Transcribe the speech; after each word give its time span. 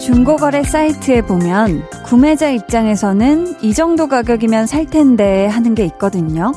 중고거래 0.00 0.64
사이트에 0.64 1.22
보면 1.22 1.82
구매자 2.04 2.50
입장에서는 2.50 3.62
이 3.62 3.72
정도 3.72 4.06
가격이면 4.08 4.66
살 4.66 4.84
텐데 4.86 5.46
하는 5.46 5.74
게 5.74 5.84
있거든요. 5.86 6.52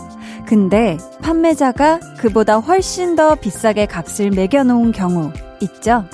근데 0.45 0.98
판매자가 1.21 2.00
그보다 2.18 2.57
훨씬 2.57 3.16
더 3.16 3.36
비싸게 3.36 3.86
값을 3.86 4.32
매겨놓은 4.32 4.91
경우 4.91 5.32
있죠? 5.64 6.05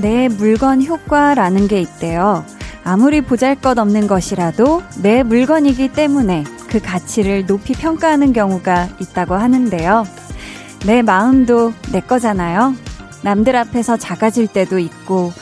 내 0.00 0.28
물건 0.28 0.82
효과라는 0.82 1.68
게 1.68 1.80
있대요. 1.80 2.44
아무리 2.84 3.20
보잘 3.20 3.54
것 3.56 3.78
없는 3.78 4.06
것이라도 4.06 4.82
내 5.02 5.22
물건이기 5.22 5.92
때문에 5.92 6.44
그 6.70 6.80
가치를 6.80 7.46
높이 7.46 7.72
평가하는 7.72 8.32
경우가 8.32 8.88
있다고 9.00 9.34
하는데요. 9.34 10.04
내 10.86 11.02
마음도 11.02 11.72
내 11.92 12.00
거잖아요. 12.00 12.74
남들 13.22 13.56
앞에서 13.56 13.96
작아질 13.96 14.46
때도 14.46 14.78
있고, 14.78 15.32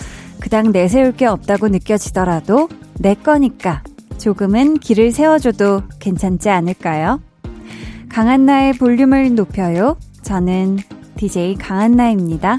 그닥 0.40 0.70
내세울 0.70 1.12
게 1.12 1.26
없다고 1.26 1.68
느껴지더라도 1.68 2.68
내 2.98 3.14
거니까 3.14 3.82
조금은 4.18 4.78
길을 4.78 5.12
세워줘도 5.12 5.82
괜찮지 6.00 6.48
않을까요? 6.48 7.20
강한나의 8.08 8.72
볼륨을 8.74 9.34
높여요. 9.34 9.96
저는 10.22 10.78
DJ 11.16 11.56
강한나입니다. 11.56 12.58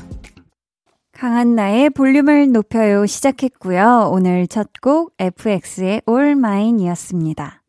강한나의 1.11 1.89
볼륨을 1.89 2.51
높여요 2.51 3.05
시작했고요. 3.05 4.09
오늘 4.13 4.47
첫 4.47 4.69
곡 4.81 5.13
FX의 5.19 6.01
All 6.07 6.31
Mine이었습니다. 6.31 7.61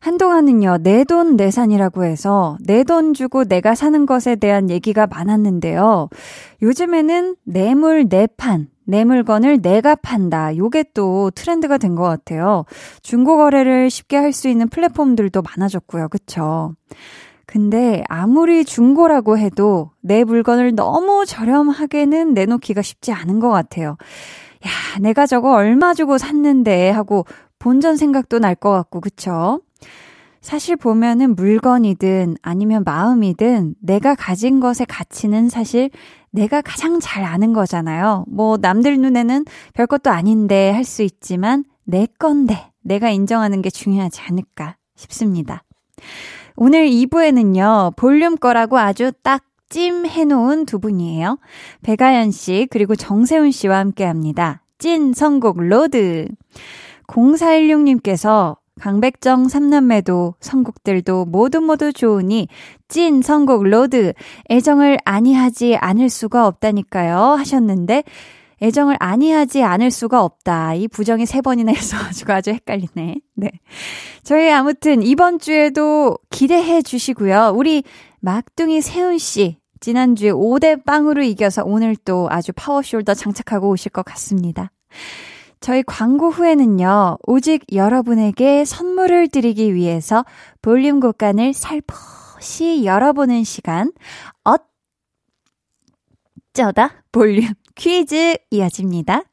한동안은요, 0.00 0.78
내 0.82 1.04
돈 1.04 1.36
내산이라고 1.36 2.04
해서 2.04 2.56
내 2.64 2.84
돈 2.84 3.12
주고 3.14 3.44
내가 3.44 3.74
사는 3.74 4.06
것에 4.06 4.36
대한 4.36 4.70
얘기가 4.70 5.06
많았는데요. 5.06 6.08
요즘에는 6.62 7.36
내물 7.44 8.06
내판, 8.08 8.68
내 8.86 9.04
물건을 9.04 9.60
내가 9.60 9.94
판다. 9.94 10.56
요게 10.56 10.86
또 10.94 11.30
트렌드가 11.34 11.76
된 11.78 11.94
것 11.94 12.02
같아요. 12.04 12.64
중고 13.02 13.36
거래를 13.36 13.90
쉽게 13.90 14.16
할 14.16 14.32
수 14.32 14.48
있는 14.48 14.68
플랫폼들도 14.68 15.42
많아졌고요. 15.42 16.08
그쵸? 16.08 16.74
근데 17.46 18.02
아무리 18.08 18.64
중고라고 18.64 19.36
해도 19.36 19.90
내 20.02 20.24
물건을 20.24 20.74
너무 20.76 21.26
저렴하게는 21.26 22.32
내놓기가 22.34 22.80
쉽지 22.82 23.12
않은 23.12 23.40
것 23.40 23.50
같아요. 23.50 23.96
야, 24.66 24.98
내가 25.00 25.26
저거 25.26 25.52
얼마 25.54 25.94
주고 25.94 26.16
샀는데 26.18 26.90
하고 26.90 27.26
본전 27.58 27.96
생각도 27.96 28.38
날 28.38 28.54
것 28.54 28.70
같고, 28.70 29.00
그쵸? 29.00 29.60
사실 30.40 30.76
보면은 30.76 31.36
물건이든 31.36 32.36
아니면 32.42 32.82
마음이든 32.84 33.74
내가 33.80 34.14
가진 34.14 34.60
것의 34.60 34.86
가치는 34.88 35.48
사실 35.48 35.90
내가 36.30 36.62
가장 36.62 36.98
잘 37.00 37.24
아는 37.24 37.52
거잖아요. 37.52 38.24
뭐 38.28 38.56
남들 38.56 38.98
눈에는 39.00 39.44
별것도 39.74 40.10
아닌데 40.10 40.70
할 40.70 40.84
수 40.84 41.02
있지만 41.02 41.64
내 41.84 42.06
건데 42.18 42.70
내가 42.82 43.10
인정하는 43.10 43.60
게 43.62 43.68
중요하지 43.68 44.22
않을까 44.22 44.76
싶습니다. 44.96 45.62
오늘 46.56 46.86
2부에는요, 46.88 47.96
볼륨 47.96 48.36
거라고 48.36 48.78
아주 48.78 49.12
딱 49.22 49.44
찜 49.70 50.04
해놓은 50.04 50.66
두 50.66 50.80
분이에요. 50.80 51.38
배가연 51.82 52.32
씨, 52.32 52.66
그리고 52.70 52.96
정세훈 52.96 53.52
씨와 53.52 53.78
함께 53.78 54.04
합니다. 54.04 54.62
찐 54.78 55.14
선곡 55.14 55.60
road. 55.60 56.26
0416님께서 57.06 58.56
강백정 58.80 59.48
삼남매도 59.48 60.34
선곡들도 60.40 61.26
모두 61.26 61.60
모두 61.60 61.92
좋으니 61.92 62.48
찐 62.88 63.22
선곡 63.22 63.64
road 63.64 64.12
애정을 64.50 64.98
아니하지 65.04 65.76
않을 65.76 66.08
수가 66.08 66.46
없다니까요 66.46 67.16
하셨는데 67.16 68.04
애정을 68.62 68.96
아니하지 68.98 69.62
않을 69.62 69.90
수가 69.90 70.22
없다. 70.22 70.74
이 70.74 70.86
부정이 70.86 71.24
세 71.26 71.40
번이나 71.40 71.72
있어가지고 71.72 72.32
아주 72.34 72.50
헷갈리네. 72.50 73.16
네. 73.36 73.50
저희 74.22 74.50
아무튼 74.50 75.02
이번 75.02 75.38
주에도 75.38 76.18
기대해 76.30 76.82
주시고요. 76.82 77.52
우리 77.54 77.84
막둥이 78.20 78.82
세훈씨. 78.82 79.58
지난주에 79.80 80.30
5대 80.30 80.84
빵으로 80.84 81.22
이겨서 81.22 81.62
오늘 81.64 81.96
또 81.96 82.28
아주 82.30 82.52
power 82.52 82.77
shoulder 82.77 83.16
장착하고 83.16 83.70
오실 83.70 83.90
것 83.92 84.04
같습니다. 84.04 84.70
저희 85.60 85.82
광고 85.82 86.30
후에는요, 86.30 87.18
오직 87.26 87.64
여러분에게 87.72 88.64
선물을 88.64 89.28
드리기 89.28 89.74
위해서 89.74 90.24
볼륨 90.62 91.00
곡간을 91.00 91.52
살포시 91.52 92.86
열어보는 92.86 93.44
시간, 93.44 93.92
어쩌다 96.54 97.04
볼륨 97.12 97.52
퀴즈 97.74 98.36
이어집니다. 98.50 99.24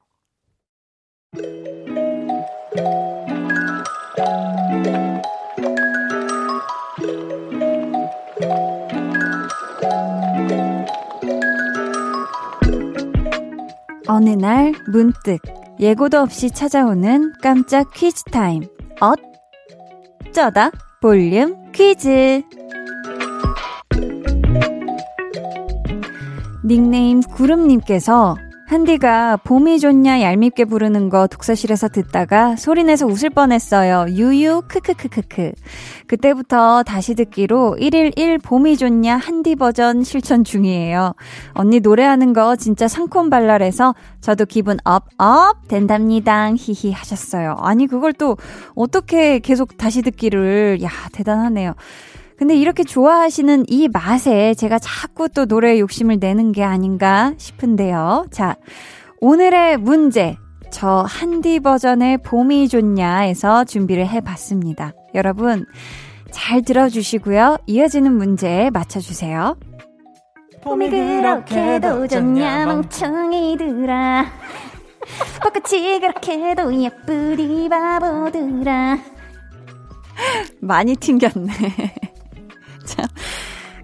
어느 14.10 14.30
날 14.30 14.74
문득 14.88 15.40
예고도 15.80 16.20
없이 16.20 16.50
찾아오는 16.50 17.34
깜짝 17.42 17.92
퀴즈 17.94 18.24
타임. 18.26 18.64
어쩌다 19.00 20.72
볼륨 21.02 21.72
퀴즈. 21.72 22.42
닉네임 26.66 27.22
구름님께서 27.22 28.36
한디가 28.68 29.38
봄이 29.38 29.80
좋냐 29.80 30.22
얄밉게 30.22 30.66
부르는 30.66 31.08
거 31.08 31.28
독서실에서 31.28 31.88
듣다가 31.88 32.58
소리내서 32.58 33.06
웃을 33.06 33.30
뻔했어요. 33.30 34.08
유유 34.10 34.64
크크크크크. 34.68 35.54
그때부터 36.06 36.84
다시 36.84 37.16
듣기로 37.16 37.78
1일 37.80 38.12
1 38.18 38.40
봄이 38.40 38.76
좋냐 38.76 39.16
한디 39.16 39.56
버전 39.56 40.04
실천 40.04 40.44
중이에요. 40.44 41.14
언니 41.54 41.80
노래하는 41.80 42.34
거 42.34 42.58
진짜 42.58 42.90
상콤발랄해서 42.90 43.96
저도 44.20 44.46
기분 44.46 44.80
업업 44.84 45.70
된답니다. 45.70 46.52
히히 46.54 46.92
하셨어요. 46.92 47.56
아니 47.60 47.88
그걸 47.88 48.12
또 48.12 48.36
어떻게 48.76 49.40
계속 49.40 49.78
다시 49.78 50.02
듣기를 50.02 50.80
야 50.84 50.90
대단하네요. 51.14 51.74
근데 52.38 52.56
이렇게 52.56 52.84
좋아하시는 52.84 53.66
이 53.68 53.88
맛에 53.88 54.54
제가 54.54 54.78
자꾸 54.80 55.28
또 55.28 55.46
노래 55.46 55.80
욕심을 55.80 56.18
내는 56.20 56.52
게 56.52 56.64
아닌가 56.64 57.34
싶은데요. 57.38 58.28
자, 58.32 58.56
오늘의 59.20 59.78
문제. 59.78 60.38
저 60.70 61.04
한디 61.08 61.60
버전의 61.60 62.20
봄이 62.20 62.68
좋냐에서 62.68 63.64
준비를 63.64 64.08
해봤습니다. 64.08 64.94
여러분, 65.16 65.66
잘 66.30 66.62
들어주시고요. 66.62 67.58
이어지는 67.66 68.14
문제에 68.14 68.70
맞춰주세요. 68.70 69.58
봄이 70.62 70.90
그렇게도 70.90 72.08
좋냐 72.08 72.66
멍청이들아 72.66 74.26
벚꽃이 75.42 76.00
그렇게도 76.02 76.84
예쁘디 76.84 77.70
바보들아 77.70 78.98
많이 80.60 80.96
튕겼네. 80.96 81.54
참. 82.96 83.06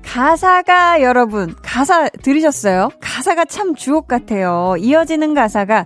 가사가 0.03 1.01
여러분, 1.01 1.55
가사 1.61 2.09
들으셨어요? 2.09 2.89
가사가 3.00 3.45
참 3.45 3.73
주옥 3.75 4.07
같아요. 4.07 4.75
이어지는 4.77 5.33
가사가 5.33 5.85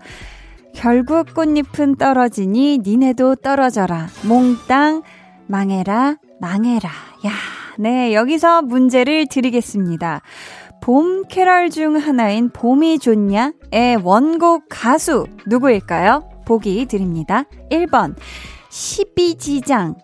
결국 0.73 1.33
꽃잎은 1.33 1.95
떨어지니 1.95 2.79
니네도 2.79 3.35
떨어져라. 3.35 4.07
몽땅 4.23 5.03
망해라, 5.47 6.17
망해라. 6.39 6.89
야, 7.25 7.31
네, 7.79 8.13
여기서 8.13 8.63
문제를 8.63 9.27
드리겠습니다. 9.27 10.21
봄 10.81 11.23
캐럴 11.27 11.69
중 11.69 11.97
하나인 11.97 12.49
봄이 12.49 12.99
좋냐의 12.99 13.97
원곡 14.03 14.65
가수 14.69 15.25
누구일까요? 15.47 16.29
보기 16.45 16.85
드립니다. 16.85 17.43
1번 17.71 18.15
12지장 18.69 19.95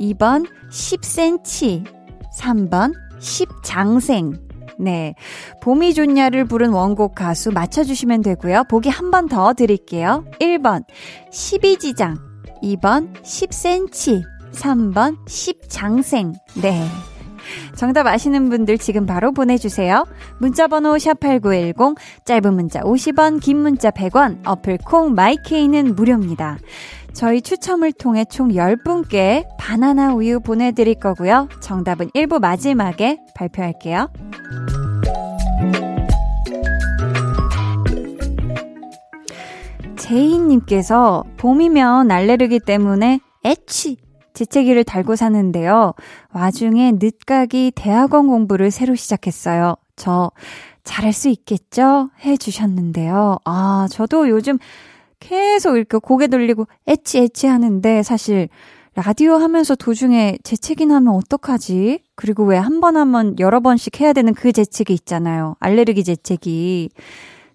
2번 0.00 0.46
10cm 0.70 1.97
3번 2.38 2.92
십장생. 3.18 4.38
네. 4.78 5.14
봄이 5.60 5.92
좋냐를 5.94 6.44
부른 6.44 6.70
원곡 6.70 7.14
가수 7.16 7.50
맞춰주시면 7.50 8.22
되고요. 8.22 8.62
보기 8.70 8.88
한 8.88 9.10
번 9.10 9.28
더 9.28 9.52
드릴게요. 9.52 10.24
1번, 10.40 10.84
12지장. 11.32 12.16
2번, 12.62 13.12
10cm. 13.22 14.22
3번, 14.52 15.16
십장생. 15.26 16.32
네. 16.62 16.86
정답 17.76 18.06
아시는 18.06 18.48
분들 18.48 18.78
지금 18.78 19.06
바로 19.06 19.32
보내주세요. 19.32 20.04
문자번호 20.38 20.94
샵8910, 20.96 21.96
짧은 22.24 22.54
문자 22.54 22.80
50원, 22.80 23.40
긴 23.40 23.58
문자 23.58 23.90
100원, 23.90 24.46
어플 24.46 24.78
콩 24.84 25.14
마이케이는 25.14 25.94
무료입니다. 25.94 26.58
저희 27.12 27.42
추첨을 27.42 27.92
통해 27.92 28.24
총 28.24 28.48
10분께 28.48 29.44
바나나 29.58 30.14
우유 30.14 30.40
보내드릴 30.40 30.94
거고요. 30.94 31.48
정답은 31.60 32.10
1부 32.10 32.40
마지막에 32.40 33.18
발표할게요. 33.34 34.08
제이님께서 39.96 41.24
봄이면 41.36 42.10
알레르기 42.10 42.60
때문에 42.60 43.20
애취 43.44 43.96
재채기를 44.34 44.84
달고 44.84 45.16
사는데요. 45.16 45.94
와중에 46.32 46.92
늦가기 46.92 47.72
대학원 47.74 48.28
공부를 48.28 48.70
새로 48.70 48.94
시작했어요. 48.94 49.74
저 49.96 50.30
잘할 50.84 51.12
수 51.12 51.28
있겠죠? 51.28 52.10
해 52.24 52.36
주셨는데요. 52.36 53.38
아, 53.44 53.88
저도 53.90 54.28
요즘 54.28 54.58
계속 55.20 55.76
이렇게 55.76 55.98
고개 55.98 56.28
돌리고 56.28 56.66
애치 56.88 57.18
애치 57.18 57.46
하는데 57.48 58.02
사실 58.02 58.48
라디오 58.94 59.34
하면서 59.34 59.74
도중에 59.74 60.38
재채기 60.42 60.86
나면 60.86 61.14
어떡하지? 61.14 62.00
그리고 62.16 62.44
왜 62.44 62.56
한 62.58 62.80
번 62.80 62.96
하면 62.96 63.36
여러 63.38 63.60
번씩 63.60 64.00
해야 64.00 64.12
되는 64.12 64.34
그 64.34 64.50
재채기 64.52 64.92
있잖아요. 64.94 65.56
알레르기 65.60 66.02
재채기. 66.04 66.90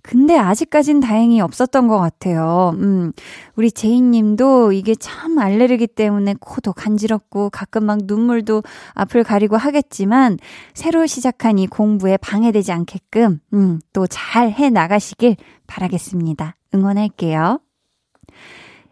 근데 0.03 0.38
아직까진 0.38 1.00
다행히 1.00 1.39
없었던 1.39 1.88
것 1.88 1.97
같아요. 1.97 2.75
음, 2.75 3.13
우리 3.55 3.71
제인 3.71 4.11
님도 4.11 4.73
이게 4.73 4.95
참 4.95 5.39
알레르기 5.39 5.88
때문에 5.88 6.35
코도 6.41 6.73
간지럽고 6.73 7.50
가끔 7.50 7.85
막 7.85 8.00
눈물도 8.03 8.63
앞을 8.95 9.23
가리고 9.23 9.55
하겠지만 9.55 10.38
새로 10.73 11.05
시작한 11.05 11.57
이 11.57 11.67
공부에 11.67 12.17
방해되지 12.17 12.73
않게끔, 12.73 13.39
음, 13.53 13.79
또 13.94 14.05
잘 14.07 14.50
해 14.51 14.69
나가시길 14.69 15.38
바라겠습니다. 15.67 16.57
응원할게요. 16.75 17.59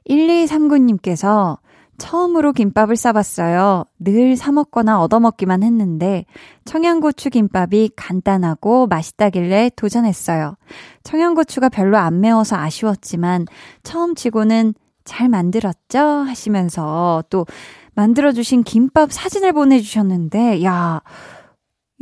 1239님께서 0.09 1.57
처음으로 2.01 2.51
김밥을 2.51 2.95
싸봤어요. 2.95 3.85
늘 3.99 4.35
사먹거나 4.35 4.99
얻어먹기만 5.01 5.61
했는데 5.61 6.25
청양고추 6.65 7.29
김밥이 7.29 7.91
간단하고 7.95 8.87
맛있다길래 8.87 9.69
도전했어요. 9.75 10.55
청양고추가 11.03 11.69
별로 11.69 11.97
안 11.97 12.19
매워서 12.19 12.55
아쉬웠지만 12.55 13.45
처음 13.83 14.15
치고는 14.15 14.73
잘 15.05 15.29
만들었죠? 15.29 15.99
하시면서 15.99 17.23
또 17.29 17.45
만들어주신 17.93 18.63
김밥 18.63 19.11
사진을 19.11 19.53
보내주셨는데, 19.53 20.63
야, 20.63 21.01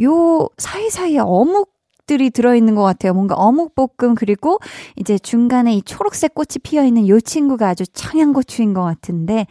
요 0.01 0.47
사이사이에 0.57 1.19
어묵 1.19 1.73
들이 2.05 2.31
들어있는 2.31 2.73
것 2.73 2.81
같아요. 2.81 3.13
뭔가 3.13 3.35
어묵볶음 3.35 4.15
그리고 4.15 4.57
이제 4.95 5.19
중간에 5.19 5.75
이 5.75 5.81
초록색 5.83 6.33
꽃이 6.33 6.57
피어있는 6.63 7.07
요 7.07 7.19
친구가 7.19 7.67
아주 7.67 7.85
청양고추인 7.85 8.73
것 8.73 8.81
같은데 8.81 9.45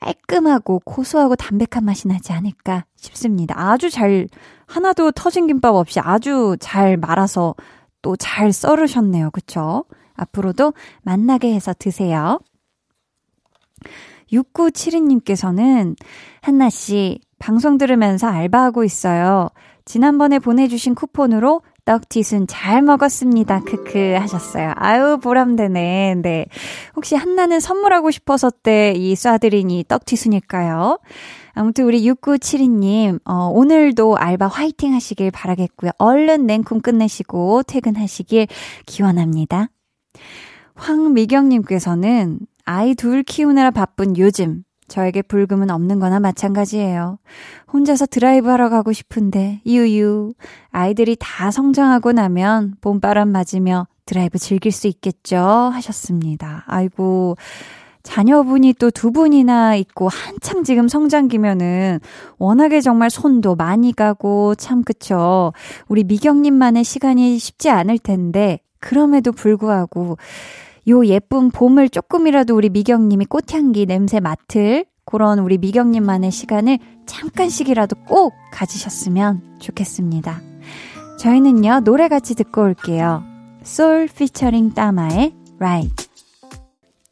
깔끔하고 0.00 0.80
고소하고 0.84 1.36
담백한 1.36 1.84
맛이 1.84 2.08
나지 2.08 2.32
않을까 2.32 2.84
싶습니다. 2.96 3.54
아주 3.58 3.90
잘, 3.90 4.28
하나도 4.66 5.12
터진 5.12 5.46
김밥 5.46 5.74
없이 5.74 6.00
아주 6.00 6.56
잘 6.60 6.96
말아서 6.96 7.54
또 8.02 8.16
잘 8.16 8.52
썰으셨네요. 8.52 9.30
그쵸? 9.30 9.84
앞으로도 10.14 10.74
만나게 11.02 11.54
해서 11.54 11.72
드세요. 11.78 12.40
6972님께서는 14.32 15.96
한나씨, 16.40 17.20
방송 17.38 17.78
들으면서 17.78 18.28
알바하고 18.28 18.84
있어요. 18.84 19.48
지난번에 19.84 20.38
보내주신 20.38 20.94
쿠폰으로 20.94 21.62
떡튀순 21.84 22.46
잘 22.46 22.80
먹었습니다. 22.82 23.60
크크 23.60 24.16
하셨어요. 24.20 24.72
아유, 24.76 25.18
보람되네. 25.22 26.16
네. 26.22 26.46
혹시 26.94 27.16
한나는 27.16 27.58
선물하고 27.60 28.10
싶어서 28.10 28.50
때 28.50 28.94
이 28.96 29.14
쏴드린 29.14 29.86
떡튀순일까요? 29.88 30.98
아무튼 31.54 31.84
우리 31.84 32.02
6972님, 32.08 33.20
어, 33.24 33.50
오늘도 33.52 34.16
알바 34.16 34.46
화이팅 34.46 34.94
하시길 34.94 35.30
바라겠고요. 35.30 35.90
얼른 35.98 36.46
냉큼 36.46 36.80
끝내시고 36.80 37.64
퇴근하시길 37.64 38.46
기원합니다. 38.86 39.68
황미경님께서는 40.74 42.38
아이 42.64 42.94
둘 42.94 43.22
키우느라 43.22 43.70
바쁜 43.70 44.16
요즘 44.16 44.62
저에게 44.92 45.22
불금은 45.22 45.70
없는 45.70 46.00
거나 46.00 46.20
마찬가지예요. 46.20 47.18
혼자서 47.72 48.04
드라이브 48.04 48.50
하러 48.50 48.68
가고 48.68 48.92
싶은데, 48.92 49.62
유유. 49.64 50.34
아이들이 50.70 51.16
다 51.18 51.50
성장하고 51.50 52.12
나면 52.12 52.74
봄바람 52.82 53.30
맞으며 53.30 53.86
드라이브 54.04 54.38
즐길 54.38 54.70
수 54.70 54.88
있겠죠? 54.88 55.38
하셨습니다. 55.38 56.64
아이고. 56.66 57.36
자녀분이 58.02 58.74
또 58.74 58.90
두 58.90 59.12
분이나 59.12 59.76
있고 59.76 60.08
한창 60.08 60.62
지금 60.62 60.88
성장기면은 60.88 62.00
워낙에 62.38 62.82
정말 62.82 63.08
손도 63.08 63.54
많이 63.54 63.94
가고 63.96 64.54
참 64.56 64.82
그쵸. 64.82 65.54
우리 65.88 66.04
미경님만의 66.04 66.84
시간이 66.84 67.38
쉽지 67.38 67.70
않을 67.70 67.98
텐데 67.98 68.58
그럼에도 68.80 69.32
불구하고 69.32 70.18
요 70.88 71.06
예쁜 71.06 71.50
봄을 71.50 71.88
조금이라도 71.88 72.56
우리 72.56 72.68
미경님이 72.68 73.26
꽃향기 73.26 73.86
냄새 73.86 74.20
맡을 74.20 74.84
그런 75.04 75.38
우리 75.38 75.58
미경님만의 75.58 76.30
시간을 76.30 76.78
잠깐씩이라도 77.06 77.96
꼭 78.06 78.32
가지셨으면 78.52 79.58
좋겠습니다. 79.60 80.40
저희는요, 81.18 81.80
노래 81.84 82.08
같이 82.08 82.34
듣고 82.34 82.62
올게요. 82.62 83.22
솔 83.62 84.08
피처링 84.08 84.74
따마의 84.74 85.34
Ride. 85.58 86.06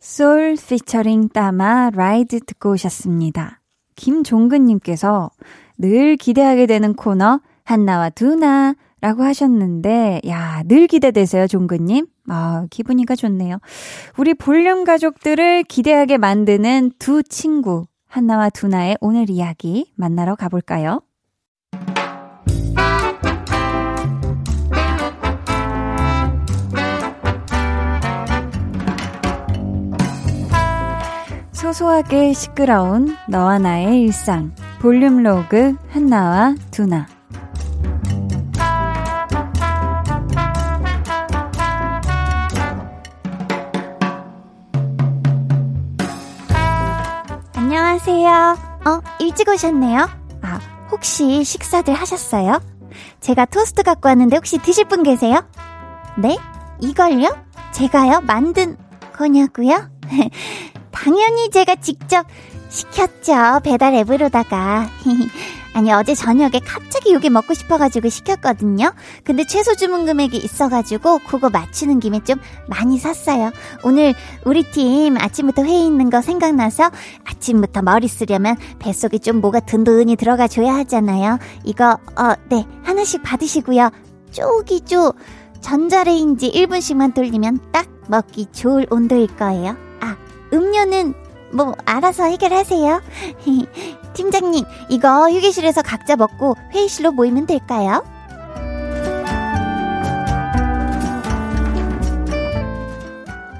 솔 0.00 0.56
피처링 0.56 1.28
따마 1.28 1.90
Ride 1.94 2.40
듣고 2.40 2.72
오셨습니다. 2.72 3.60
김종근님께서 3.94 5.30
늘 5.78 6.16
기대하게 6.16 6.66
되는 6.66 6.94
코너, 6.94 7.40
한나와 7.64 8.10
두나 8.10 8.74
라고 9.00 9.22
하셨는데, 9.22 10.20
야, 10.28 10.62
늘 10.66 10.86
기대되세요, 10.86 11.46
종근님? 11.46 12.06
아, 12.28 12.66
기분이가 12.70 13.16
좋네요. 13.16 13.58
우리 14.18 14.34
볼륨 14.34 14.84
가족들을 14.84 15.64
기대하게 15.64 16.18
만드는 16.18 16.92
두 16.98 17.22
친구, 17.22 17.86
한나와 18.06 18.50
두나의 18.50 18.98
오늘 19.00 19.30
이야기 19.30 19.92
만나러 19.96 20.34
가볼까요? 20.34 21.00
소소하게 31.52 32.32
시끄러운 32.32 33.16
너와 33.28 33.58
나의 33.58 34.00
일상. 34.00 34.52
볼륨 34.80 35.22
로그 35.22 35.76
한나와 35.90 36.54
두나. 36.70 37.06
안녕하세요. 47.72 48.58
어, 48.84 49.00
일찍 49.20 49.48
오셨네요. 49.48 50.10
아, 50.42 50.60
혹시 50.90 51.44
식사들 51.44 51.94
하셨어요? 51.94 52.60
제가 53.20 53.44
토스트 53.44 53.84
갖고 53.84 54.08
왔는데 54.08 54.34
혹시 54.34 54.58
드실 54.58 54.86
분 54.86 55.04
계세요? 55.04 55.46
네? 56.18 56.36
이걸요? 56.80 57.28
제가요? 57.70 58.22
만든 58.22 58.76
거냐고요? 59.12 59.88
당연히 60.90 61.48
제가 61.50 61.76
직접 61.76 62.26
시켰죠. 62.70 63.60
배달 63.62 63.94
앱으로다가. 63.94 64.88
아니 65.72 65.92
어제 65.92 66.14
저녁에 66.14 66.60
갑자기 66.64 67.12
요게 67.12 67.30
먹고 67.30 67.54
싶어가지고 67.54 68.08
시켰거든요. 68.08 68.92
근데 69.24 69.44
최소 69.46 69.74
주문 69.74 70.04
금액이 70.04 70.36
있어가지고 70.36 71.20
그거 71.26 71.48
맞추는 71.48 72.00
김에 72.00 72.20
좀 72.24 72.38
많이 72.66 72.98
샀어요. 72.98 73.50
오늘 73.84 74.14
우리 74.44 74.64
팀 74.64 75.16
아침부터 75.16 75.62
회의 75.64 75.86
있는 75.86 76.10
거 76.10 76.20
생각나서 76.22 76.90
아침부터 77.24 77.82
머리 77.82 78.08
쓰려면 78.08 78.56
뱃속에 78.78 79.18
좀 79.18 79.40
뭐가 79.40 79.60
든든히 79.60 80.16
들어가 80.16 80.48
줘야 80.48 80.74
하잖아요. 80.74 81.38
이거 81.64 81.98
어 82.16 82.34
네 82.48 82.66
하나씩 82.82 83.22
받으시고요. 83.22 83.90
쪼기쪼 84.32 85.12
전자레인지 85.60 86.50
1분씩만 86.50 87.14
돌리면 87.14 87.60
딱 87.70 87.86
먹기 88.08 88.46
좋을 88.52 88.86
온도일 88.90 89.28
거예요. 89.36 89.76
아 90.00 90.16
음료는 90.52 91.14
뭐 91.52 91.74
알아서 91.84 92.24
해결하세요. 92.24 93.00
팀장님, 94.12 94.64
이거 94.88 95.30
휴게실에서 95.30 95.82
각자 95.82 96.16
먹고 96.16 96.56
회의실로 96.72 97.12
모이면 97.12 97.46
될까요? 97.46 98.04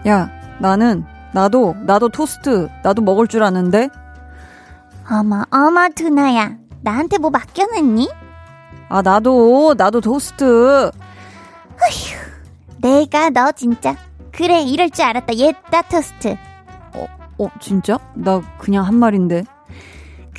야, 0.07 0.31
나는, 0.59 1.05
나도, 1.33 1.75
나도 1.85 2.09
토스트, 2.09 2.69
나도 2.83 3.03
먹을 3.03 3.27
줄 3.27 3.43
아는데? 3.43 3.89
어머, 5.11 5.45
어머, 5.51 5.89
두나야. 5.95 6.57
나한테 6.83 7.19
뭐 7.19 7.31
맡겨놨니? 7.31 8.09
아, 8.89 9.03
나도, 9.03 9.75
나도 9.77 10.01
토스트. 10.01 10.91
어휴, 10.91 12.17
내가 12.81 13.31
너 13.31 13.53
진짜. 13.53 13.95
그래, 14.33 14.63
이럴 14.63 14.91
줄 14.91 15.05
알았다. 15.05 15.35
옛다 15.35 15.83
토스트. 15.83 16.35
어, 16.95 17.07
어, 17.39 17.49
진짜? 17.61 17.99
나 18.15 18.41
그냥 18.59 18.87
한 18.87 18.95
말인데. 18.97 19.45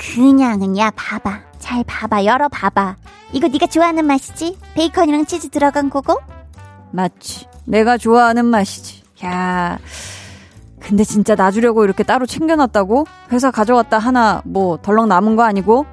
그냥은, 0.02 0.78
야, 0.78 0.90
봐봐. 0.96 1.40
잘 1.60 1.84
봐봐, 1.84 2.26
열어 2.26 2.50
봐봐. 2.50 2.96
이거 3.34 3.48
네가 3.48 3.68
좋아하는 3.68 4.06
맛이지? 4.06 4.58
베이컨이랑 4.74 5.26
치즈 5.26 5.50
들어간 5.50 5.90
거고? 5.92 6.20
맞지. 6.92 7.46
내가 7.66 7.98
좋아하는 7.98 8.46
맛이지. 8.46 9.04
야 9.24 9.78
근데 10.80 11.04
진짜 11.04 11.36
놔주려고 11.36 11.84
이렇게 11.86 12.04
따로 12.04 12.26
챙겨놨다고? 12.26 13.06
회사 13.32 13.52
가져갔다 13.52 14.00
하나 14.00 14.42
뭐 14.44 14.78
덜렁 14.78 15.08
남은 15.08 15.36
거 15.36 15.44
아니고? 15.44 15.86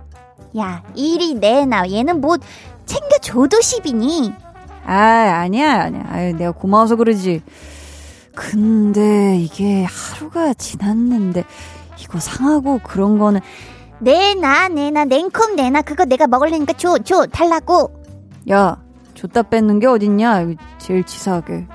야, 0.58 0.82
이리 0.94 1.34
내놔. 1.34 1.90
얘는 1.90 2.22
뭐 2.22 2.38
챙겨줘도 2.86 3.60
십이니? 3.60 4.32
아, 4.86 4.94
아니야, 4.94 5.82
아니야. 5.82 6.04
아유, 6.08 6.34
내가 6.34 6.52
고마워서 6.52 6.96
그러지. 6.96 7.42
근데 8.34 9.36
이게 9.36 9.84
하루가 9.84 10.54
지났는데 10.54 11.44
이거 12.00 12.18
상하고 12.18 12.80
그런 12.82 13.18
거는 13.18 13.40
내놔, 14.00 14.68
내놔, 14.68 15.04
냉큼 15.06 15.56
내놔. 15.56 15.82
그거 15.82 16.04
내가 16.04 16.26
먹을래니까 16.26 16.74
줘, 16.74 16.98
줘, 16.98 17.26
달라고. 17.26 17.90
야, 18.50 18.80
줬다 19.14 19.42
뺏는 19.42 19.80
게 19.80 19.86
어딨냐? 19.86 20.46
제일 20.78 21.04
치사하게. 21.04 21.66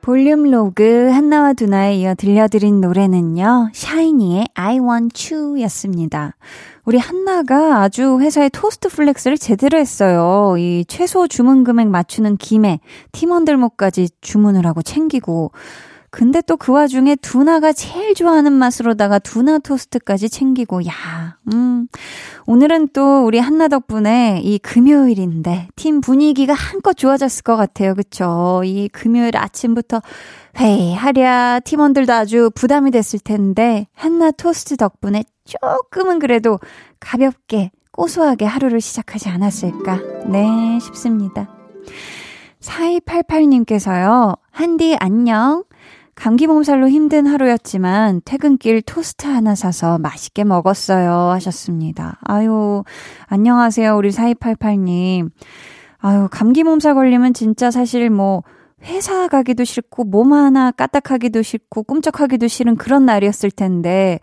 볼륨 0.00 0.50
로그 0.50 1.10
한나와 1.10 1.52
두나에 1.52 1.96
이어 1.96 2.14
들려드린 2.14 2.80
노래는요, 2.80 3.68
샤이니의 3.74 4.48
I 4.54 4.78
want 4.78 5.34
you 5.34 5.60
였습니다. 5.64 6.34
우리 6.86 6.96
한나가 6.96 7.82
아주 7.82 8.18
회사에 8.18 8.48
토스트 8.48 8.88
flex를 8.88 9.36
제대로 9.36 9.76
했어요. 9.76 10.56
이 10.56 10.86
최소 10.88 11.28
주문 11.28 11.62
금액 11.62 11.88
맞추는 11.88 12.38
김에 12.38 12.80
팀원들 13.12 13.58
몫까지 13.58 14.08
주문을 14.22 14.64
하고 14.64 14.80
챙기고, 14.80 15.52
근데 16.18 16.40
또 16.40 16.56
그 16.56 16.72
와중에 16.72 17.14
두나가 17.14 17.72
제일 17.72 18.12
좋아하는 18.12 18.52
맛으로다가 18.52 19.20
두나 19.20 19.58
토스트까지 19.60 20.28
챙기고, 20.28 20.84
야, 20.86 21.38
음. 21.52 21.86
오늘은 22.44 22.88
또 22.92 23.24
우리 23.24 23.38
한나 23.38 23.68
덕분에 23.68 24.40
이 24.42 24.58
금요일인데 24.58 25.68
팀 25.76 26.00
분위기가 26.00 26.54
한껏 26.54 26.96
좋아졌을 26.96 27.44
것 27.44 27.54
같아요. 27.54 27.94
그쵸? 27.94 28.62
이 28.64 28.88
금요일 28.88 29.36
아침부터 29.36 30.02
회의하랴 30.58 31.60
팀원들도 31.60 32.12
아주 32.12 32.50
부담이 32.52 32.90
됐을 32.90 33.20
텐데, 33.20 33.86
한나 33.94 34.32
토스트 34.32 34.76
덕분에 34.76 35.22
조금은 35.44 36.18
그래도 36.18 36.58
가볍게, 36.98 37.70
고소하게 37.92 38.44
하루를 38.44 38.80
시작하지 38.80 39.28
않았을까? 39.28 40.00
네, 40.26 40.80
싶습니다. 40.80 41.48
4288님께서요, 42.60 44.36
한디 44.50 44.96
안녕. 44.98 45.62
감기 46.18 46.48
몸살로 46.48 46.88
힘든 46.88 47.28
하루였지만 47.28 48.22
퇴근길 48.24 48.82
토스트 48.82 49.28
하나 49.28 49.54
사서 49.54 49.98
맛있게 49.98 50.42
먹었어요. 50.42 51.12
하셨습니다. 51.12 52.18
아유, 52.24 52.82
안녕하세요. 53.26 53.96
우리 53.96 54.10
4288님. 54.10 55.30
아유, 55.98 56.26
감기 56.28 56.64
몸살 56.64 56.94
걸리면 56.94 57.34
진짜 57.34 57.70
사실 57.70 58.10
뭐, 58.10 58.42
회사 58.82 59.28
가기도 59.28 59.62
싫고, 59.62 60.04
몸 60.04 60.32
하나 60.32 60.72
까딱하기도 60.72 61.42
싫고, 61.42 61.84
꿈쩍하기도 61.84 62.48
싫은 62.48 62.76
그런 62.76 63.06
날이었을 63.06 63.52
텐데, 63.52 64.18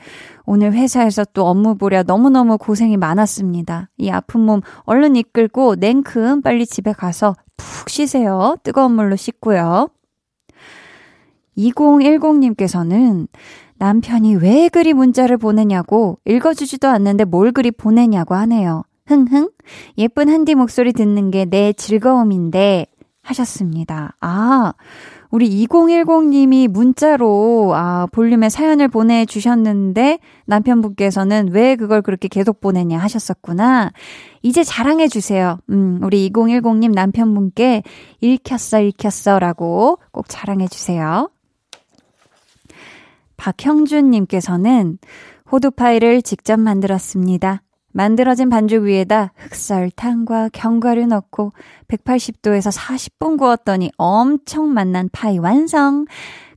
오늘 0.45 0.73
회사에서 0.73 1.23
또 1.33 1.47
업무 1.47 1.77
보랴 1.77 2.03
너무너무 2.03 2.57
고생이 2.57 2.97
많았습니다. 2.97 3.89
이 3.97 4.09
아픈 4.09 4.41
몸 4.41 4.59
얼른 4.83 5.15
이끌고 5.15 5.75
냉큼 5.75 6.41
빨리 6.41 6.65
집에 6.65 6.91
가서 6.91 7.35
푹 7.55 7.89
쉬세요. 7.89 8.57
뜨거운 8.63 8.91
물로 8.91 9.15
씻고요. 9.15 9.87
2010님께서는 11.57 13.27
남편이 13.77 14.35
왜 14.35 14.69
그리 14.69 14.93
문자를 14.93 15.37
보내냐고 15.37 16.17
읽어주지도 16.25 16.87
않는데 16.87 17.25
뭘 17.25 17.51
그리 17.51 17.71
보내냐고 17.71 18.35
하네요. 18.35 18.83
흥흥. 19.07 19.49
예쁜 19.97 20.29
한디 20.29 20.55
목소리 20.55 20.93
듣는 20.93 21.31
게 21.31 21.45
내 21.45 21.73
즐거움인데 21.73 22.87
하셨습니다. 23.21 24.15
아, 24.21 24.73
우리 25.31 25.65
2010님이 25.65 26.67
문자로 26.67 27.71
아, 27.75 28.07
볼륨에 28.11 28.49
사연을 28.49 28.87
보내주셨는데 28.87 30.19
남편분께서는 30.45 31.49
왜 31.51 31.75
그걸 31.75 32.01
그렇게 32.01 32.27
계속 32.27 32.61
보내냐 32.61 32.97
하셨었구나. 32.99 33.91
이제 34.43 34.63
자랑해주세요. 34.63 35.57
음, 35.71 35.99
우리 36.03 36.29
2010님 36.29 36.93
남편분께 36.93 37.83
읽혔어, 38.21 38.81
읽혔어 38.81 39.39
라고 39.39 39.97
꼭 40.11 40.29
자랑해주세요. 40.29 41.29
박형준님께서는 43.37 44.97
호두파이를 45.51 46.21
직접 46.21 46.59
만들었습니다. 46.59 47.61
만들어진 47.91 48.49
반죽 48.49 48.83
위에다 48.83 49.31
흑설탕과 49.37 50.49
견과류 50.51 51.07
넣고 51.07 51.53
180도에서 51.87 52.75
40분 52.75 53.37
구웠더니 53.37 53.91
엄청 53.97 54.73
맛난 54.73 55.09
파이 55.13 55.37
완성. 55.37 56.05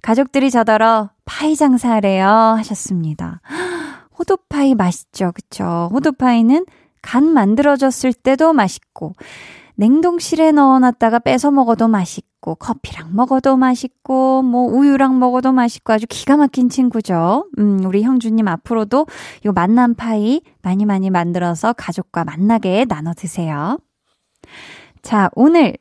가족들이 0.02 0.50
저더러 0.50 1.10
파이 1.24 1.54
장사하래요 1.54 2.26
하셨습니다. 2.26 3.40
호두파이 4.18 4.74
맛있죠, 4.74 5.30
그쵸? 5.32 5.88
호두파이는 5.92 6.66
간 7.02 7.24
만들어졌을 7.24 8.12
때도 8.12 8.52
맛있고 8.52 9.12
냉동실에 9.78 10.50
넣어놨다가 10.50 11.20
뺏어 11.20 11.52
먹어도 11.52 11.86
맛있고, 11.86 12.56
커피랑 12.56 13.14
먹어도 13.14 13.56
맛있고, 13.56 14.42
뭐, 14.42 14.64
우유랑 14.64 15.20
먹어도 15.20 15.52
맛있고, 15.52 15.92
아주 15.92 16.06
기가 16.08 16.36
막힌 16.36 16.68
친구죠. 16.68 17.48
음, 17.58 17.84
우리 17.84 18.02
형주님 18.02 18.48
앞으로도 18.48 19.06
요 19.46 19.52
만난 19.52 19.94
파이 19.94 20.40
많이 20.62 20.84
많이 20.84 21.10
만들어서 21.10 21.74
가족과 21.74 22.24
만나게 22.24 22.86
나눠 22.86 23.14
드세요. 23.14 23.78
자, 25.02 25.30
오늘, 25.36 25.76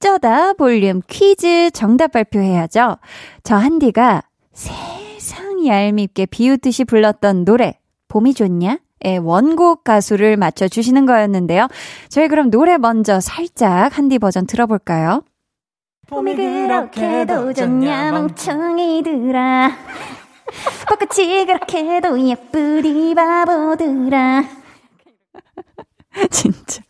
어쩌다 0.00 0.54
볼륨 0.54 1.02
퀴즈 1.06 1.70
정답 1.70 2.10
발표해야죠. 2.10 2.96
저 3.44 3.54
한디가 3.54 4.22
세상 4.52 5.64
얄밉게 5.64 6.26
비웃듯이 6.26 6.82
불렀던 6.82 7.44
노래, 7.44 7.78
봄이 8.08 8.34
좋냐? 8.34 8.78
의 9.04 9.18
원곡 9.18 9.84
가수를 9.84 10.36
맞춰주시는 10.36 11.06
거였는데요. 11.06 11.68
저희 12.08 12.28
그럼 12.28 12.50
노래 12.50 12.78
먼저 12.78 13.20
살짝 13.20 13.96
한디 13.96 14.18
버전 14.18 14.46
들어볼까요? 14.46 15.22
봄이 16.08 16.36
그렇게도 16.36 17.52
좋냐 17.52 18.12
멍청이들아 18.12 19.70
벚꽃이 20.86 21.46
그렇게도 21.46 22.20
예쁘디 22.28 23.14
바보들아 23.14 24.44
진짜 26.30 26.82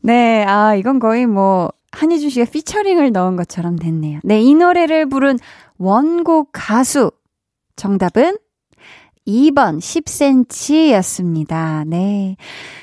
네, 0.00 0.44
아 0.44 0.74
이건 0.74 0.98
거의 0.98 1.26
뭐 1.26 1.70
한희준 1.92 2.30
씨가 2.30 2.50
피처링을 2.50 3.12
넣은 3.12 3.36
것처럼 3.36 3.76
됐네요. 3.76 4.20
네, 4.24 4.40
이 4.40 4.54
노래를 4.54 5.06
부른 5.08 5.38
원곡 5.78 6.50
가수 6.52 7.10
정답은 7.76 8.36
2번 9.26 9.78
10cm였습니다. 9.78 11.86
네. 11.86 12.36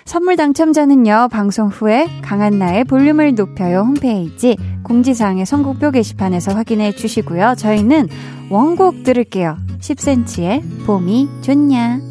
선물 0.06 0.36
당첨자는요, 0.36 1.30
방송 1.32 1.68
후에 1.68 2.08
강한 2.22 2.60
나의 2.60 2.84
볼륨을 2.84 3.36
높여요 3.36 3.82
홈페이지 3.82 4.58
공지사항의 4.84 5.46
선곡표 5.46 5.92
게시판에서 5.92 6.54
확인해 6.54 6.94
주시고요. 6.94 7.56
저희는 7.58 8.08
원곡 8.50 9.04
들을게요. 9.04 9.58
10cm의 9.80 10.86
봄이 10.86 11.30
좋냐. 11.42 12.11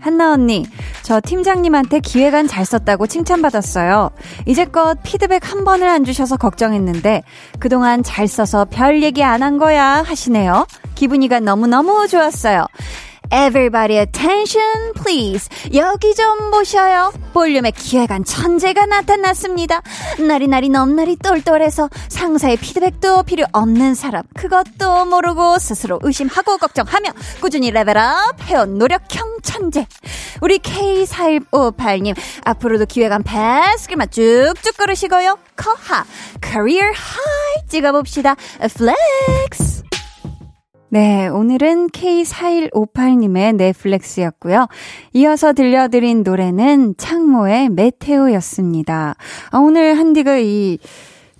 한나 0.00 0.32
언니, 0.32 0.64
저 1.02 1.20
팀장님한테 1.20 2.00
기획안 2.00 2.46
잘 2.46 2.64
썼다고 2.64 3.06
칭찬받았어요. 3.06 4.10
이제껏 4.46 4.98
피드백 5.02 5.50
한 5.50 5.64
번을 5.64 5.88
안 5.88 6.04
주셔서 6.04 6.36
걱정했는데 6.36 7.22
그동안 7.58 8.02
잘 8.02 8.28
써서 8.28 8.64
별 8.70 9.02
얘기 9.02 9.22
안 9.24 9.38
한 9.42 9.56
거야 9.58 10.02
하시네요. 10.02 10.66
기분이가 10.96 11.40
너무너무 11.40 12.08
좋았어요. 12.08 12.66
Everybody 13.30 13.98
attention, 13.98 14.92
please. 14.94 15.48
여기 15.74 16.14
좀 16.14 16.50
보셔요. 16.50 17.12
볼륨의 17.32 17.72
기획안 17.72 18.24
천재가 18.24 18.86
나타났습니다. 18.86 19.82
나리나리 20.18 20.68
넘나리 20.68 21.16
똘똘해서 21.16 21.88
상사의 22.08 22.56
피드백도 22.56 23.24
필요 23.24 23.44
없는 23.52 23.94
사람. 23.94 24.22
그것도 24.34 25.04
모르고 25.04 25.58
스스로 25.58 25.98
의심하고 26.02 26.58
걱정하며 26.58 27.10
꾸준히 27.40 27.70
level 27.70 28.20
up 28.20 28.40
해온 28.44 28.78
노력형 28.78 29.38
천재. 29.42 29.86
우리 30.40 30.58
K4158님, 30.58 32.14
앞으로도 32.44 32.86
기획안 32.86 33.22
패스길만 33.22 34.10
쭉쭉 34.10 34.76
걸으시고요. 34.76 35.38
커하, 35.56 36.04
career 36.42 36.92
high 36.94 37.68
찍어봅시다. 37.68 38.36
Flex. 38.76 39.87
네, 40.90 41.28
오늘은 41.28 41.88
K4158님의 41.88 43.56
flex였고요. 43.56 44.68
이어서 45.12 45.52
들려드린 45.52 46.22
노래는 46.22 46.94
창모의 46.96 47.68
Meteor였습니다. 47.68 49.14
아, 49.50 49.58
오늘 49.58 49.98
한디가 49.98 50.38
이 50.38 50.78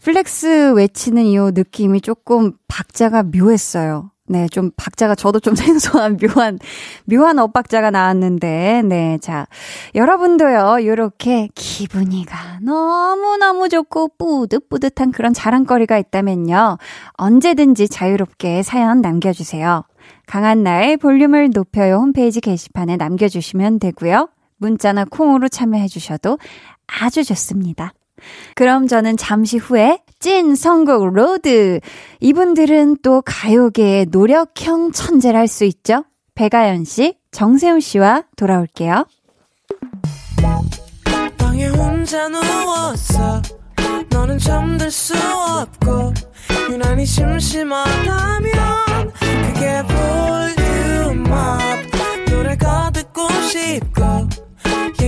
flex 0.02 0.75
외치는 0.75 1.25
이 1.25 1.38
느낌이 1.38 2.02
조금 2.02 2.52
박자가 2.69 3.23
묘했어요. 3.23 4.11
네, 4.28 4.47
좀 4.49 4.70
박자가 4.76 5.14
저도 5.14 5.40
좀 5.40 5.54
생소한 5.56 6.16
묘한 6.16 6.58
묘한 7.04 7.38
엇박자가 7.38 7.90
나왔는데 7.90 8.82
네, 8.85 9.18
자 9.20 9.47
여러분도요 9.94 10.85
요렇게 10.85 11.49
기분이가 11.54 12.61
너무 12.62 13.37
너무 13.38 13.68
좋고 13.68 14.12
뿌듯뿌듯한 14.18 15.12
그런 15.12 15.32
자랑거리가 15.32 15.99
있다면요 15.99 16.78
언제든지 17.14 17.88
자유롭게 17.88 18.62
사연 18.62 19.00
남겨주세요. 19.00 19.85
강한나의 20.26 20.97
볼륨을 20.97 21.50
높여요 21.50 21.97
홈페이지 21.97 22.40
게시판에 22.40 22.97
남겨주시면 22.97 23.78
되고요. 23.78 24.28
문자나 24.58 25.06
콩으로 25.06 25.49
참여해주셔도 25.49 26.38
아주 26.87 27.25
좋습니다. 27.25 27.92
그럼 28.54 28.87
저는 28.87 29.16
잠시 29.16 29.56
후에 29.58 30.00
찐 30.20 30.54
선곡 30.54 31.14
road. 31.14 31.80
이분들은 32.20 32.98
또 33.02 33.22
가요계의 33.25 34.06
노력형 34.10 34.92
천재랄 34.92 35.46
수 35.46 35.64
있죠? 35.64 36.04
배가연 36.34 36.84
씨, 36.84 37.14
정세훈 37.30 37.80
씨와 37.80 38.25
돌아올게요. 38.37 39.04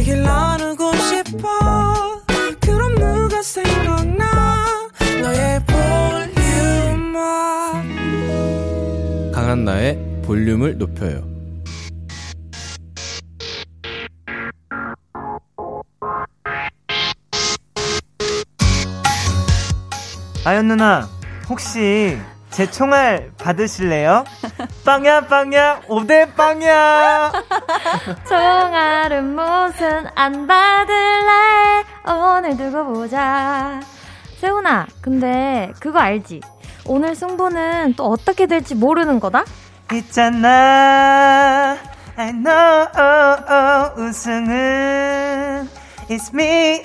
얘기를 0.00 0.22
나누고 0.22 0.92
싶어. 0.96 1.99
생각나? 3.42 4.90
너의 5.22 5.60
볼륨 5.66 7.12
강한 9.32 9.64
나의 9.64 9.98
볼륨을 10.24 10.78
높여요. 10.78 11.28
아연 20.44 20.68
누나 20.68 21.08
혹시 21.48 22.18
제 22.50 22.70
총알 22.70 23.30
받으실래요? 23.38 24.24
빵야 24.84 25.22
빵야 25.22 25.80
오대 25.88 26.32
빵야. 26.34 27.32
총알은 28.28 29.34
무슨 29.34 30.06
안 30.14 30.46
받을래? 30.46 31.84
오늘 32.06 32.56
두고 32.56 32.84
보자. 32.92 33.80
세훈아 34.40 34.86
근데 35.00 35.70
그거 35.80 35.98
알지? 35.98 36.40
오늘 36.86 37.14
승부는 37.14 37.94
또 37.96 38.06
어떻게 38.06 38.46
될지 38.46 38.74
모르는 38.74 39.20
거다? 39.20 39.44
있잖아. 39.92 41.76
I 42.16 42.32
know 42.32 42.86
우승은 43.96 45.68
It's 46.08 46.34
me 46.34 46.82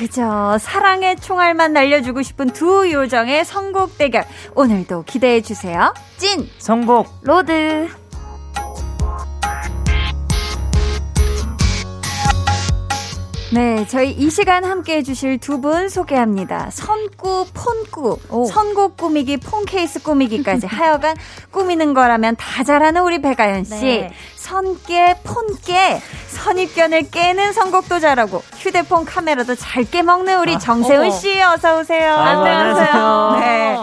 그저 0.00 0.56
사랑의 0.56 1.16
총알만 1.16 1.74
날려주고 1.74 2.22
싶은 2.22 2.46
두 2.54 2.90
요정의 2.90 3.44
선곡 3.44 3.98
대결. 3.98 4.24
오늘도 4.54 5.02
기대해 5.02 5.42
주세요. 5.42 5.92
찐! 6.16 6.48
선곡! 6.56 7.20
Road! 7.22 7.99
네, 13.52 13.84
저희 13.88 14.10
이 14.12 14.30
시간 14.30 14.64
함께 14.64 14.96
해주실 14.98 15.38
두 15.38 15.60
분 15.60 15.88
소개합니다. 15.88 16.70
선꾸, 16.70 17.44
폰꾸, 17.52 18.18
오. 18.30 18.44
선곡 18.46 18.96
꾸미기, 18.96 19.36
폰 19.38 19.64
케이스 19.66 20.00
꾸미기까지 20.02 20.64
하여간 20.70 21.16
꾸미는 21.50 21.92
거라면 21.92 22.36
다 22.36 22.62
잘하는 22.64 23.02
우리 23.02 23.20
배가연 23.20 23.64
씨. 23.64 23.74
네. 23.74 24.12
선깨, 24.36 25.16
폰깨, 25.24 26.00
선입견을 26.28 27.10
깨는 27.10 27.52
선곡도 27.52 27.98
잘하고 27.98 28.42
휴대폰 28.56 29.04
카메라도 29.04 29.54
잘 29.56 29.84
깨먹는 29.84 30.38
우리 30.40 30.54
아, 30.54 30.58
정세훈 30.58 31.10
씨 31.10 31.42
어서 31.42 31.80
오세요. 31.80 32.14
아, 32.14 32.28
안녕하세요. 32.30 33.36
네. 33.40 33.76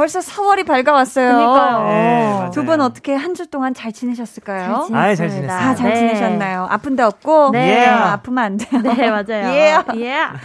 벌써 0.00 0.20
4월이 0.20 0.64
밝아왔어요. 0.66 1.28
그러니까요. 1.30 1.84
네, 1.88 2.50
두분 2.54 2.80
어떻게 2.80 3.14
한 3.14 3.34
주 3.34 3.46
동안 3.46 3.74
잘 3.74 3.92
지내셨을까요? 3.92 4.86
잘, 4.90 5.14
잘 5.14 5.28
지냈어요. 5.28 5.58
아, 5.58 5.74
잘 5.74 5.90
네. 5.90 5.96
지내셨나요? 5.98 6.66
아픈 6.70 6.96
데 6.96 7.02
없고? 7.02 7.50
네. 7.50 7.58
Yeah. 7.86 8.12
아프면 8.14 8.44
안 8.44 8.56
돼요. 8.56 8.80
네, 8.82 9.10
맞아요. 9.10 9.52
예. 9.52 9.72
Yeah. 9.74 9.84
yeah. 9.94 10.38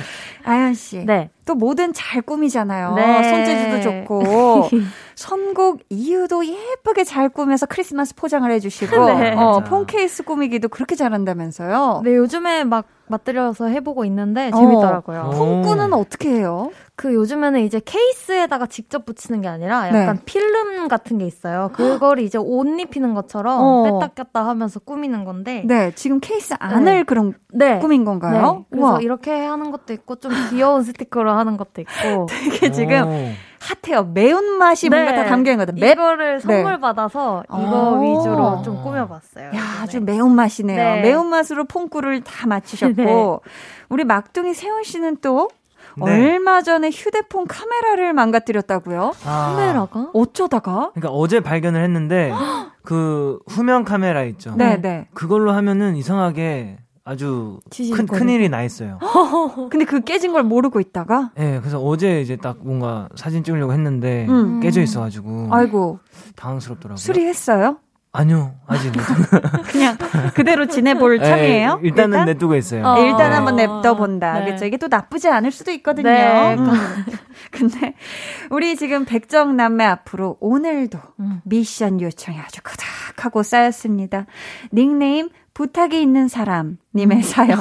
아연 0.43 0.73
씨. 0.73 1.05
네. 1.05 1.29
또 1.45 1.55
뭐든 1.55 1.93
잘 1.93 2.21
꾸미잖아요. 2.21 2.93
네. 2.95 3.29
손재주도 3.29 3.81
좋고. 3.81 4.69
선곡 5.15 5.79
이유도 5.89 6.45
예쁘게 6.45 7.03
잘 7.05 7.29
꾸며서 7.29 7.65
크리스마스 7.65 8.13
포장을 8.15 8.49
해주시고. 8.51 9.05
네. 9.05 9.31
어, 9.37 9.61
폰 9.65 9.85
케이스 9.85 10.23
꾸미기도 10.23 10.67
그렇게 10.67 10.95
잘한다면서요? 10.95 12.01
네, 12.03 12.15
요즘에 12.15 12.65
막 12.65 12.85
맞들여서 13.07 13.67
해보고 13.67 14.03
있는데 14.05 14.51
재밌더라고요. 14.51 15.21
어. 15.21 15.29
폰꾸는 15.31 15.93
어떻게 15.93 16.29
해요? 16.29 16.71
그 16.97 17.13
요즘에는 17.13 17.59
이제 17.61 17.81
케이스에다가 17.83 18.67
직접 18.67 19.05
붙이는 19.05 19.41
게 19.41 19.49
아니라 19.49 19.87
약간 19.87 20.15
네. 20.17 20.21
필름 20.23 20.87
같은 20.87 21.17
게 21.17 21.25
있어요. 21.25 21.69
그걸 21.73 22.19
이제 22.19 22.37
옷 22.37 22.65
입히는 22.65 23.13
것처럼 23.13 23.59
어. 23.61 23.99
뺐다 23.99 24.23
꼈다 24.23 24.47
하면서 24.47 24.79
꾸미는 24.79 25.25
건데. 25.25 25.63
네, 25.65 25.91
지금 25.95 26.19
케이스 26.21 26.55
안을 26.57 26.85
네. 26.85 27.03
그럼 27.03 27.33
네. 27.53 27.79
꾸민 27.79 28.05
건가요? 28.05 28.59
네. 28.59 28.65
그래서 28.69 28.87
우와. 28.87 29.01
이렇게 29.01 29.31
하는 29.45 29.71
것도 29.71 29.91
있고 29.93 30.15
좀 30.15 30.31
귀여운 30.49 30.83
스티커로 30.83 31.31
하는 31.31 31.57
것도 31.57 31.81
있고. 31.81 32.27
되게 32.31 32.71
지금 32.71 33.03
오. 33.07 33.29
핫해요. 33.59 34.03
매운맛이 34.13 34.89
네. 34.89 34.95
뭔가 34.95 35.23
다 35.23 35.25
담겨 35.25 35.51
있는 35.51 35.65
거다. 35.65 35.85
이거를 35.85 36.39
선물 36.39 36.73
네. 36.73 36.79
받아서 36.79 37.43
이거 37.49 37.99
위주로 37.99 38.61
좀 38.63 38.81
꾸며봤어요. 38.83 39.47
야, 39.47 39.81
아주 39.81 39.99
매운맛이네요. 40.01 40.77
네. 40.95 41.01
매운맛으로 41.01 41.65
퐁꾸를 41.65 42.21
다 42.21 42.47
맞추셨고. 42.47 42.93
네. 42.95 43.51
우리 43.89 44.03
막둥이 44.05 44.53
세훈 44.53 44.83
씨는 44.83 45.17
또 45.21 45.49
네. 45.97 46.33
얼마 46.33 46.61
전에 46.61 46.89
휴대폰 46.89 47.47
카메라를 47.47 48.13
망가뜨렸다고요? 48.13 49.13
아, 49.25 49.53
카메라가? 49.55 50.09
어쩌다가? 50.13 50.91
그러니까 50.93 51.09
어제 51.09 51.39
발견을 51.39 51.83
했는데 51.83 52.31
그 52.83 53.39
후면 53.47 53.83
카메라 53.83 54.23
있죠. 54.23 54.55
네, 54.55 54.79
네. 54.81 55.07
그걸로 55.13 55.51
하면은 55.51 55.95
이상하게 55.95 56.77
아주 57.07 57.59
큰, 57.93 58.07
큰 58.07 58.29
일이 58.29 58.49
나 58.49 58.63
있어요. 58.63 58.97
근데 59.69 59.85
그 59.85 60.01
깨진 60.01 60.33
걸 60.33 60.41
모르고 60.41 60.79
있다가? 60.79 61.31
네, 61.35 61.59
그래서 61.59 61.79
어제 61.79 62.19
이제 62.19 62.35
딱 62.35 62.57
뭔가 62.61 63.09
사진 63.15 63.43
찍으려고 63.43 63.73
했는데 63.73 64.25
음. 64.27 64.59
깨져 64.59 64.81
있어가지고. 64.81 65.49
아이고. 65.51 65.99
당황스럽더라고요. 66.35 66.97
수리했어요? 66.97 67.77
아니요, 68.15 68.55
아직 68.65 68.91
그냥 69.71 69.97
그대로 70.33 70.67
지내볼 70.67 71.19
네, 71.19 71.25
참이에요? 71.25 71.79
일단은 71.83 72.19
일단? 72.19 72.25
냅두고 72.25 72.55
있어요. 72.55 72.85
어, 72.85 72.99
일단 72.99 73.29
네. 73.29 73.35
한번 73.35 73.55
냅둬본다. 73.57 74.39
네. 74.39 74.45
그렇죠. 74.45 74.65
이게 74.65 74.77
또 74.77 74.87
나쁘지 74.87 75.27
않을 75.27 75.51
수도 75.51 75.71
있거든요. 75.71 76.09
네. 76.09 76.55
음. 76.55 76.71
근데 77.51 77.93
우리 78.49 78.75
지금 78.75 79.05
백정 79.05 79.55
남매 79.57 79.83
앞으로 79.83 80.37
오늘도 80.39 80.97
음. 81.19 81.41
미션 81.43 82.01
요청이 82.01 82.39
아주 82.39 82.61
그닥하고 82.63 83.43
쌓였습니다. 83.43 84.25
닉네임 84.73 85.29
부탁이 85.55 86.01
있는 86.01 86.27
사람 86.27 86.77
님의 86.93 87.19
음. 87.19 87.21
사연. 87.23 87.59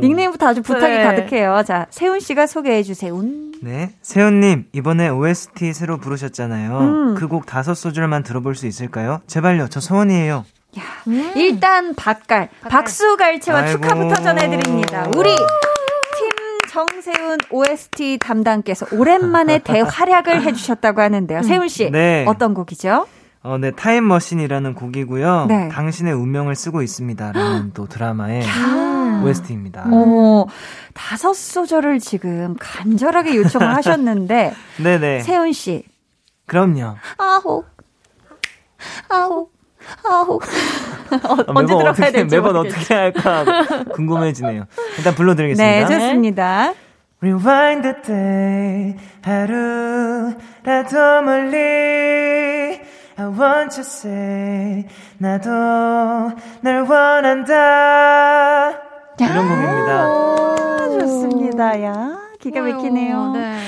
닉네임부터 0.00 0.48
아주 0.48 0.62
부탁이 0.62 0.98
네. 0.98 1.02
가득해요. 1.02 1.62
자, 1.66 1.86
세훈 1.90 2.20
씨가 2.20 2.46
소개해 2.46 2.82
주세요. 2.82 3.18
네. 3.62 3.94
세훈 4.02 4.40
님, 4.40 4.66
이번에 4.74 5.08
OST 5.08 5.72
새로 5.72 5.96
부르셨잖아요. 5.96 6.78
음. 6.78 7.14
그곡 7.14 7.46
다섯 7.46 7.74
소절만 7.74 8.22
들어볼 8.22 8.54
수 8.54 8.66
있을까요? 8.66 9.20
제발요. 9.26 9.68
저 9.68 9.80
소원이에요. 9.80 10.44
야, 10.78 10.82
음. 11.08 11.32
일단 11.36 11.94
박갈, 11.94 12.50
박수 12.68 13.16
갈채와 13.16 13.66
축하부터 13.66 14.16
전해드립니다. 14.22 15.08
우리 15.16 15.34
팀 15.34 16.58
정세훈 16.68 17.38
OST 17.50 18.18
담당께서 18.20 18.84
오랜만에 18.92 19.60
대활약을 19.64 20.42
해주셨다고 20.42 21.00
하는데요. 21.00 21.42
세훈 21.44 21.68
씨, 21.68 21.90
네. 21.90 22.26
어떤 22.28 22.52
곡이죠? 22.52 23.06
어, 23.46 23.58
네, 23.58 23.70
타임머신이라는 23.70 24.74
곡이고요. 24.74 25.46
네. 25.48 25.68
당신의 25.68 26.12
운명을 26.14 26.56
쓰고 26.56 26.82
있습니다라는 26.82 27.70
또 27.74 27.86
드라마의 27.86 28.42
OST입니다. 29.24 29.84
어, 29.86 30.46
다섯 30.94 31.32
소절을 31.32 32.00
지금 32.00 32.56
간절하게 32.58 33.36
요청을 33.36 33.68
하셨는데. 33.76 34.52
네네. 34.82 35.20
세훈 35.20 35.52
씨. 35.52 35.84
그럼요. 36.46 36.96
아홉. 37.18 37.66
아홉. 39.08 39.52
아홉. 40.04 40.42
어, 40.42 41.44
언제 41.54 41.76
들어가야 41.76 42.10
될지 42.10 42.34
매번 42.34 42.56
어떻게 42.56 42.92
할까 42.92 43.44
궁금해지네요. 43.94 44.64
일단 44.98 45.14
불러드리겠습니다. 45.14 45.88
네, 45.88 45.94
좋습니다. 46.00 46.74
Rewind 47.22 47.82
the 47.82 48.02
day 48.02 48.96
하루라도 49.22 51.22
멀리 51.24 52.80
I 53.18 53.26
want 53.26 53.74
to 53.76 53.80
say 53.80 54.84
나도 55.18 55.50
널 56.60 56.82
원한다 56.82 58.72
이런 59.18 59.48
곡입니다. 59.48 61.00
좋습니다. 61.00 61.82
야 61.82 62.18
기가 62.40 62.60
막히네요. 62.60 63.32
네. 63.32 63.58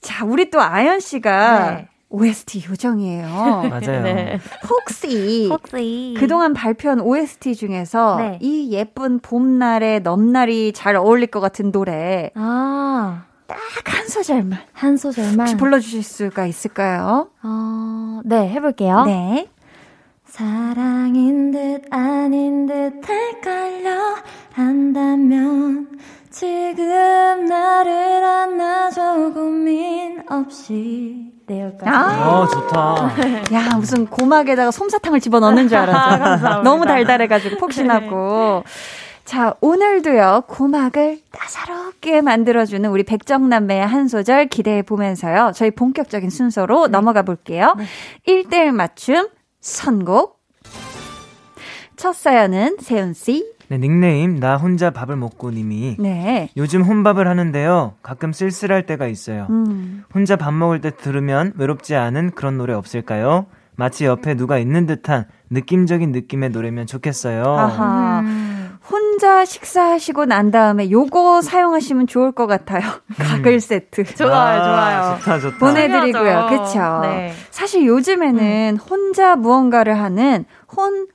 자 0.00 0.24
우리 0.24 0.48
또 0.50 0.60
아연 0.60 1.00
씨가 1.00 1.70
네. 1.70 1.88
OST 2.08 2.66
요정이에요. 2.70 3.26
맞아요. 3.68 4.02
네. 4.02 4.38
혹시, 4.70 5.48
혹시 5.50 6.14
그동안 6.16 6.52
발표한 6.54 7.00
OST 7.00 7.56
중에서 7.56 8.16
네. 8.18 8.38
이 8.40 8.70
예쁜 8.70 9.18
봄날에 9.18 9.98
넘날이 9.98 10.72
잘 10.72 10.94
어울릴 10.94 11.26
것 11.26 11.40
같은 11.40 11.72
노래 11.72 12.30
아. 12.36 13.24
딱 13.46 13.58
한 13.86 14.08
소절만. 14.08 14.58
한 14.72 14.96
소절만. 14.96 15.40
혹시 15.40 15.56
불러주실 15.56 16.02
수가 16.02 16.46
있을까요? 16.46 17.28
어, 17.42 18.20
네, 18.24 18.48
해볼게요. 18.48 19.04
네. 19.04 19.48
사랑인 20.26 21.50
듯 21.52 21.82
아닌 21.90 22.66
듯 22.66 23.00
헷갈려 23.08 24.16
한다면 24.52 25.88
지금 26.30 27.44
나를 27.46 28.24
안아줘 28.24 29.30
고민 29.32 30.22
없이 30.28 31.32
네, 31.46 31.62
여기까지. 31.62 31.90
아, 31.90 32.28
어, 32.40 32.46
좋다. 32.48 33.10
야, 33.54 33.76
무슨 33.76 34.06
고막에다가 34.06 34.70
솜사탕을 34.70 35.20
집어넣는 35.20 35.68
줄 35.68 35.76
알았죠. 35.78 36.46
아, 36.48 36.62
너무 36.62 36.84
달달해가지고 36.86 37.58
폭신하고. 37.58 38.64
자, 39.24 39.54
오늘도요, 39.62 40.44
고막을 40.48 41.20
따사롭게 41.32 42.20
만들어주는 42.20 42.88
우리 42.90 43.04
백정남매의 43.04 43.86
한 43.86 44.06
소절 44.06 44.48
기대해 44.48 44.82
보면서요, 44.82 45.52
저희 45.54 45.70
본격적인 45.70 46.28
순서로 46.28 46.86
네. 46.86 46.92
넘어가 46.92 47.22
볼게요. 47.22 47.74
네. 47.78 47.86
1대1 48.26 48.72
맞춤, 48.72 49.28
선곡. 49.60 50.40
첫 51.96 52.14
사연은 52.14 52.76
세훈씨. 52.80 53.54
네, 53.68 53.78
닉네임, 53.78 54.38
나 54.38 54.58
혼자 54.58 54.90
밥을 54.90 55.16
먹고 55.16 55.50
님이. 55.50 55.96
네. 55.98 56.50
요즘 56.58 56.82
혼밥을 56.82 57.26
하는데요, 57.26 57.94
가끔 58.02 58.34
쓸쓸할 58.34 58.84
때가 58.84 59.06
있어요. 59.06 59.46
음. 59.48 60.04
혼자 60.14 60.36
밥 60.36 60.52
먹을 60.52 60.82
때 60.82 60.94
들으면 60.94 61.54
외롭지 61.56 61.94
않은 61.94 62.32
그런 62.32 62.58
노래 62.58 62.74
없을까요? 62.74 63.46
마치 63.76 64.04
옆에 64.04 64.34
누가 64.34 64.58
있는 64.58 64.84
듯한 64.86 65.24
느낌적인 65.50 66.12
느낌의 66.12 66.50
노래면 66.50 66.86
좋겠어요. 66.86 67.42
아하. 67.42 68.20
음. 68.20 68.63
혼자 68.90 69.44
식사하시고 69.44 70.26
난 70.26 70.50
다음에 70.50 70.90
요거 70.90 71.42
사용하시면 71.42 72.06
좋을 72.06 72.32
것 72.32 72.46
같아요. 72.46 72.82
음. 72.82 73.14
가글 73.18 73.60
세트. 73.60 74.04
좋아요, 74.14 74.32
아, 74.32 74.64
좋아요. 74.64 75.18
좋다, 75.18 75.38
좋다. 75.40 75.58
보내드리고요. 75.58 76.46
그쵸? 76.50 77.00
네. 77.02 77.32
사실 77.50 77.86
요즘에는 77.86 78.74
음. 78.74 78.76
혼자 78.76 79.36
무언가를 79.36 79.98
하는 79.98 80.44
혼, 80.76 81.06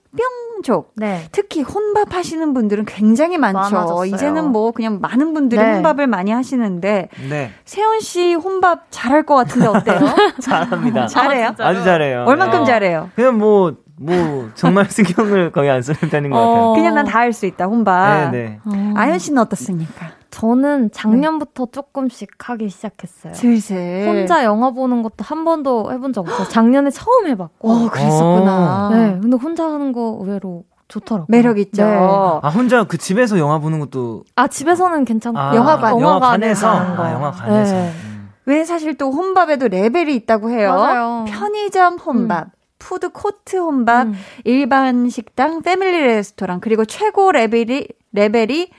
뿅족. 0.58 0.94
네. 0.96 1.28
특히 1.32 1.62
혼밥 1.62 2.16
하시는 2.16 2.54
분들은 2.54 2.86
굉장히 2.86 3.38
많죠. 3.38 3.60
많아졌어요. 3.76 4.06
이제는 4.06 4.52
뭐 4.52 4.72
그냥 4.72 5.00
많은 5.00 5.36
분들이 5.36 5.62
네. 5.62 5.74
혼밥을 5.76 6.08
많이 6.08 6.32
하시는데 6.32 7.10
네. 7.30 7.52
세훈 7.66 8.00
씨 8.00 8.34
혼밥 8.34 8.88
잘할 8.90 9.24
것 9.24 9.36
같은데 9.36 9.68
어때요? 9.68 10.00
잘합니다. 10.42 11.06
잘해요? 11.06 11.54
아, 11.60 11.74
주 11.76 11.84
잘해요. 11.84 12.26
얼만큼 12.26 12.62
네. 12.62 12.66
잘해요? 12.66 13.12
그냥 13.16 13.38
뭐 13.38 13.76
뭐 14.00 14.50
정말 14.56 14.86
신경을 14.90 15.52
거의 15.52 15.70
안 15.70 15.82
쓰는 15.82 15.98
편인 16.10 16.32
것 16.32 16.38
같아요. 16.38 16.64
어, 16.64 16.74
그냥 16.76 16.96
난 16.96 17.06
다 17.06 17.20
할 17.20 17.34
수 17.34 17.46
있다 17.46 17.66
혼밥. 17.66 18.32
네네. 18.32 18.32
네. 18.32 18.60
어. 18.66 18.94
아연 18.96 19.20
씨는 19.20 19.42
어떻습니까? 19.42 20.08
저는 20.32 20.92
작년부터 20.92 21.66
네. 21.66 21.72
조금씩 21.72 22.30
하기 22.40 22.70
시작했어요. 22.70 23.34
슬슬. 23.34 24.06
혼자 24.08 24.44
영화 24.44 24.72
보는 24.72 25.02
것도 25.04 25.16
한 25.24 25.44
번도 25.44 25.92
해본 25.92 26.14
적 26.14 26.22
없어요. 26.22 26.48
작년에 26.48 26.92
처음 26.92 27.28
해봤고. 27.28 27.70
어, 27.72 27.90
그랬었구나. 27.90 28.90
네, 28.94 29.20
근데 29.22 29.38
혼자 29.38 29.66
하는 29.66 29.92
거 29.92 30.18
의외로 30.22 30.64
좋더라고요. 30.88 31.26
매력 31.30 31.60
있죠. 31.60 31.84
네. 31.84 31.98
아 32.42 32.48
혼자 32.50 32.84
그 32.84 32.98
집에서 32.98 33.38
영화 33.40 33.60
보는 33.60 33.80
것도 33.80 34.24
아 34.36 34.48
집에서는 34.48 35.06
괜찮고 35.06 35.38
아, 35.40 35.56
영화관 35.56 36.00
영화관에서 36.00 36.68
아, 36.70 37.12
영화관에서 37.14 37.74
네. 37.76 37.92
음. 38.06 38.30
왜 38.46 38.64
사실 38.64 38.98
또 38.98 39.12
혼밥에도 39.12 39.68
레벨이 39.68 40.16
있다고 40.16 40.50
해요. 40.50 40.74
맞아요. 40.76 41.26
편의점 41.28 41.98
혼밥. 41.98 42.46
음. 42.46 42.50
푸드 42.80 43.10
코트 43.10 43.58
혼밥, 43.58 44.08
음. 44.08 44.14
일반 44.46 45.10
식당, 45.10 45.62
패밀리 45.62 46.02
레스토랑, 46.02 46.62
그리고 46.62 46.86
최고 46.86 47.32
레벨이, 47.32 47.88
레벨이 48.14 48.72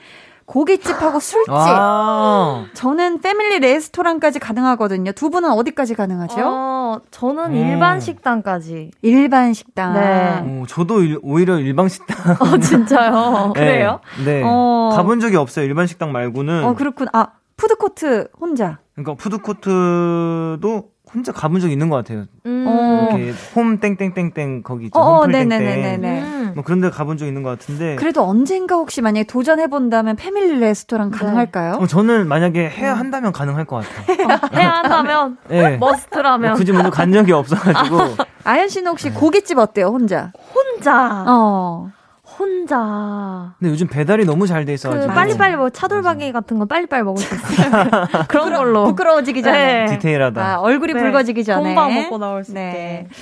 고깃집하고 0.45 1.21
술집. 1.21 1.53
아~ 1.53 2.65
저는 2.73 3.21
패밀리 3.21 3.59
레스토랑까지 3.59 4.39
가능하거든요. 4.39 5.13
두 5.13 5.29
분은 5.29 5.49
어디까지 5.49 5.95
가능하죠? 5.95 6.41
어, 6.43 7.01
저는 7.09 7.51
음. 7.51 7.55
일반 7.55 8.01
식당까지. 8.01 8.91
일반 9.01 9.53
식당. 9.53 9.93
네. 9.93 10.41
오, 10.41 10.65
저도 10.67 11.03
일, 11.03 11.19
오히려 11.21 11.57
일반 11.57 11.87
식당. 11.87 12.35
어, 12.39 12.57
진짜요? 12.57 13.53
네. 13.55 13.61
그래요? 13.61 14.01
네. 14.25 14.41
어. 14.43 14.89
가본 14.93 15.21
적이 15.21 15.37
없어요. 15.37 15.63
일반 15.63 15.87
식당 15.87 16.11
말고는. 16.11 16.65
어, 16.65 16.73
그렇군. 16.73 17.07
아, 17.13 17.27
푸드코트 17.55 18.27
혼자. 18.37 18.79
그러니까 18.95 19.13
푸드코트도 19.15 20.90
혼자 21.13 21.31
가본 21.31 21.59
적 21.59 21.69
있는 21.71 21.89
것 21.89 21.97
같아요. 21.97 22.25
음. 22.45 23.07
이렇게 23.11 23.33
홈 23.55 23.79
땡땡땡땡 23.79 24.63
거기 24.63 24.85
있죠. 24.85 24.99
어, 24.99 25.21
홈플 25.23 25.31
땡땡. 25.49 26.03
음. 26.03 26.51
뭐 26.55 26.63
그런 26.63 26.81
데 26.81 26.89
가본 26.89 27.17
적 27.17 27.25
있는 27.27 27.43
것 27.43 27.49
같은데. 27.49 27.95
그래도 27.97 28.23
언젠가 28.23 28.75
혹시 28.75 29.01
만약에 29.01 29.25
도전해 29.25 29.67
본다면 29.67 30.15
패밀리 30.15 30.59
레스토랑 30.59 31.11
네. 31.11 31.17
가능할까요? 31.17 31.73
어, 31.73 31.87
저는 31.87 32.27
만약에 32.27 32.69
해야 32.69 32.93
음. 32.93 32.99
한다면 32.99 33.31
가능할 33.31 33.65
것 33.65 33.83
같아요. 33.85 34.27
어, 34.27 34.39
해야 34.57 34.69
한다면? 34.71 35.37
네. 35.49 35.77
머스트라면. 35.77 36.55
굳이 36.55 36.71
먼저 36.71 36.89
간 36.89 37.11
적이 37.11 37.33
없어가지고. 37.33 37.97
아연 38.43 38.69
씨는 38.69 38.91
혹시 38.91 39.09
네. 39.09 39.15
고깃집 39.15 39.57
어때요, 39.57 39.87
혼자? 39.87 40.31
혼자. 40.53 41.25
어. 41.27 41.91
혼자. 42.39 43.55
근데 43.59 43.71
요즘 43.71 43.87
배달이 43.87 44.25
너무 44.25 44.47
잘돼 44.47 44.73
있어가지고. 44.73 45.07
그 45.07 45.13
빨리빨리 45.13 45.55
뭐 45.55 45.69
차돌박이 45.69 46.31
같은 46.31 46.59
거 46.59 46.65
빨리빨리 46.65 47.03
먹을 47.03 47.21
수 47.21 47.33
있어요. 47.35 47.71
그런 48.27 48.45
부끄러, 48.45 48.57
걸로. 48.57 48.85
부끄러워지기 48.85 49.41
전에. 49.43 49.85
네. 49.85 49.95
디테일하다. 49.97 50.41
아, 50.45 50.59
얼굴이 50.59 50.93
네. 50.93 50.99
붉어지기 51.01 51.43
전에. 51.43 51.69
혼밥 51.69 51.91
먹고 51.91 52.17
나올 52.17 52.43
수 52.43 52.53
네. 52.53 53.05
있게. 53.05 53.15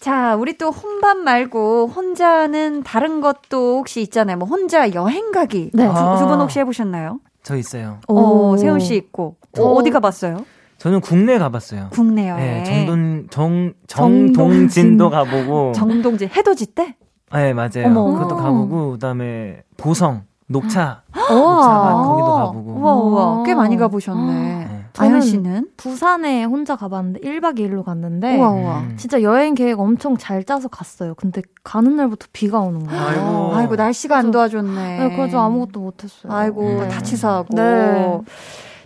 자, 0.00 0.36
우리 0.36 0.58
또 0.58 0.70
혼밥 0.70 1.16
말고 1.18 1.86
혼자는 1.88 2.82
다른 2.82 3.20
것도 3.20 3.78
혹시 3.78 4.02
있잖아요. 4.02 4.36
뭐 4.36 4.46
혼자 4.46 4.92
여행 4.92 5.32
가기. 5.32 5.70
네. 5.72 5.86
아. 5.86 6.16
두분 6.18 6.40
혹시 6.40 6.58
해보셨나요? 6.58 7.20
저 7.42 7.56
있어요. 7.56 8.00
오, 8.08 8.56
세훈 8.56 8.80
씨 8.80 8.96
있고. 8.96 9.36
어, 9.58 9.62
어디 9.62 9.90
가봤어요? 9.90 10.44
저는 10.78 11.00
국내 11.00 11.38
가봤어요. 11.38 11.88
국내 11.92 12.28
여행. 12.28 12.62
네, 12.62 12.64
정동 12.64 13.26
정 13.30 13.72
정동진도 13.86 15.08
가보고. 15.08 15.72
정동진 15.74 16.28
해돋이 16.28 16.66
때? 16.74 16.96
네, 17.34 17.52
맞아요. 17.52 17.86
어머. 17.86 18.04
그것도 18.12 18.36
가보고, 18.36 18.92
그 18.92 18.98
다음에 18.98 19.62
보성, 19.76 20.22
녹차. 20.46 21.02
녹차가 21.14 21.92
거기도 22.02 22.32
가보고. 22.34 22.72
우와, 22.72 22.94
우와. 22.94 23.42
꽤 23.44 23.54
많이 23.54 23.76
가보셨네. 23.76 24.32
네. 24.32 24.84
아연 24.96 25.20
씨는? 25.22 25.70
부산에 25.76 26.44
혼자 26.44 26.76
가봤는데 26.76 27.20
1박 27.20 27.58
2일로 27.58 27.82
갔는데 27.82 28.38
우와, 28.38 28.50
우와. 28.50 28.78
음. 28.78 28.94
진짜 28.96 29.22
여행 29.22 29.54
계획 29.54 29.80
엄청 29.80 30.16
잘 30.16 30.44
짜서 30.44 30.68
갔어요. 30.68 31.14
근데 31.16 31.42
가는 31.64 31.96
날부터 31.96 32.28
비가 32.32 32.60
오는 32.60 32.86
거예요. 32.86 33.02
아이고, 33.02 33.54
아이고 33.56 33.76
날씨가 33.76 34.16
안 34.16 34.30
도와줬네. 34.30 34.98
네, 34.98 35.16
그래서 35.16 35.40
아무것도 35.44 35.80
못했어요. 35.80 36.32
아이고 36.32 36.62
네. 36.62 36.88
다치사하고. 36.88 37.54
네. 37.56 38.20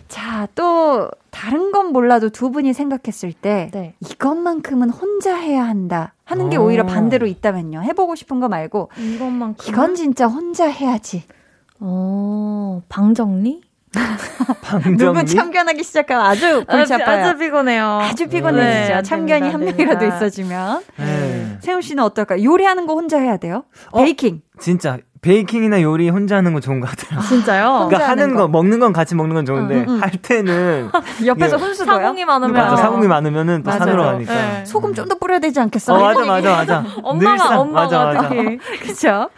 자, 0.09 0.47
또 0.55 1.09
다른 1.29 1.71
건 1.71 1.93
몰라도 1.93 2.29
두 2.29 2.51
분이 2.51 2.73
생각했을 2.73 3.31
때 3.31 3.69
네. 3.71 3.93
이것만큼은 4.01 4.89
혼자 4.89 5.35
해야 5.35 5.63
한다 5.63 6.13
하는 6.25 6.49
게 6.49 6.57
오. 6.57 6.65
오히려 6.65 6.85
반대로 6.85 7.27
있다면요. 7.27 7.83
해보고 7.83 8.15
싶은 8.15 8.39
거 8.39 8.49
말고 8.49 8.89
이것만큼 8.97 9.65
이건 9.67 9.95
진짜 9.95 10.27
혼자 10.27 10.67
해야지. 10.67 11.23
어, 11.79 12.81
방 12.89 13.13
정리? 13.13 13.61
누구 14.97 15.25
참견하기 15.25 15.83
시작하면 15.83 16.23
아주 16.25 16.63
골치 16.67 16.93
아파요. 16.93 17.25
아주 17.25 17.37
피곤해요. 17.39 17.83
아주 17.85 18.27
피곤해지죠. 18.27 18.93
네, 18.95 19.01
참견이 19.03 19.49
한 19.49 19.61
명이라도 19.63 20.05
있어주면. 20.05 20.83
네. 20.97 21.57
세훈 21.61 21.81
씨는 21.81 22.03
어떨까요? 22.03 22.43
요리하는 22.43 22.85
거 22.85 22.93
혼자 22.93 23.17
해야 23.19 23.37
돼요? 23.37 23.63
어? 23.91 24.03
베이킹. 24.03 24.41
진짜 24.59 24.99
베이킹이나 25.21 25.81
요리 25.81 26.09
혼자 26.09 26.37
하는 26.37 26.53
거 26.53 26.59
좋은 26.59 26.79
것 26.79 26.89
같아요. 26.89 27.19
진짜요? 27.21 27.87
그러니까 27.89 28.09
하는 28.09 28.33
거. 28.35 28.41
거. 28.43 28.47
먹는 28.47 28.79
건 28.79 28.93
같이 28.93 29.15
먹는 29.15 29.35
건 29.35 29.45
좋은데 29.45 29.75
응, 29.79 29.85
응. 29.89 30.01
할 30.01 30.11
때는 30.11 30.89
옆에서 31.25 31.57
훈수둬요. 31.57 31.97
사공이 31.97 32.23
많으면 32.25 32.53
맞아, 32.53 32.75
사공이 32.77 33.07
많으면은 33.07 33.63
또 33.63 33.71
산으로 33.71 34.03
가니까 34.03 34.33
네. 34.33 34.65
소금 34.65 34.93
좀 34.93 35.09
더 35.09 35.15
뿌려야 35.17 35.39
되지 35.39 35.59
않겠어? 35.59 35.95
어, 35.95 35.99
맞아 35.99 36.23
맞아 36.25 36.51
맞아. 36.55 36.85
엄마가 37.03 37.59
엄마가 37.59 38.05
맞아, 38.05 38.21
맞아. 38.21 38.29
그렇죠. 38.83 39.29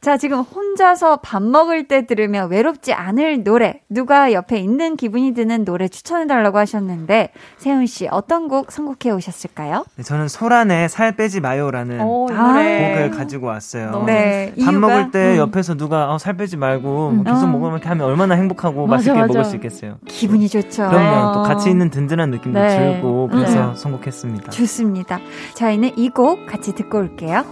자, 0.00 0.16
지금 0.16 0.38
혼자서 0.40 1.16
밥 1.16 1.42
먹을 1.42 1.88
때 1.88 2.06
들으면 2.06 2.48
외롭지 2.48 2.92
않을 2.92 3.42
노래, 3.42 3.80
누가 3.88 4.32
옆에 4.32 4.58
있는 4.58 4.94
기분이 4.96 5.34
드는 5.34 5.64
노래 5.64 5.88
추천해달라고 5.88 6.58
하셨는데, 6.58 7.30
세훈 7.56 7.86
씨, 7.86 8.06
어떤 8.12 8.46
곡 8.46 8.70
선곡해 8.70 9.10
오셨을까요? 9.12 9.84
네, 9.96 10.04
저는 10.04 10.28
소란의 10.28 10.88
살 10.90 11.16
빼지 11.16 11.40
마요라는 11.40 12.00
오, 12.02 12.28
아, 12.30 12.52
곡을 12.52 13.10
가지고 13.16 13.48
왔어요. 13.48 14.04
네. 14.06 14.52
밥 14.64 14.70
이유가? 14.70 14.78
먹을 14.86 15.10
때 15.10 15.25
음. 15.32 15.36
옆에서 15.38 15.74
누가 15.74 16.12
어, 16.12 16.18
살 16.18 16.36
빼지 16.36 16.56
말고 16.56 17.08
음. 17.10 17.24
계속 17.24 17.44
어. 17.44 17.46
먹으면 17.48 17.72
이렇게 17.72 17.88
하면 17.88 18.06
얼마나 18.06 18.34
행복하고 18.34 18.86
맞아, 18.86 18.96
맛있게 18.96 19.12
맞아. 19.20 19.26
먹을 19.26 19.44
수 19.44 19.56
있겠어요. 19.56 19.98
기분이 20.06 20.48
좋죠. 20.48 20.88
그럼요. 20.88 21.32
또 21.34 21.42
같이 21.42 21.70
있는 21.70 21.90
든든한 21.90 22.30
느낌도 22.30 22.58
네. 22.58 22.94
들고 22.94 23.28
그래서 23.28 23.66
네. 23.70 23.74
선곡했습니다. 23.76 24.50
좋습니다. 24.50 25.18
저희는 25.54 25.92
이 25.96 26.08
곡 26.10 26.46
같이 26.46 26.74
듣고 26.74 26.98
올게요. 26.98 27.44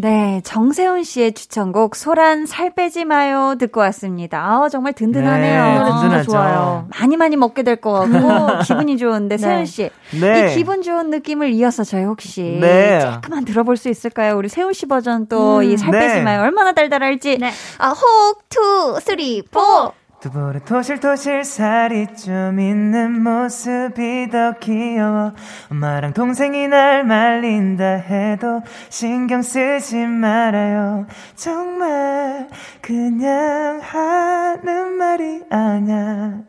네, 0.00 0.40
정세훈 0.44 1.02
씨의 1.02 1.32
추천곡 1.32 1.96
소란 1.96 2.46
살 2.46 2.70
빼지 2.72 3.04
마요 3.04 3.56
듣고 3.58 3.80
왔습니다. 3.80 4.38
아, 4.40 4.68
정말 4.68 4.92
든든하네요. 4.92 5.64
네, 5.64 5.90
든든하죠. 5.90 6.30
좋아요. 6.30 6.86
많이 6.96 7.16
많이 7.16 7.36
먹게 7.36 7.64
될 7.64 7.80
것 7.80 7.92
같고 7.92 8.62
기분이 8.64 8.96
좋은데 8.96 9.36
네. 9.36 9.42
세훈 9.42 9.66
씨, 9.66 9.90
네. 10.20 10.52
이 10.52 10.54
기분 10.54 10.82
좋은 10.82 11.10
느낌을 11.10 11.50
이어서 11.50 11.82
저희 11.82 12.04
혹시 12.04 12.58
네. 12.60 13.00
조금만 13.00 13.44
들어볼 13.44 13.76
수 13.76 13.88
있을까요? 13.88 14.36
우리 14.36 14.48
세훈 14.48 14.72
씨 14.72 14.86
버전 14.86 15.26
또 15.26 15.62
이살 15.64 15.88
음, 15.88 15.98
빼지 15.98 16.14
네. 16.14 16.22
마요 16.22 16.42
얼마나 16.42 16.72
달달할지. 16.72 17.38
네. 17.38 17.50
아, 17.78 17.88
혹, 17.90 18.48
two, 18.48 19.00
three, 19.00 19.42
four. 19.50 19.92
두 20.20 20.32
볼에 20.32 20.58
토실토실 20.58 21.44
살이 21.44 22.08
좀 22.16 22.58
있는 22.58 23.22
모습이 23.22 24.28
더 24.30 24.52
귀여워. 24.58 25.32
엄마랑 25.70 26.12
동생이 26.12 26.66
날 26.66 27.04
말린다 27.04 27.84
해도 27.84 28.62
신경 28.88 29.42
쓰지 29.42 30.06
말아요. 30.06 31.06
정말 31.36 32.48
그냥 32.80 33.78
하는 33.80 34.92
말이 34.94 35.42
아냐 35.50 36.40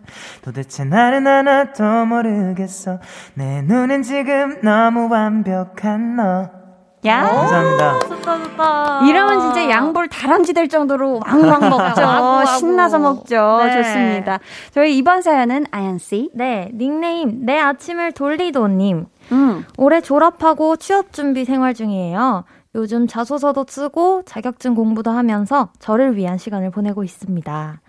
도대체 0.41 0.83
나는 0.83 1.27
하나도 1.27 2.05
모르겠어. 2.07 2.99
내 3.35 3.61
눈엔 3.61 4.01
지금 4.01 4.59
너무 4.61 5.09
완벽한 5.09 6.15
너 6.15 6.58
야. 7.05 7.23
감사합니다. 7.23 7.99
좋다, 7.99 8.43
좋다. 8.43 9.01
이러면 9.07 9.39
진짜 9.41 9.69
양볼 9.69 10.09
다람쥐 10.09 10.53
될 10.53 10.67
정도로 10.67 11.21
왕왕 11.25 11.61
먹죠. 11.69 12.57
신나서 12.59 12.99
먹죠. 12.99 13.61
네. 13.63 13.71
좋습니다. 13.83 14.39
저희 14.71 14.97
이번 14.97 15.21
사연은 15.21 15.65
아연씨. 15.71 16.29
네, 16.33 16.69
닉네임, 16.73 17.45
내 17.45 17.57
아침을 17.57 18.11
돌리도님. 18.11 19.05
음. 19.31 19.65
올해 19.77 20.01
졸업하고 20.01 20.75
취업 20.75 21.13
준비 21.13 21.45
생활 21.45 21.73
중이에요. 21.73 22.43
요즘 22.75 23.07
자소서도 23.07 23.65
쓰고 23.67 24.23
자격증 24.25 24.75
공부도 24.75 25.09
하면서 25.09 25.69
저를 25.79 26.15
위한 26.17 26.37
시간을 26.37 26.69
보내고 26.71 27.03
있습니다. 27.03 27.81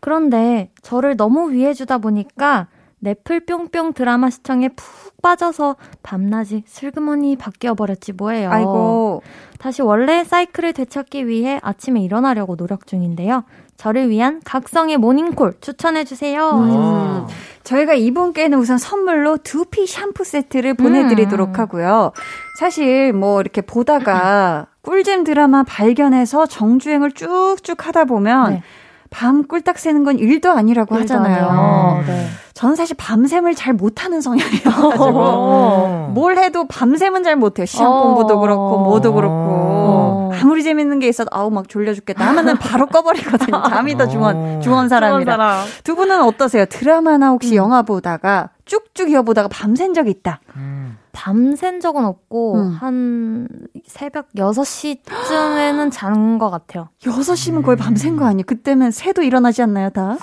그런데 0.00 0.70
저를 0.82 1.16
너무 1.16 1.50
위해주다 1.52 1.98
보니까 1.98 2.68
넷플 3.00 3.40
뿅뿅 3.40 3.92
드라마 3.92 4.30
시청에 4.30 4.68
푹 4.68 5.20
빠져서 5.22 5.76
밤낮이 6.02 6.64
슬그머니 6.66 7.36
바뀌어 7.36 7.74
버렸지 7.74 8.12
뭐예요. 8.12 8.50
아이고. 8.50 9.22
다시 9.58 9.82
원래 9.82 10.24
사이클을 10.24 10.72
되찾기 10.72 11.26
위해 11.26 11.58
아침에 11.62 12.00
일어나려고 12.00 12.56
노력 12.56 12.86
중인데요. 12.86 13.44
저를 13.76 14.10
위한 14.10 14.40
각성의 14.44 14.96
모닝콜 14.96 15.54
추천해 15.60 16.04
주세요. 16.04 16.50
음. 16.50 17.26
저희가 17.62 17.94
이분께는 17.94 18.58
우선 18.58 18.78
선물로 18.78 19.38
두피 19.38 19.86
샴푸 19.86 20.24
세트를 20.24 20.74
보내드리도록 20.74 21.50
음. 21.50 21.60
하고요. 21.60 22.12
사실 22.58 23.12
뭐 23.12 23.40
이렇게 23.40 23.60
보다가 23.60 24.66
꿀잼 24.82 25.24
드라마 25.24 25.62
발견해서 25.64 26.46
정주행을 26.46 27.12
쭉쭉 27.12 27.86
하다 27.86 28.04
보면 28.06 28.52
네. 28.54 28.62
밤 29.10 29.46
꿀딱 29.46 29.78
새는 29.78 30.04
건 30.04 30.18
일도 30.18 30.50
아니라고 30.50 30.94
하잖아요. 30.96 32.02
네. 32.06 32.26
저는 32.54 32.76
사실 32.76 32.96
밤샘을 32.98 33.54
잘 33.54 33.72
못하는 33.72 34.20
성향이어가지고 34.20 36.08
뭘 36.14 36.36
해도 36.38 36.66
밤샘은 36.66 37.22
잘 37.22 37.36
못해요. 37.36 37.66
시험 37.66 37.92
어. 37.92 38.02
공부도 38.02 38.40
그렇고 38.40 38.78
뭐도 38.78 39.14
그렇고 39.14 39.34
어. 39.34 40.30
아무리 40.40 40.62
재밌는 40.62 40.98
게 40.98 41.08
있어도 41.08 41.28
아우 41.32 41.50
막 41.50 41.68
졸려 41.68 41.94
죽겠다 41.94 42.26
하면은 42.26 42.56
바로 42.58 42.86
꺼버리거든요. 42.86 43.62
잠이 43.68 43.96
더 43.96 44.08
중원 44.08 44.60
중원 44.60 44.88
사람이라. 44.88 45.32
사람. 45.32 45.64
두 45.84 45.94
분은 45.94 46.22
어떠세요? 46.22 46.64
드라마나 46.66 47.30
혹시 47.30 47.52
음. 47.52 47.56
영화 47.56 47.82
보다가 47.82 48.50
쭉쭉 48.64 49.10
이어보다가 49.10 49.48
밤샌 49.48 49.94
적 49.94 50.08
있다. 50.08 50.40
음. 50.56 50.98
밤샌 51.18 51.80
적은 51.80 52.04
없고 52.04 52.54
음. 52.54 52.70
한 52.80 53.48
새벽 53.84 54.28
6시쯤에는 54.36 55.90
잔 55.90 56.38
것 56.38 56.48
같아요. 56.50 56.90
6시면 57.02 57.64
거의 57.64 57.76
밤샌 57.76 58.16
거 58.16 58.24
아니에요? 58.24 58.44
그때는 58.46 58.92
새도 58.92 59.22
일어나지 59.22 59.60
않나요, 59.62 59.90
다? 59.90 60.16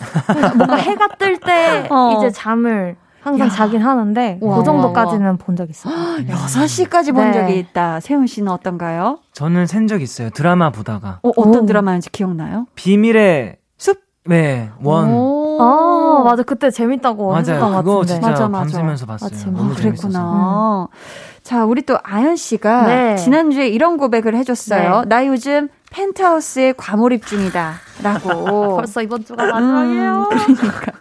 뭔가 0.56 0.76
해가 0.78 1.10
뜰때 1.20 1.88
어. 1.92 2.16
이제 2.18 2.30
잠을 2.32 2.96
항상 3.22 3.48
야. 3.48 3.52
자긴 3.52 3.82
하는데 3.82 4.38
와, 4.42 4.58
그 4.58 4.64
정도까지는 4.64 5.38
본적 5.38 5.70
있어요. 5.70 5.94
6시까지 6.30 7.14
본 7.14 7.32
네. 7.32 7.34
적이 7.34 7.60
있다. 7.60 8.00
세훈 8.00 8.26
씨는 8.28 8.50
어떤가요? 8.52 9.20
저는 9.34 9.66
샌적 9.68 10.02
있어요. 10.02 10.30
드라마 10.30 10.70
보다가. 10.70 11.20
어, 11.24 11.52
떤 11.52 11.66
드라마인지 11.66 12.10
기억나요? 12.12 12.68
비밀의 12.76 13.58
숲? 13.78 14.00
네, 14.28 14.70
원. 14.82 15.10
아, 15.62 16.24
맞아. 16.24 16.44
그때 16.44 16.70
재밌다고 16.72 17.32
맞아요. 17.32 17.44
그거 17.44 17.70
같은데. 17.72 18.06
진짜 18.06 18.30
맞아, 18.30 18.48
맞아. 18.48 18.60
밤새면서 18.60 19.06
봤어요. 19.06 19.30
아, 19.34 19.52
너무 19.52 19.72
아, 19.72 19.76
그랬구나. 19.76 20.90
음. 20.92 20.96
자, 21.44 21.64
우리 21.66 21.84
또 21.84 21.98
아연 22.04 22.36
씨가 22.36 22.88
네. 22.88 23.16
지난주에 23.18 23.68
이런 23.68 23.98
고백을 23.98 24.36
해줬어요. 24.36 25.02
네. 25.02 25.08
나 25.08 25.28
요즘 25.28 25.70
펜트하우스에 25.92 26.74
과몰입 26.76 27.26
중이다. 27.26 27.74
라고. 28.04 28.78
벌써 28.78 29.02
이번 29.02 29.24
주가 29.24 29.46
마지막이에요. 29.46 30.30
음, 30.32 30.56
그러니까. 30.56 30.92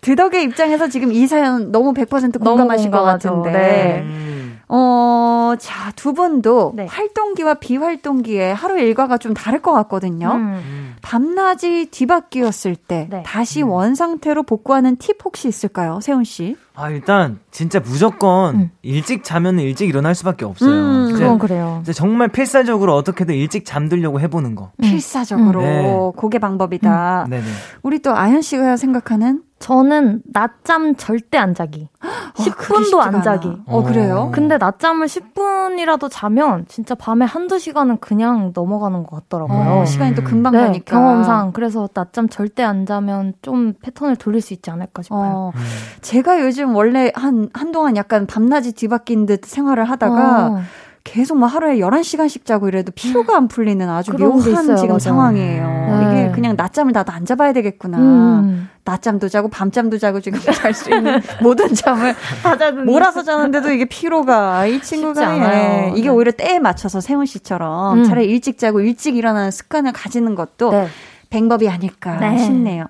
드덕의 0.00 0.42
입장에서 0.44 0.88
지금 0.88 1.12
이 1.12 1.26
사연 1.26 1.70
너무 1.70 1.92
100% 1.94 2.42
공감하실 2.42 2.90
것 2.90 3.02
같은데. 3.02 3.50
네. 3.52 4.33
음. 4.70 4.74
어, 4.74 5.54
자, 5.58 5.92
두 5.96 6.12
분도 6.12 6.72
네. 6.74 6.86
활동기와 6.86 7.54
비활동기의 7.54 8.54
하루 8.54 8.78
일과가 8.78 9.18
좀 9.18 9.34
다를 9.34 9.60
것 9.60 9.72
같거든요. 9.72 10.32
음. 10.34 10.96
밤낮이 11.02 11.88
뒤바뀌었을 11.90 12.76
때 12.76 13.08
네. 13.10 13.22
다시 13.24 13.62
음. 13.62 13.70
원 13.70 13.94
상태로 13.94 14.42
복구하는 14.44 14.96
팁 14.96 15.18
혹시 15.24 15.48
있을까요? 15.48 16.00
세훈 16.00 16.24
씨? 16.24 16.56
아, 16.74 16.90
일단 16.90 17.38
진짜 17.50 17.78
무조건 17.78 18.54
음. 18.56 18.70
일찍 18.82 19.22
자면 19.22 19.60
일찍 19.60 19.88
일어날 19.88 20.14
수밖에 20.14 20.44
없어요. 20.44 20.70
음, 20.70 21.12
그건 21.12 21.38
그래요. 21.38 21.78
이제 21.82 21.92
정말 21.92 22.28
필사적으로 22.28 22.96
어떻게든 22.96 23.34
일찍 23.34 23.64
잠들려고 23.64 24.18
해보는 24.20 24.54
거. 24.54 24.72
필사적으로. 24.80 25.60
네. 25.62 26.12
그게 26.16 26.38
방법이다. 26.38 27.26
네네. 27.30 27.44
우리 27.82 28.00
또 28.00 28.16
아현 28.16 28.42
씨가 28.42 28.76
생각하는 28.76 29.42
저는 29.64 30.20
낮잠 30.26 30.94
절대 30.96 31.38
안 31.38 31.54
자기. 31.54 31.88
어, 32.02 32.42
10분도 32.42 32.98
안 32.98 33.22
자기. 33.22 33.50
어, 33.64 33.82
그래요? 33.82 34.30
근데 34.30 34.58
낮잠을 34.58 35.06
10분이라도 35.06 36.10
자면 36.10 36.66
진짜 36.68 36.94
밤에 36.94 37.24
한두 37.24 37.58
시간은 37.58 37.96
그냥 37.96 38.52
넘어가는 38.54 39.04
것 39.04 39.22
같더라고요. 39.22 39.80
어, 39.80 39.84
시간이 39.86 40.14
또 40.14 40.22
금방 40.22 40.52
네, 40.52 40.58
가니까. 40.58 40.84
경험상. 40.94 41.52
그래서 41.52 41.88
낮잠 41.94 42.28
절대 42.28 42.62
안 42.62 42.84
자면 42.84 43.32
좀 43.40 43.72
패턴을 43.80 44.16
돌릴 44.16 44.42
수 44.42 44.52
있지 44.52 44.70
않을까 44.70 45.00
싶어요. 45.00 45.32
어, 45.32 45.52
음. 45.56 45.60
제가 46.02 46.42
요즘 46.42 46.76
원래 46.76 47.10
한, 47.14 47.48
한동안 47.54 47.96
약간 47.96 48.26
밤낮이 48.26 48.72
뒤바뀐 48.72 49.24
듯 49.24 49.46
생활을 49.46 49.84
하다가 49.84 50.46
어. 50.48 50.60
계속 51.04 51.36
뭐 51.38 51.46
하루에 51.46 51.76
11시간씩 51.78 52.46
자고 52.46 52.66
이래도 52.66 52.90
피로가 52.94 53.36
안 53.36 53.46
풀리는 53.46 53.86
아주 53.88 54.12
묘한 54.12 54.40
지금 54.40 54.94
맞아. 54.94 54.98
상황이에요. 54.98 55.66
네. 55.66 56.02
이게 56.24 56.32
그냥 56.32 56.56
낮잠을 56.56 56.92
나도 56.92 57.12
안 57.12 57.26
잡아야 57.26 57.52
되겠구나. 57.52 57.98
음. 57.98 58.70
낮잠도 58.86 59.28
자고 59.28 59.48
밤잠도 59.48 59.98
자고 59.98 60.20
지금 60.20 60.40
잘 60.52 60.72
수 60.74 60.90
있는 60.90 61.20
모든 61.42 61.74
잠을 61.74 62.14
다 62.42 62.56
자는 62.56 62.86
몰아서 62.86 63.22
자는데도 63.22 63.70
이게 63.70 63.84
피로가 63.84 64.66
이 64.66 64.80
친구가 64.80 65.36
예, 65.36 65.92
이게 65.94 66.08
네. 66.08 66.08
오히려 66.08 66.32
때에 66.32 66.58
맞춰서 66.58 67.00
세훈 67.00 67.26
씨처럼 67.26 67.98
음. 67.98 68.04
차라리 68.04 68.26
일찍 68.26 68.58
자고 68.58 68.80
일찍 68.80 69.16
일어나는 69.16 69.50
습관을 69.50 69.92
가지는 69.92 70.34
것도 70.34 70.70
네. 70.70 70.88
방법이 71.30 71.68
아닐까 71.68 72.16
네. 72.16 72.38
싶네요. 72.38 72.86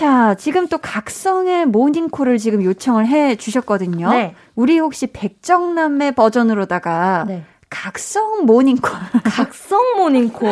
자, 0.00 0.34
지금 0.34 0.66
또 0.66 0.78
각성의 0.78 1.66
모닝콜을 1.66 2.38
지금 2.38 2.64
요청을 2.64 3.06
해 3.06 3.36
주셨거든요. 3.36 4.08
네. 4.08 4.34
우리 4.54 4.78
혹시 4.78 5.06
백정남매 5.08 6.12
버전으로다가 6.12 7.26
네. 7.28 7.44
각성 7.70 8.44
모닝콜. 8.46 8.90
각성 9.24 9.96
모닝콜. 9.96 10.48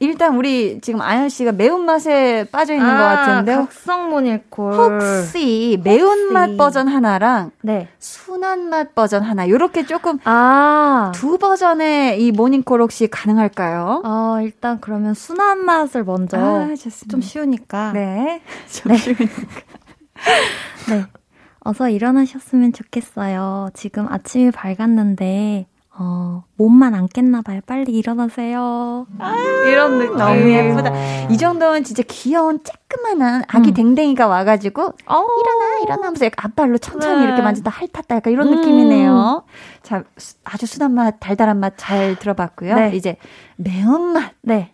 일단 0.00 0.34
우리 0.36 0.80
지금 0.80 1.02
아연 1.02 1.28
씨가 1.28 1.52
매운맛에 1.52 2.48
빠져 2.50 2.72
있는 2.74 2.88
아, 2.88 2.96
것 2.98 3.04
같은데. 3.04 3.54
각성 3.54 4.10
모닝콜. 4.10 4.72
혹시 4.74 5.78
매운맛 5.84 6.56
버전 6.56 6.88
하나랑 6.88 7.52
네. 7.62 7.88
순한 7.98 8.70
맛 8.70 8.94
버전 8.94 9.22
하나 9.22 9.48
요렇게 9.48 9.84
조금 9.86 10.18
아. 10.24 11.12
두 11.14 11.36
버전의 11.38 12.20
이 12.20 12.32
모닝콜 12.32 12.80
혹시 12.80 13.06
가능할까요? 13.06 14.02
어, 14.04 14.38
일단 14.42 14.80
그러면 14.80 15.12
순한 15.14 15.64
맛을 15.64 16.02
먼저 16.02 16.38
아, 16.38 16.68
좀 17.10 17.20
쉬우니까. 17.20 17.92
네. 17.92 18.40
좀 18.72 18.90
네. 18.90 18.98
쉬우니까. 18.98 19.26
네. 20.88 21.04
어서 21.60 21.88
일어나셨으면 21.88 22.72
좋겠어요. 22.72 23.68
지금 23.74 24.06
아침이 24.10 24.50
밝았는데 24.50 25.66
어, 25.96 26.42
몸만 26.56 26.92
안 26.94 27.06
깼나 27.06 27.42
봐요. 27.42 27.60
빨리 27.66 27.92
일어나세요. 27.92 29.06
아유, 29.20 29.68
이런 29.70 29.98
느낌. 29.98 30.16
너무 30.16 30.50
예쁘다. 30.50 31.28
이 31.28 31.36
정도면 31.38 31.84
진짜 31.84 32.02
귀여운 32.08 32.58
쬐끄만한 32.60 33.44
아기 33.46 33.70
음. 33.70 33.74
댕댕이가 33.74 34.26
와가지고 34.26 34.82
어. 34.82 35.24
일어나 35.40 35.78
일어나 35.84 36.06
하면서 36.08 36.26
앞발로 36.36 36.78
천천히 36.78 37.18
네. 37.18 37.24
이렇게 37.24 37.42
만지다 37.42 37.70
핥았다 37.70 38.16
약간 38.16 38.32
이런 38.32 38.48
음. 38.48 38.56
느낌이네요. 38.56 39.44
자, 39.82 40.02
아주 40.42 40.66
순한 40.66 40.92
맛, 40.94 41.20
달달한 41.20 41.60
맛 41.60 41.74
잘 41.76 42.16
들어봤고요. 42.18 42.74
네. 42.74 42.90
이제 42.96 43.16
매운맛. 43.56 44.32
네. 44.42 44.72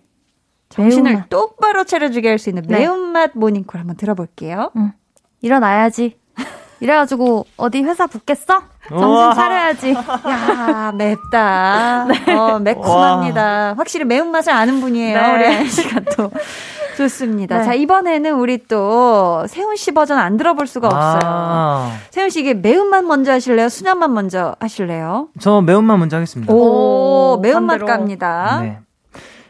정신을 0.70 1.10
매운맛. 1.10 1.28
똑바로 1.28 1.84
차려주게 1.84 2.28
할 2.28 2.38
수 2.38 2.48
있는 2.48 2.62
네. 2.66 2.78
매운맛 2.78 3.32
모닝콜 3.34 3.78
한번 3.78 3.96
들어볼게요. 3.96 4.70
음. 4.76 4.92
일어나야지. 5.42 6.19
이래가지고 6.80 7.46
어디 7.56 7.82
회사 7.82 8.06
붙겠어? 8.06 8.62
정신 8.88 9.34
차려야지. 9.34 9.92
야 9.94 10.92
맵다. 10.96 12.06
네. 12.08 12.32
어, 12.34 12.58
매콤합니다. 12.58 13.42
와. 13.42 13.74
확실히 13.76 14.04
매운맛을 14.04 14.52
아는 14.52 14.80
분이에요. 14.80 15.20
네. 15.20 15.34
우리 15.34 15.46
아이씨가 15.46 16.00
또. 16.16 16.30
좋습니다. 16.96 17.58
네. 17.58 17.64
자, 17.64 17.74
이번에는 17.74 18.34
우리 18.34 18.58
또 18.66 19.46
세훈 19.46 19.76
씨 19.76 19.92
버전 19.92 20.18
안 20.18 20.36
들어볼 20.36 20.66
수가 20.66 20.88
아. 20.92 21.14
없어요. 21.14 21.98
세훈 22.10 22.30
씨 22.30 22.40
이게 22.40 22.52
매운맛 22.52 23.04
먼저 23.04 23.32
하실래요? 23.32 23.68
순한맛 23.68 24.10
먼저 24.10 24.54
하실래요? 24.60 25.28
저 25.40 25.60
매운맛 25.62 25.98
먼저 25.98 26.16
하겠습니다. 26.16 26.52
오, 26.52 27.36
오 27.36 27.40
매운맛 27.40 27.86
갑니다. 27.86 28.58
네. 28.62 28.78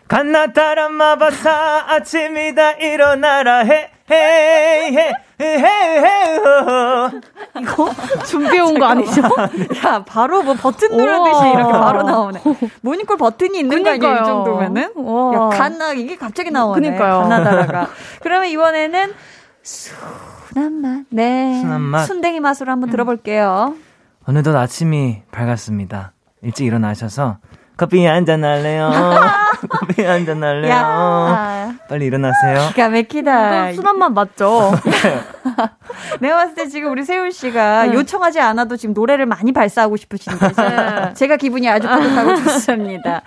갓나타란 0.07 0.93
마바사 0.95 1.85
아침이다 1.89 2.73
일어나라 2.73 3.61
해 3.61 3.91
헤이 4.11 4.97
헤이 5.41 6.01
이거 7.61 7.91
준비해온 8.27 8.79
거 8.79 8.87
아니죠? 8.87 9.23
야, 9.85 10.03
바로 10.05 10.43
뭐 10.43 10.55
버튼 10.55 10.97
누르듯이 10.97 11.49
이렇게 11.55 11.73
바로 11.73 12.03
나오네. 12.03 12.43
모닝콜 12.83 13.17
버튼이 13.17 13.59
있는 13.59 13.83
거 13.83 13.91
아니에요? 13.91 14.15
이 14.15 14.25
정도면은? 14.25 14.83
야, 14.83 15.49
갓나, 15.57 15.93
이게 15.93 16.17
갑자기 16.17 16.51
나오네. 16.51 16.81
그니까요. 16.81 17.21
갓나다라가. 17.21 17.89
그러면 18.23 18.49
이번에는 18.49 19.13
순한 19.63 20.73
맛. 20.81 21.05
네. 21.11 21.61
순한 21.61 21.81
맛. 21.81 22.05
순댕이 22.05 22.41
맛으로 22.41 22.73
한번 22.73 22.91
들어볼게요. 22.91 23.75
어느덧 24.27 24.57
아침이 24.57 25.23
밝았습니다. 25.31 26.13
일찍 26.43 26.67
일어나셔서 26.67 27.39
커피 27.81 28.05
한잔 28.05 28.45
할래요. 28.45 28.91
커피 29.71 30.05
한잔 30.05 30.45
할래요. 30.45 30.71
야. 30.71 31.75
빨리 31.89 32.05
일어나세요. 32.05 32.69
기가 32.75 32.91
막히다. 32.91 33.73
순한 33.73 33.99
맛 33.99 34.13
맞죠? 34.13 34.71
내가 36.21 36.37
봤을 36.37 36.55
때 36.55 36.69
지금 36.69 36.93
우리 36.93 37.05
세훈 37.05 37.31
씨가 37.31 37.87
네. 37.87 37.95
요청하지 37.95 38.39
않아도 38.39 38.77
지금 38.77 38.93
노래를 38.93 39.25
많이 39.25 39.53
발사하고 39.53 39.97
싶으신데 39.97 40.49
네. 40.49 41.15
제가 41.15 41.39
기분이 41.39 41.71
아주 41.71 41.89
뿌듯하고 41.89 42.37
좋습니다. 42.37 43.23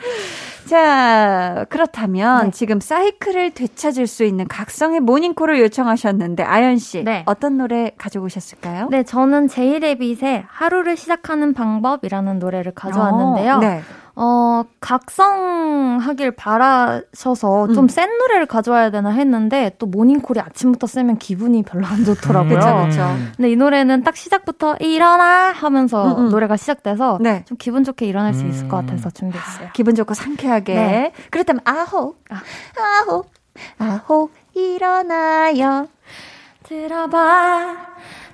자, 0.65 1.65
그렇다면 1.69 2.45
네. 2.45 2.51
지금 2.51 2.79
사이클을 2.79 3.51
되찾을 3.51 4.05
수 4.05 4.23
있는 4.23 4.47
각성의 4.47 4.99
모닝콜을 4.99 5.59
요청하셨는데 5.61 6.43
아연 6.43 6.77
씨 6.77 7.03
네. 7.03 7.23
어떤 7.25 7.57
노래 7.57 7.91
가져오셨을까요? 7.97 8.87
네, 8.91 9.01
저는 9.01 9.47
제이레빗의 9.47 10.45
하루를 10.47 10.95
시작하는 10.95 11.55
방법이라는 11.55 12.37
노래를 12.37 12.71
가져왔는데요. 12.73 13.55
오, 13.55 13.59
네. 13.59 13.81
어, 14.15 14.63
각성하길 14.79 16.31
바라셔서 16.31 17.65
음. 17.65 17.73
좀센 17.73 18.17
노래를 18.19 18.45
가져와야 18.45 18.91
되나 18.91 19.09
했는데 19.09 19.75
또 19.79 19.87
모닝콜이 19.87 20.39
아침부터 20.39 20.85
쓰면 20.85 21.17
기분이 21.17 21.63
별로 21.63 21.87
안 21.87 22.05
좋더라고요. 22.05 22.59
그쵸, 22.59 22.85
그쵸. 22.87 23.15
근데 23.35 23.51
이 23.51 23.55
노래는 23.55 24.03
딱 24.03 24.15
시작부터 24.15 24.75
일어나 24.79 25.51
하면서 25.51 26.15
음, 26.15 26.25
음. 26.25 26.29
노래가 26.29 26.57
시작돼서 26.57 27.17
네. 27.21 27.43
좀 27.45 27.57
기분 27.57 27.83
좋게 27.83 28.05
일어날 28.05 28.33
수 28.33 28.45
있을 28.45 28.67
것 28.67 28.79
음. 28.79 28.85
같아서 28.85 29.09
준비했어요. 29.09 29.69
기분 29.73 29.95
좋고 29.95 30.13
상쾌하게. 30.13 30.73
네. 30.75 31.11
그렇다면 31.31 31.61
아호, 31.65 32.15
아. 32.29 32.41
아호, 33.07 33.23
아호 33.79 34.29
일어나요. 34.53 35.87
들어봐. 36.63 37.92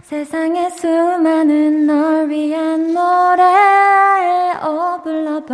세상에 0.09 0.71
수많은 0.71 1.85
널 1.85 2.29
위한 2.31 2.95
노래 2.95 3.43
어 4.59 4.99
불러봐. 5.03 5.53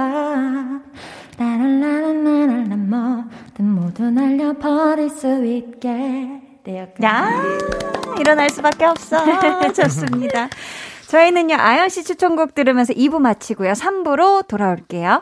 라라라라라라 1.37 2.75
뭐든 2.77 3.65
모두 3.65 4.09
날려버릴 4.09 5.09
수 5.09 5.43
있게 5.43 6.39
야 7.03 7.29
일어날 8.17 8.49
수밖에 8.49 8.85
없어. 8.85 9.17
좋습니다. 9.75 10.47
저희는요 11.07 11.57
아연 11.59 11.89
씨 11.89 12.05
추천곡 12.05 12.55
들으면서 12.55 12.93
2부 12.93 13.19
마치고요. 13.19 13.73
3부로 13.73 14.47
돌아올게요 14.47 15.21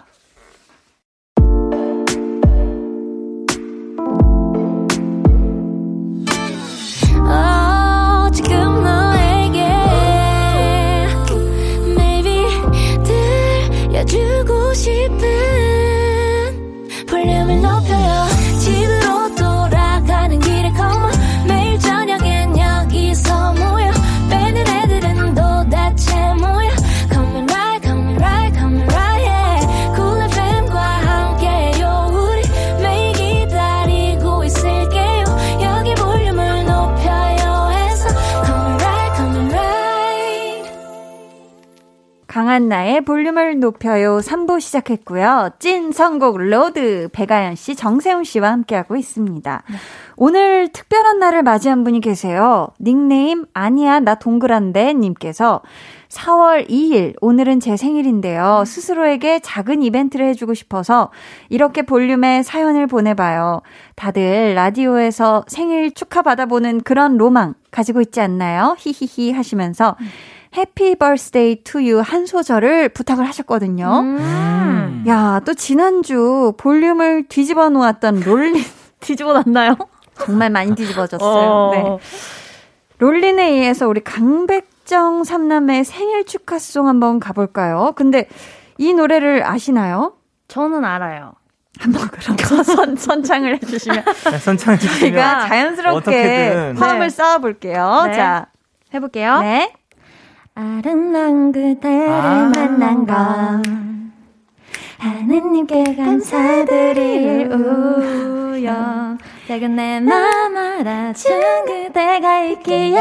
강한나의 42.53 43.01
볼륨을 43.01 43.59
높여요 43.59 44.19
3부 44.19 44.61
시작했고요. 44.61 45.51
찐 45.57 45.91
선곡 45.91 46.37
road 46.37 47.09
배아연 47.11 47.55
씨, 47.55 47.75
정세훈 47.75 48.23
씨와 48.23 48.51
함께하고 48.51 48.95
있습니다. 48.95 49.63
네. 49.67 49.75
오늘 50.17 50.67
특별한 50.67 51.17
날을 51.17 51.41
맞이한 51.41 51.83
분이 51.83 52.01
계세요. 52.01 52.67
닉네임 52.79 53.45
아니야 53.53 53.99
나 53.99 54.15
동그란데 54.15 54.93
님께서 54.93 55.61
4월 56.09 56.69
2일 56.69 57.15
오늘은 57.21 57.59
제 57.59 57.75
생일인데요. 57.75 58.63
스스로에게 58.67 59.39
작은 59.39 59.81
이벤트를 59.81 60.27
해주고 60.27 60.53
싶어서 60.53 61.09
이렇게 61.49 61.81
볼륨에 61.81 62.43
사연을 62.43 62.85
보내봐요. 62.85 63.63
다들 63.95 64.53
라디오에서 64.53 65.45
생일 65.47 65.91
축하 65.91 66.21
받아보는 66.21 66.81
그런 66.81 67.17
로망 67.17 67.55
가지고 67.71 68.01
있지 68.01 68.21
않나요? 68.21 68.75
히히히 68.77 69.31
하시면서 69.31 69.95
음. 69.99 70.05
Happy 70.55 70.95
birthday 70.95 71.63
to 71.63 71.78
you 71.78 71.99
한 71.99 72.25
소절을 72.25 72.89
부탁을 72.89 73.27
하셨거든요. 73.27 73.99
음. 74.01 75.03
야, 75.07 75.41
또 75.45 75.53
지난주 75.53 76.53
볼륨을 76.57 77.27
뒤집어 77.27 77.69
놓았던 77.69 78.21
Rollin' 78.21 78.63
뒤집어 78.99 79.33
놨나요? 79.33 79.75
정말 80.19 80.49
많이 80.49 80.75
뒤집어졌어요. 80.75 81.49
어. 81.49 81.71
네. 81.73 81.83
Rollin'에 82.99 83.49
의해서 83.49 83.87
우리 83.87 84.01
강배정 84.01 85.23
삼남매의 85.23 85.83
생일 85.83 86.25
축하송 86.25 86.87
한번 86.87 87.19
가볼까요? 87.19 87.93
근데 87.95 88.27
이 88.77 88.93
노래를 88.93 89.43
아시나요? 89.45 90.13
저는 90.47 90.85
알아요. 90.85 91.33
한번 91.79 92.07
그럼 92.09 92.37
선, 92.63 92.95
선창을 92.95 93.55
해주시면 93.55 94.03
네, 94.31 94.37
선창 94.37 94.77
주시면 94.77 94.99
저희가 94.99 95.47
자연스럽게. 95.47 96.73
화음을 96.77 96.99
네. 96.99 97.09
쌓아볼게요. 97.09 98.03
네. 98.07 98.13
자 98.13 98.45
해볼게요. 98.93 99.39
네. 99.41 99.73
아름다운 100.55 101.51
그대를 101.51 102.09
아~ 102.11 102.51
만난 102.55 103.05
건 103.05 104.11
하느님께 104.99 105.95
감사드릴 105.95 107.51
우연 107.51 109.17
작은 109.47 109.75
내 109.75 109.99
맘 109.99 110.55
알아준 110.55 111.65
그대가 111.65 112.43
있기에 112.45 112.99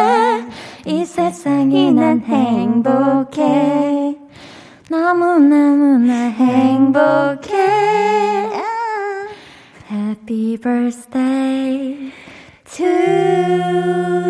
이 0.87 1.05
세상이 1.05 1.93
난 1.93 2.21
행복해. 2.21 4.17
너무너무나 4.91 6.13
행복해. 6.31 7.53
Happy 9.91 10.57
birthday 10.57 12.13
to 12.65 12.87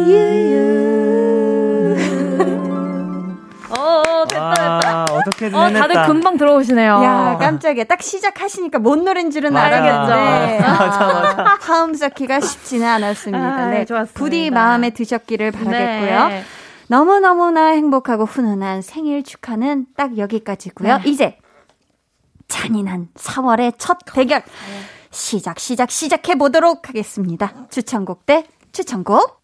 you 0.07 1.02
어떻게든 5.43 5.59
어, 5.59 5.71
다들 5.73 6.07
금방 6.07 6.37
들어오시네요. 6.37 7.03
야, 7.03 7.37
깜짝이야. 7.41 7.85
딱 7.85 8.03
시작하시니까 8.03 8.79
뭔 8.79 9.05
노래인 9.05 9.31
줄은 9.31 9.57
알겠죠. 9.57 10.15
네. 10.15 10.59
맞아, 10.63 11.07
맞아. 11.07 11.59
화음 11.61 11.95
쌓기가 11.95 12.41
쉽지는 12.41 12.87
않았습니다. 12.87 13.45
아, 13.45 13.67
네. 13.67 13.85
좋았습니다. 13.85 14.19
부디 14.19 14.51
마음에 14.51 14.91
드셨기를 14.91 15.51
바라겠고요. 15.53 16.29
네. 16.29 16.45
너무너무나 16.89 17.69
행복하고 17.69 18.25
훈훈한 18.25 18.83
생일 18.83 19.23
축하는 19.23 19.87
딱 19.97 20.19
여기까지고요. 20.19 20.99
네. 20.99 21.03
이제 21.07 21.39
잔인한 22.49 23.09
4월의 23.17 23.75
첫 23.79 23.99
대결. 24.15 24.43
시작, 25.11 25.59
시작, 25.59 25.91
시작해 25.91 26.35
보도록 26.37 26.89
하겠습니다. 26.89 27.53
추천곡 27.71 28.27
대 28.27 28.45
추천곡. 28.73 29.43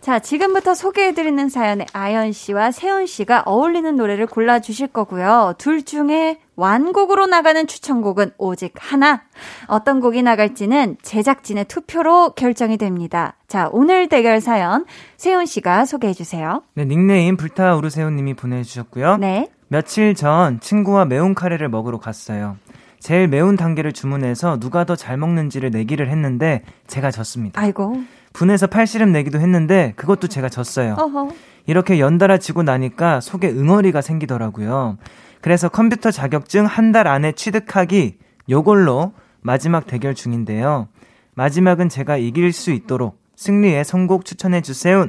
자, 0.00 0.18
지금부터 0.18 0.74
소개해드리는 0.74 1.50
사연에 1.50 1.84
아연 1.92 2.32
씨와 2.32 2.70
세훈 2.70 3.04
씨가 3.04 3.42
어울리는 3.44 3.94
노래를 3.96 4.26
골라주실 4.26 4.88
거고요. 4.88 5.54
둘 5.58 5.82
중에 5.82 6.38
완곡으로 6.56 7.26
나가는 7.26 7.66
추천곡은 7.66 8.32
오직 8.38 8.72
하나. 8.78 9.22
어떤 9.66 10.00
곡이 10.00 10.22
나갈지는 10.22 10.96
제작진의 11.02 11.66
투표로 11.66 12.32
결정이 12.32 12.78
됩니다. 12.78 13.34
자, 13.46 13.68
오늘 13.72 14.08
대결 14.08 14.40
사연 14.40 14.86
세훈 15.18 15.44
씨가 15.44 15.84
소개해주세요. 15.84 16.62
네, 16.74 16.86
닉네임 16.86 17.36
불타오르세훈 17.36 18.16
님이 18.16 18.32
보내주셨고요. 18.32 19.18
네. 19.18 19.48
며칠 19.68 20.14
전 20.14 20.60
친구와 20.60 21.04
매운 21.04 21.34
카레를 21.34 21.68
먹으러 21.68 21.98
갔어요. 21.98 22.56
제일 23.00 23.28
매운 23.28 23.56
단계를 23.56 23.92
주문해서 23.92 24.58
누가 24.60 24.84
더 24.84 24.96
잘 24.96 25.16
먹는지를 25.18 25.70
내기를 25.70 26.10
했는데 26.10 26.62
제가 26.86 27.10
졌습니다. 27.10 27.60
아이고. 27.60 28.02
분해서 28.32 28.66
팔씨름 28.66 29.12
내기도 29.12 29.40
했는데 29.40 29.92
그것도 29.96 30.28
제가 30.28 30.48
졌어요. 30.48 30.94
어허. 30.98 31.28
이렇게 31.66 32.00
연달아 32.00 32.38
지고 32.38 32.62
나니까 32.62 33.20
속에 33.20 33.48
응어리가 33.48 34.00
생기더라고요. 34.00 34.98
그래서 35.40 35.68
컴퓨터 35.68 36.10
자격증 36.10 36.66
한 36.66 36.92
달 36.92 37.06
안에 37.06 37.32
취득하기 37.32 38.18
요걸로 38.48 39.12
마지막 39.40 39.86
대결 39.86 40.14
중인데요. 40.14 40.88
마지막은 41.34 41.88
제가 41.88 42.16
이길 42.16 42.52
수 42.52 42.70
있도록 42.72 43.18
승리의 43.36 43.84
선곡 43.84 44.24
추천해 44.24 44.60
주세요. 44.60 45.06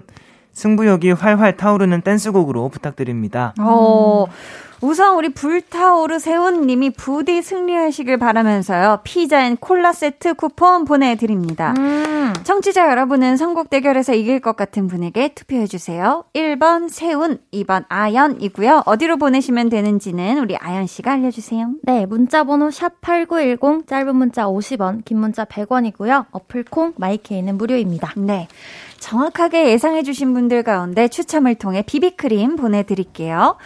승부욕이 0.53 1.11
활활 1.11 1.57
타오르는 1.57 2.01
댄스곡으로 2.01 2.69
부탁드립니다. 2.69 3.53
어, 3.59 4.25
우선 4.81 5.15
우리 5.15 5.29
불타오르 5.29 6.17
세훈님이 6.17 6.89
부디 6.89 7.43
승리하시길 7.43 8.17
바라면서요. 8.17 9.01
피자 9.03 9.45
and 9.45 9.55
콜라 9.55 9.93
세트 9.93 10.33
쿠폰 10.33 10.85
보내드립니다. 10.85 11.75
음. 11.77 12.33
청취자 12.43 12.89
여러분은 12.89 13.37
선곡 13.37 13.69
대결에서 13.69 14.15
이길 14.15 14.39
것 14.39 14.55
같은 14.55 14.87
분에게 14.87 15.35
투표해주세요. 15.35 16.23
1번 16.33 16.89
세훈, 16.89 17.37
2번 17.53 17.85
아연이고요. 17.89 18.83
어디로 18.87 19.17
보내시면 19.17 19.69
되는지는 19.69 20.39
우리 20.39 20.57
아연씨가 20.57 21.11
알려주세요. 21.11 21.73
네, 21.83 22.07
문자번호 22.07 22.69
샵8910, 22.69 23.85
짧은 23.85 24.15
문자 24.15 24.45
50원, 24.45 25.05
긴 25.05 25.19
문자 25.19 25.45
100원이고요. 25.45 26.25
어플콩, 26.31 26.93
마이케이는 26.97 27.55
무료입니다. 27.55 28.13
네. 28.17 28.47
정확하게 28.99 29.69
예상해주신 29.71 30.33
분들 30.33 30.63
가운데 30.63 31.07
추첨을 31.07 31.55
통해 31.55 31.83
비비크림 31.85 32.55
보내드릴게요. 32.55 33.57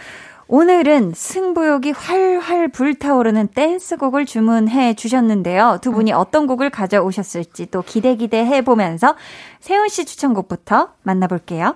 오늘은 0.48 1.12
승부욕이 1.14 1.90
활활 1.90 2.68
불타오르는 2.68 3.48
댄스곡을 3.48 4.26
주문해 4.26 4.94
주셨는데요. 4.94 5.78
두 5.82 5.90
분이 5.90 6.12
어떤 6.12 6.46
곡을 6.46 6.70
가져오셨을지 6.70 7.66
또 7.72 7.82
기대 7.82 8.14
기대해 8.14 8.62
보면서 8.62 9.16
세훈 9.58 9.88
씨 9.88 10.04
추천곡부터 10.04 10.94
만나볼게요. 11.02 11.74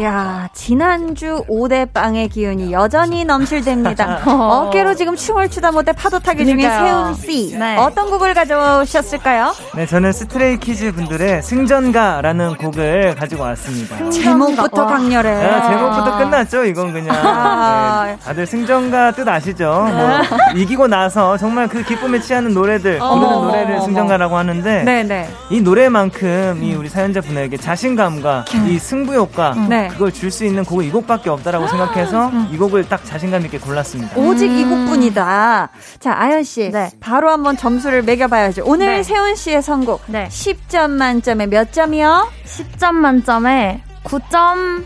야, 0.00 0.48
지난주 0.52 1.44
5대 1.48 1.92
빵의 1.92 2.28
기운이 2.28 2.72
여전히 2.72 3.24
넘실댑니다. 3.24 4.26
어깨로 4.26 4.94
지금 4.94 5.16
춤을 5.16 5.48
추다 5.50 5.70
못해 5.72 5.92
파도 5.92 6.18
타기 6.18 6.44
중인 6.44 6.68
세훈 6.68 7.14
씨. 7.14 7.56
네. 7.56 7.76
어떤 7.76 8.10
곡을 8.10 8.34
가져오셨을까요? 8.34 9.52
네, 9.74 9.86
저는 9.86 10.12
스트레이 10.12 10.58
키즈 10.58 10.92
분들의 10.92 11.42
승전가라는 11.42 12.56
곡을 12.56 13.14
가지고 13.14 13.44
왔습니다. 13.44 14.10
제목부터 14.10 14.86
강렬해. 14.86 15.30
네, 15.34 15.62
제목부터 15.68 16.18
끝났죠, 16.18 16.64
이건 16.64 16.92
그냥. 16.92 17.16
아. 17.16 18.04
네, 18.06 18.16
다들 18.24 18.46
승전가 18.46 19.12
뜻 19.12 19.26
아시죠? 19.28 19.64
뭐, 19.64 20.20
이기고 20.56 20.86
나서 20.88 21.36
정말 21.36 21.68
그 21.68 21.82
기쁨에 21.82 22.20
취하는 22.20 22.52
노래들, 22.54 22.98
부르는 22.98 23.28
노래를 23.28 23.80
승전가라고 23.82 24.36
하는데 24.36 24.82
네네. 24.82 25.02
네. 25.04 25.28
이 25.50 25.60
노래만큼 25.60 26.60
이 26.62 26.74
우리 26.74 26.88
사연자 26.88 27.20
분에게 27.20 27.56
자신감과 27.56 28.44
이 28.66 28.78
승부욕과 28.78 29.54
네. 29.68 29.88
그걸 29.88 30.12
줄 30.12 30.30
수 30.30 30.44
있는 30.44 30.64
곡은 30.64 30.84
이 30.84 30.90
곡밖에 30.90 31.30
없다라고 31.30 31.68
생각해서 31.68 32.26
음. 32.28 32.48
이 32.52 32.56
곡을 32.56 32.88
딱 32.88 33.04
자신감 33.04 33.44
있게 33.44 33.58
골랐습니다. 33.58 34.16
오직 34.18 34.50
음. 34.50 34.58
이 34.58 34.64
곡뿐이다. 34.64 35.68
자, 36.00 36.14
아연 36.16 36.42
씨. 36.42 36.70
네. 36.72 36.90
바로 36.98 37.30
한번 37.30 37.56
점수를 37.56 38.02
매겨 38.02 38.26
봐야죠. 38.26 38.62
오늘 38.66 38.86
네. 38.96 39.02
세훈 39.04 39.36
씨의 39.36 39.62
선곡. 39.62 40.02
네. 40.08 40.28
10점 40.28 40.90
만점에 40.90 41.46
몇 41.46 41.72
점이요? 41.72 42.28
10점 42.46 42.92
만점에 42.94 43.82
9점 44.04 44.84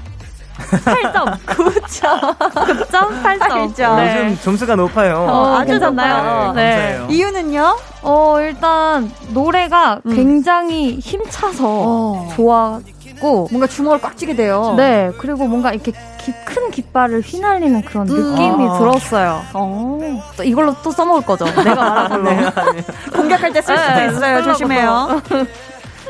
8점. 0.59 1.39
9점. 1.47 2.37
9점 2.37 3.23
8점. 3.23 3.75
8점. 3.75 3.97
네. 3.97 4.25
요즘 4.25 4.39
점수가 4.43 4.75
높아요. 4.77 5.17
어, 5.29 5.57
아주 5.57 5.79
높아요. 5.79 6.53
네. 6.53 6.99
네. 7.09 7.15
이유는요? 7.15 7.77
어, 8.03 8.37
일단 8.41 9.11
노래가 9.29 10.01
음. 10.05 10.15
굉장히 10.15 10.99
힘차서 10.99 11.65
어. 11.65 12.29
좋아 12.35 12.81
있고 13.19 13.49
뭔가 13.51 13.67
주먹을 13.67 14.01
꽉 14.01 14.17
쥐게 14.17 14.35
돼요. 14.37 14.75
네, 14.77 15.11
그리고 15.19 15.47
뭔가 15.47 15.73
이렇게 15.73 15.93
기, 16.19 16.33
큰 16.45 16.71
깃발을 16.71 17.21
휘날리는 17.21 17.83
그런 17.83 18.09
음. 18.09 18.15
느낌이 18.15 18.69
아. 18.69 18.79
들었어요. 18.79 19.43
어. 19.53 19.99
또 20.37 20.45
이걸로 20.45 20.75
또 20.83 20.91
써먹을 20.91 21.23
거죠. 21.23 21.45
내가 21.45 21.75
말한 21.75 22.09
걸로. 22.09 22.23
네, 22.31 22.51
공격할 23.13 23.53
때 23.53 23.61
쓸 23.63 23.77
수도 23.77 23.95
네, 23.95 24.07
있어요. 24.07 24.43
조심해요. 24.45 25.23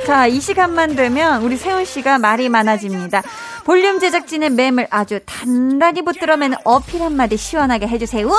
자, 0.07 0.27
이 0.27 0.39
시간만 0.41 0.95
되면 0.95 1.43
우리 1.43 1.57
세훈 1.57 1.85
씨가 1.85 2.19
말이 2.19 2.49
많아집니다. 2.49 3.23
볼륨 3.65 3.99
제작진의 3.99 4.51
맴을 4.51 4.87
아주 4.91 5.19
단단히 5.27 6.03
붙들어매는 6.03 6.57
어필 6.65 7.03
한마디 7.03 7.37
시원하게 7.37 7.89
해주세요. 7.89 8.31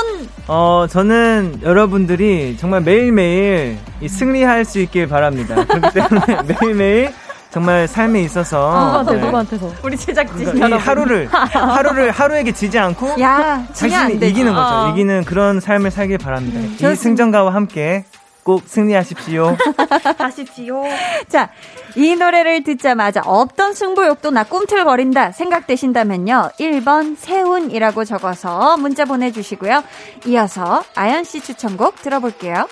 어, 0.48 0.86
저는 0.90 1.60
여러분들이 1.64 2.56
정말 2.60 2.82
매일매일 2.82 3.78
승리할 4.08 4.64
수 4.66 4.80
있길 4.80 5.08
바랍니다. 5.08 5.56
그렇기 5.66 5.94
때문에 5.94 6.42
매일매일 6.62 7.14
정말 7.52 7.88
삶에 7.88 8.22
있어서 8.22 9.04
누구한테 9.04 9.14
네. 9.16 9.22
누구한테서 9.26 9.74
우리 9.84 9.98
제작진 9.98 10.46
그러니까 10.46 10.68
이 10.68 10.80
하루를 10.80 11.28
하루를 11.28 12.12
하루에게 12.12 12.52
지지 12.52 12.78
않고 12.78 13.20
야, 13.20 13.66
자신이 13.74 14.16
이기는 14.16 14.54
거죠. 14.54 14.76
어. 14.76 14.90
이기는 14.92 15.26
그런 15.26 15.60
삶을 15.60 15.90
살길 15.92 16.20
바랍니다. 16.20 16.60
음, 16.60 16.78
이 16.80 16.96
승전가와 16.96 17.54
함께 17.54 18.06
꼭 18.44 18.64
승리하십시오. 18.66 19.58
하십시오. 20.18 20.84
자, 21.28 21.50
이 21.96 22.16
노래를 22.16 22.64
듣자마자 22.64 23.22
없던 23.26 23.74
승부욕도 23.74 24.32
나 24.32 24.44
꿈틀거린다 24.44 25.32
생각되신다면요. 25.32 26.52
1번 26.60 27.16
세훈이라고 27.18 28.06
적어서 28.06 28.78
문자 28.78 29.06
보내주시고요. 29.06 29.84
이어서 30.28 30.84
아연 30.96 31.24
씨 31.24 31.42
추천곡 31.42 32.02
들어볼게요. 32.02 32.68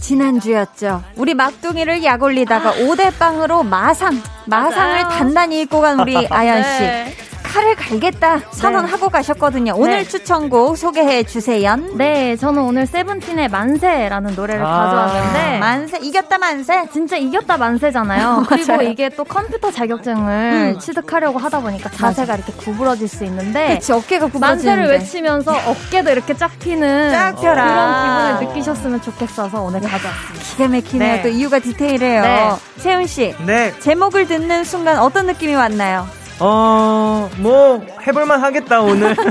지난주였죠. 0.00 1.02
우리 1.16 1.34
막둥이를 1.34 2.04
약 2.04 2.22
올리다가 2.22 2.72
5대 2.72 3.16
빵으로 3.18 3.62
마상, 3.62 4.20
마상을 4.46 4.98
단단히 5.08 5.62
입고 5.62 5.80
간 5.80 6.00
우리 6.00 6.26
아연 6.26 6.62
씨. 6.62 6.68
네. 6.80 7.16
칼을 7.48 7.74
갈겠다 7.76 8.40
선언하고 8.50 9.06
네. 9.06 9.12
가셨거든요. 9.12 9.72
오늘 9.74 9.98
네. 9.98 10.04
추천곡 10.04 10.76
소개해 10.76 11.24
주세요. 11.24 11.76
네, 11.94 12.36
저는 12.36 12.62
오늘 12.62 12.86
세븐틴의 12.86 13.48
만세라는 13.48 14.34
노래를 14.34 14.64
아~ 14.64 14.68
가져왔는데 14.68 15.58
만세 15.58 15.98
이겼다 15.98 16.38
만세 16.38 16.86
진짜 16.92 17.16
이겼다 17.16 17.56
만세잖아요. 17.56 18.44
그리고 18.48 18.82
이게 18.82 19.08
또 19.08 19.24
컴퓨터 19.24 19.70
자격증을 19.70 20.74
음. 20.74 20.78
취득하려고 20.78 21.38
하다 21.38 21.60
보니까 21.60 21.90
자세가 21.90 22.32
맞아. 22.32 22.34
이렇게 22.34 22.52
구부러질 22.52 23.08
수 23.08 23.24
있는데 23.24 23.76
그치, 23.76 23.92
어깨가 23.92 24.26
구부러지는데 24.26 24.70
만세를 24.70 24.90
외치면서 24.98 25.52
어깨도 25.52 26.10
이렇게 26.10 26.34
쫙 26.34 26.50
피는 26.58 27.12
쫙 27.12 27.34
펴라. 27.40 27.64
그런 27.64 28.38
기분을 28.38 28.48
느끼셨으면 28.52 29.00
좋겠어서 29.00 29.62
오늘 29.62 29.80
가져왔습니다. 29.80 30.44
기가 30.44 30.68
막히네요. 30.68 31.16
네. 31.16 31.22
또 31.22 31.28
이유가 31.28 31.58
디테일해요. 31.58 32.22
네. 32.22 32.50
세훈 32.76 33.06
씨, 33.06 33.34
네. 33.46 33.72
제목을 33.80 34.26
듣는 34.26 34.64
순간 34.64 34.98
어떤 34.98 35.26
느낌이 35.26 35.54
왔나요? 35.54 36.17
어, 36.40 37.28
뭐, 37.38 37.84
해볼만 38.06 38.42
하겠다, 38.42 38.80
오늘. 38.80 39.16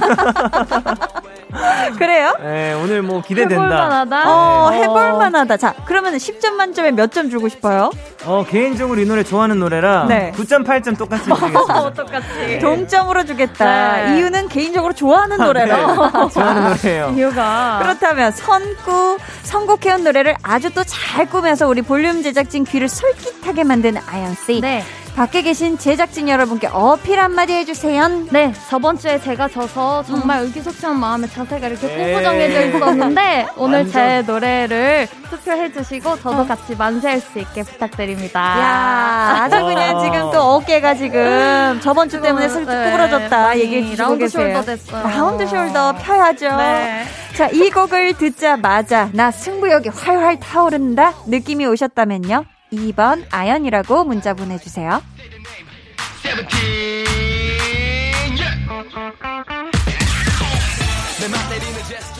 그래요? 1.97 2.35
네, 2.41 2.73
오늘 2.73 3.01
뭐 3.01 3.21
기대된다. 3.21 3.55
해볼만하다? 3.63 4.29
어, 4.29 4.69
네. 4.69 4.81
해볼만하다. 4.83 5.57
자, 5.57 5.73
그러면 5.85 6.15
10점 6.17 6.51
만점에 6.53 6.91
몇 6.91 7.07
점 7.11 7.29
주고 7.29 7.47
싶어요? 7.49 7.89
어, 8.25 8.45
개인적으로 8.47 8.99
이 8.99 9.05
노래 9.05 9.23
좋아하는 9.23 9.57
노래라 9.59 10.05
네. 10.07 10.33
9.8점 10.35 10.97
똑같이 10.97 11.23
주겠습니다. 11.33 11.59
어, 11.81 11.91
똑같이. 11.93 12.59
동점으로 12.59 13.25
주겠다. 13.25 13.95
네. 14.07 14.17
이유는 14.19 14.49
개인적으로 14.49 14.93
좋아하는 14.93 15.37
노래라. 15.37 15.77
네. 15.77 15.93
좋아하는 16.33 16.63
노래예요. 16.69 17.13
이유가. 17.15 17.79
그렇다면 17.81 18.31
선구, 18.33 19.17
선곡해온 19.43 20.03
노래를 20.03 20.35
아주 20.43 20.69
또 20.73 20.83
잘 20.83 21.25
꾸며서 21.29 21.67
우리 21.67 21.81
볼륨 21.81 22.21
제작진 22.21 22.65
귀를 22.65 22.87
솔깃하게 22.89 23.63
만드는 23.63 24.01
아연 24.11 24.35
씨. 24.35 24.59
네. 24.61 24.83
밖에 25.17 25.41
계신 25.41 25.79
제작진 25.79 26.29
여러분께 26.29 26.67
어필 26.71 27.19
한마디 27.19 27.51
해주세요. 27.51 28.27
네, 28.29 28.53
저번 28.69 28.99
주에 28.99 29.19
제가 29.19 29.47
져서 29.47 30.03
정말 30.03 30.41
음. 30.41 30.45
의기소침한 30.45 30.99
마음에 30.99 31.27
자세가 31.27 31.69
이렇게 31.69 31.87
꼬부정해져 31.87 32.67
있었는데 32.67 33.47
오늘 33.57 33.79
완전. 33.79 33.93
제 33.93 34.21
노래를 34.31 35.07
투표해주시고 35.31 36.19
저도 36.19 36.41
어. 36.41 36.45
같이 36.45 36.75
만세할 36.75 37.19
수 37.19 37.39
있게 37.39 37.63
부탁드립니다. 37.63 38.39
야, 38.39 39.43
아주 39.45 39.65
그냥 39.65 40.03
지금 40.03 40.29
또 40.31 40.39
어깨가 40.39 40.93
지금 40.93 41.79
저번 41.81 42.09
주 42.09 42.21
때문에 42.21 42.47
슬쩍 42.47 42.75
네. 42.75 42.85
구부러졌다 42.91 43.57
얘기해 43.57 43.81
주시고 43.85 44.03
라운드 44.03 44.23
계세요. 44.23 44.59
Shoulder 44.59 44.65
됐어요. 44.67 45.03
Round 45.03 45.45
shoulder 45.45 45.95
펴야죠. 45.99 46.57
네. 46.57 47.05
자, 47.35 47.47
이 47.47 47.71
곡을 47.71 48.13
듣자마자 48.13 49.09
나 49.13 49.31
승부욕이 49.31 49.87
활활 49.87 50.39
타오른다 50.39 51.13
느낌이 51.25 51.65
오셨다면요. 51.65 52.45
2번 52.71 53.25
아연이라고 53.31 54.03
문자 54.03 54.33
보내주세요. 54.33 55.01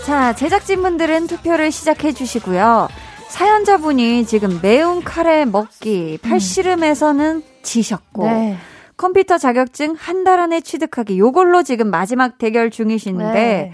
자, 0.05 0.33
제작진분들은 0.33 1.27
투표를 1.27 1.71
시작해 1.71 2.11
주시고요. 2.13 2.87
사연자분이 3.29 4.25
지금 4.25 4.59
매운 4.61 5.03
카레 5.03 5.45
먹기 5.45 6.19
팔씨름에서는 6.23 7.43
지셨고 7.61 8.25
네. 8.25 8.57
컴퓨터 8.95 9.37
자격증 9.37 9.95
한 9.97 10.23
달 10.23 10.39
안에 10.39 10.61
취득하기 10.61 11.19
요걸로 11.19 11.61
지금 11.63 11.89
마지막 11.89 12.37
대결 12.37 12.71
중이신데 12.71 13.23
네. 13.33 13.73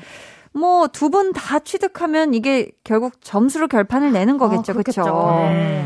뭐두 0.53 1.09
분 1.09 1.33
다 1.33 1.59
취득하면 1.59 2.33
이게 2.33 2.69
결국 2.83 3.13
점수로 3.23 3.67
결판을 3.67 4.11
내는 4.11 4.37
거겠죠. 4.37 4.71
아, 4.71 4.75
그렇죠. 4.75 5.03
네. 5.49 5.85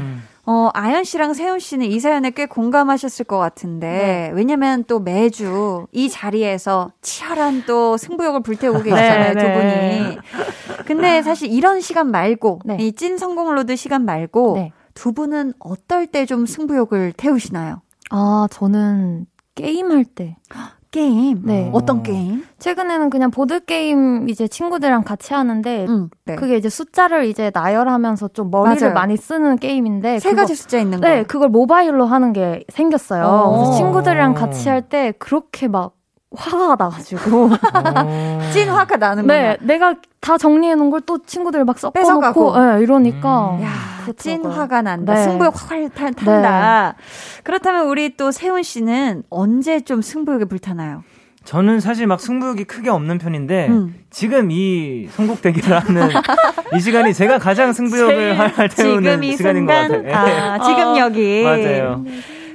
어, 0.49 0.69
아연 0.73 1.03
씨랑 1.03 1.33
세훈 1.33 1.59
씨는 1.59 1.85
이 1.87 1.99
사연에 1.99 2.31
꽤 2.31 2.45
공감하셨을 2.45 3.25
것 3.25 3.37
같은데, 3.37 3.87
네. 3.87 4.31
왜냐면 4.33 4.85
또 4.85 4.99
매주 4.99 5.87
이 5.91 6.09
자리에서 6.09 6.91
치열한 7.01 7.63
또 7.67 7.97
승부욕을 7.97 8.41
불태우고 8.43 8.79
네, 8.79 8.83
계시잖아요, 8.85 9.33
네, 9.33 9.41
두 9.43 9.59
분이. 9.59 10.85
근데 10.85 11.21
사실 11.21 11.51
이런 11.51 11.81
시간 11.81 12.09
말고, 12.11 12.61
네. 12.63 12.77
이 12.79 12.87
찐 12.87 13.17
선곡 13.17 13.53
road 13.53 13.75
시간 13.75 14.05
말고, 14.05 14.53
네. 14.55 14.71
두 14.93 15.11
분은 15.11 15.53
어떨 15.59 16.07
때 16.07 16.25
좀 16.25 16.45
승부욕을 16.45 17.13
태우시나요? 17.17 17.81
아, 18.09 18.47
저는 18.49 19.25
게임할 19.55 20.05
때. 20.05 20.37
게임? 20.91 21.41
네. 21.43 21.69
어떤 21.73 22.01
게임? 22.03 22.43
최근에는 22.59 23.09
그냥 23.09 23.29
보드게임 23.31 24.29
이제 24.29 24.47
친구들이랑 24.47 25.03
같이 25.03 25.33
하는데, 25.33 25.85
음, 25.87 26.09
네. 26.25 26.35
그게 26.35 26.57
이제 26.57 26.69
숫자를 26.69 27.25
이제 27.25 27.51
나열하면서 27.53 28.29
좀 28.29 28.49
머리를 28.49 28.81
막 28.81 28.93
많이 28.93 29.17
쓰는 29.17 29.57
게임인데. 29.57 30.19
세 30.19 30.29
그거, 30.29 30.41
가지 30.43 30.55
숫자 30.55 30.79
있는 30.79 31.01
거. 31.01 31.07
네, 31.07 31.23
그걸 31.23 31.49
모바일로 31.49 32.05
하는 32.05 32.33
게 32.33 32.63
생겼어요. 32.69 33.25
어. 33.25 33.55
그래서 33.57 33.73
친구들이랑 33.77 34.33
같이 34.33 34.69
할 34.69 34.81
때 34.87 35.11
그렇게 35.19 35.67
막 35.67 35.93
화가 36.35 36.75
나가지고 36.77 37.49
찐 38.51 38.69
화가 38.69 38.97
나는 38.97 39.25
거야. 39.27 39.39
네, 39.53 39.57
내가 39.61 39.95
다 40.19 40.37
정리해 40.37 40.75
놓은 40.75 40.89
걸 40.89 41.01
또 41.05 41.19
친구들 41.23 41.63
막 41.63 41.79
섞어놓고 41.79 42.59
네, 42.59 42.81
이러니까 42.81 43.51
음. 43.51 43.63
야, 43.63 43.69
찐 44.17 44.45
화가 44.45 44.81
난다. 44.81 45.13
네. 45.13 45.23
승부욕 45.23 45.53
확 45.55 45.69
탄다. 45.95 46.95
네. 46.97 47.03
그렇다면 47.43 47.87
우리 47.87 48.17
또 48.17 48.31
세훈 48.31 48.61
씨는 48.63 49.23
언제 49.29 49.79
좀 49.79 50.01
승부욕에 50.01 50.45
불타나요? 50.45 51.03
저는 51.45 51.79
사실 51.79 52.07
막 52.07 52.19
승부욕이 52.19 52.65
크게 52.65 52.89
없는 52.89 53.19
편인데 53.19 53.67
음. 53.69 53.95
지금 54.09 54.51
이 54.51 55.07
선곡대기를 55.13 55.79
하는 55.79 56.09
이 56.75 56.79
시간이 56.81 57.13
제가 57.13 57.37
가장 57.37 57.71
승부욕을 57.71 58.37
할 58.37 58.67
때우는 58.67 59.21
시간인 59.31 59.61
순간? 59.61 59.87
것 59.87 60.03
같아요. 60.11 60.51
아, 60.51 60.59
지금 60.59 60.83
어. 60.87 60.97
여기. 60.97 61.43
맞아요. 61.43 62.03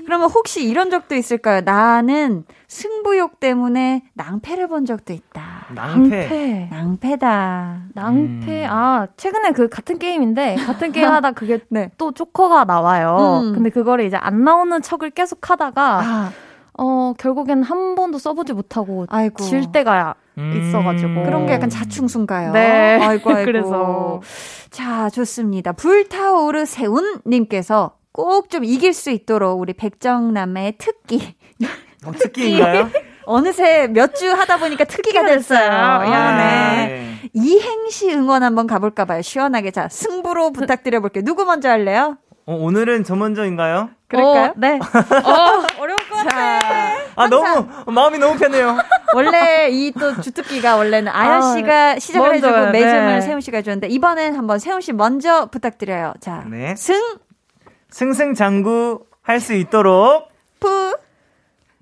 그러면 0.05 0.31
혹시 0.31 0.65
이런 0.65 0.91
적도 0.91 1.15
있을까요? 1.15 1.61
나는 1.63 2.45
승부욕 2.69 3.41
때문에 3.41 4.03
낭패를 4.15 4.69
본 4.69 4.85
적도 4.85 5.13
있다. 5.13 5.67
낭패. 5.75 6.69
낭패. 6.71 7.17
다 7.17 7.83
낭패. 7.95 8.65
음. 8.65 8.71
아, 8.71 9.07
최근에 9.17 9.53
그 9.53 9.69
같은 9.69 9.99
게임인데, 9.99 10.57
같은 10.57 10.93
게임 10.93 11.09
하다 11.09 11.33
그게 11.33 11.61
네. 11.71 11.91
또 11.99 12.13
조커가 12.13 12.65
나와요. 12.65 13.41
음. 13.43 13.53
근데 13.55 13.71
그거를 13.71 14.05
이제 14.05 14.17
안 14.17 14.45
나오는 14.45 14.81
척을 14.83 15.11
계속 15.11 15.51
하다가, 15.51 16.01
아. 16.01 16.31
어, 16.79 17.13
결국엔 17.19 17.63
한 17.63 17.95
번도 17.95 18.19
써보지 18.19 18.55
못하고, 18.55 19.07
아이고. 19.09 19.43
질 19.43 19.71
때가 19.73 20.15
음. 20.39 20.53
있어가지고. 20.57 21.25
그런 21.25 21.47
게 21.47 21.53
약간 21.53 21.69
자충수인가요? 21.69 22.53
네. 22.53 22.99
아이고, 23.03 23.31
아이고. 23.31 23.45
그래서. 23.45 24.21
자, 24.71 25.11
좋습니다. 25.11 25.73
불타오르 25.73 26.65
세운님께서 26.65 27.93
꼭 28.13 28.49
좀 28.51 28.65
이길 28.65 28.93
수 28.93 29.11
있도록 29.11 29.59
우리 29.61 29.73
백정남의 29.73 30.75
특기. 30.79 31.35
어, 32.05 32.13
특기인가요? 32.13 32.91
어느새 33.25 33.87
몇 33.89 34.15
주 34.15 34.31
하다 34.31 34.59
보니까 34.59 34.85
특기가 34.85 35.25
됐어요. 35.25 35.71
아, 35.71 36.37
네. 36.37 36.87
네. 36.89 37.31
이행시 37.33 38.11
응원 38.13 38.43
한번 38.43 38.67
가볼까 38.67 39.05
봐요. 39.05 39.23
시원하게. 39.23 39.71
자, 39.71 39.89
승부로 39.89 40.51
부탁드려 40.53 41.01
볼게요. 41.01 41.23
누구 41.25 41.45
먼저 41.45 41.69
할래요? 41.71 42.17
어, 42.45 42.55
오늘은 42.57 43.05
저 43.05 43.15
먼저인가요? 43.15 43.91
그럴까요? 44.09 44.51
어, 44.51 44.55
네. 44.57 44.79
어, 45.25 45.63
어려울 45.79 45.97
것 46.11 46.17
같아. 46.17 46.59
아, 47.15 47.29
너무, 47.29 47.69
마음이 47.93 48.19
너무 48.19 48.37
편해요. 48.37 48.77
원래 49.15 49.69
이 49.71 49.93
또 49.93 50.21
주특기가 50.21 50.77
원래는 50.77 51.11
아연 51.13 51.43
아, 51.43 51.55
씨가 51.55 51.99
시작을 52.01 52.29
먼저, 52.33 52.49
해주고 52.49 52.73
매점을 52.73 53.07
네. 53.15 53.21
세훈 53.21 53.41
씨가 53.41 53.59
해줬는데, 53.59 53.87
이번엔 53.89 54.35
한번 54.35 54.59
세훈 54.59 54.81
씨 54.81 54.93
먼저 54.93 55.47
부탁드려요. 55.47 56.15
자, 56.21 56.45
네. 56.51 56.75
승! 56.75 57.01
승승장구 57.93 59.05
할 59.23 59.39
수 59.41 59.53
있도록. 59.55 60.29
푸! 60.59 60.97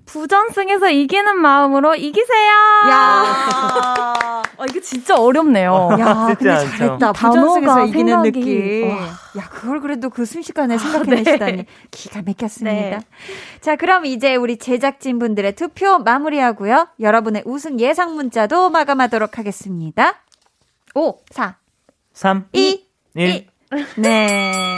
부전승에서 0.05 0.89
이기는 0.89 1.37
마음으로 1.37 1.95
이기세요. 1.95 2.49
야, 2.89 4.43
어, 4.57 4.65
이거 4.69 4.79
진짜 4.81 5.15
어렵네요. 5.15 5.89
야, 5.99 6.35
근데 6.37 6.51
않죠. 6.51 6.69
잘했다. 6.77 7.13
부전승에서 7.13 7.85
이기는 7.85 8.23
생각이. 8.23 8.31
느낌. 8.39 8.89
와. 8.89 8.97
야, 9.37 9.47
그걸 9.49 9.79
그래도 9.79 10.09
그 10.09 10.25
순식간에 10.25 10.75
아, 10.75 10.77
생각해내시다니 10.77 11.51
네. 11.57 11.65
기가 11.91 12.21
막혔습니다. 12.25 12.97
네. 12.97 13.05
자, 13.61 13.77
그럼 13.77 14.05
이제 14.05 14.35
우리 14.35 14.57
제작진 14.57 15.17
분들의 15.17 15.55
투표 15.55 15.99
마무리하고요. 15.99 16.89
여러분의 16.99 17.43
우승 17.45 17.79
예상 17.79 18.15
문자도 18.15 18.69
마감하도록 18.69 19.37
하겠습니다. 19.37 20.15
5, 20.93 21.19
4, 21.29 21.55
3, 22.13 22.47
2, 22.51 22.85
1. 23.15 23.47
1. 23.71 23.85
네. 23.95 24.75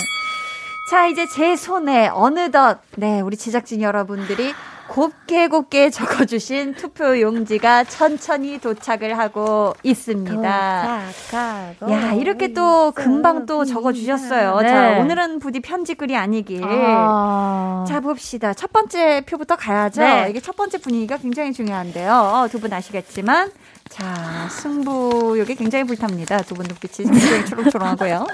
자, 0.94 1.08
이제 1.08 1.26
제 1.26 1.56
손에 1.56 2.08
어느덧, 2.14 2.78
네, 2.98 3.20
우리 3.20 3.36
제작진 3.36 3.82
여러분들이 3.82 4.54
곱게 4.88 5.48
곱게 5.48 5.90
적어주신 5.90 6.76
투표 6.76 7.20
용지가 7.20 7.86
천천히 7.86 8.60
도착을 8.60 9.18
하고 9.18 9.74
있습니다. 9.82 11.08
도착하고 11.32 11.92
야 11.92 12.14
이렇게 12.14 12.54
또 12.54 12.92
금방 12.92 13.48
또 13.48 13.66
적어주셨어요. 13.66 14.60
네. 14.60 14.68
자 14.68 15.00
오늘은 15.00 15.40
부디 15.40 15.62
편집글이 15.62 16.16
아니길. 16.16 16.62
아... 16.64 17.86
자 17.88 18.00
봅시다. 18.00 18.54
첫 18.54 18.72
번째 18.72 19.22
표부터 19.22 19.56
가야죠. 19.56 20.00
네. 20.00 20.28
이게 20.30 20.40
첫 20.40 20.56
번째 20.56 20.78
분위기가 20.78 21.18
굉장히 21.18 21.54
중요한데요. 21.54 22.14
어, 22.14 22.48
두분 22.52 22.72
아시겠지만 22.72 23.50
자 23.90 24.48
승부욕이 24.48 25.56
굉장히 25.56 25.86
불탑니다. 25.86 26.44
두 26.44 26.54
분 26.54 26.68
눈빛이 26.68 27.10
굉장히 27.10 27.46
초롱초롱하고요. 27.48 28.28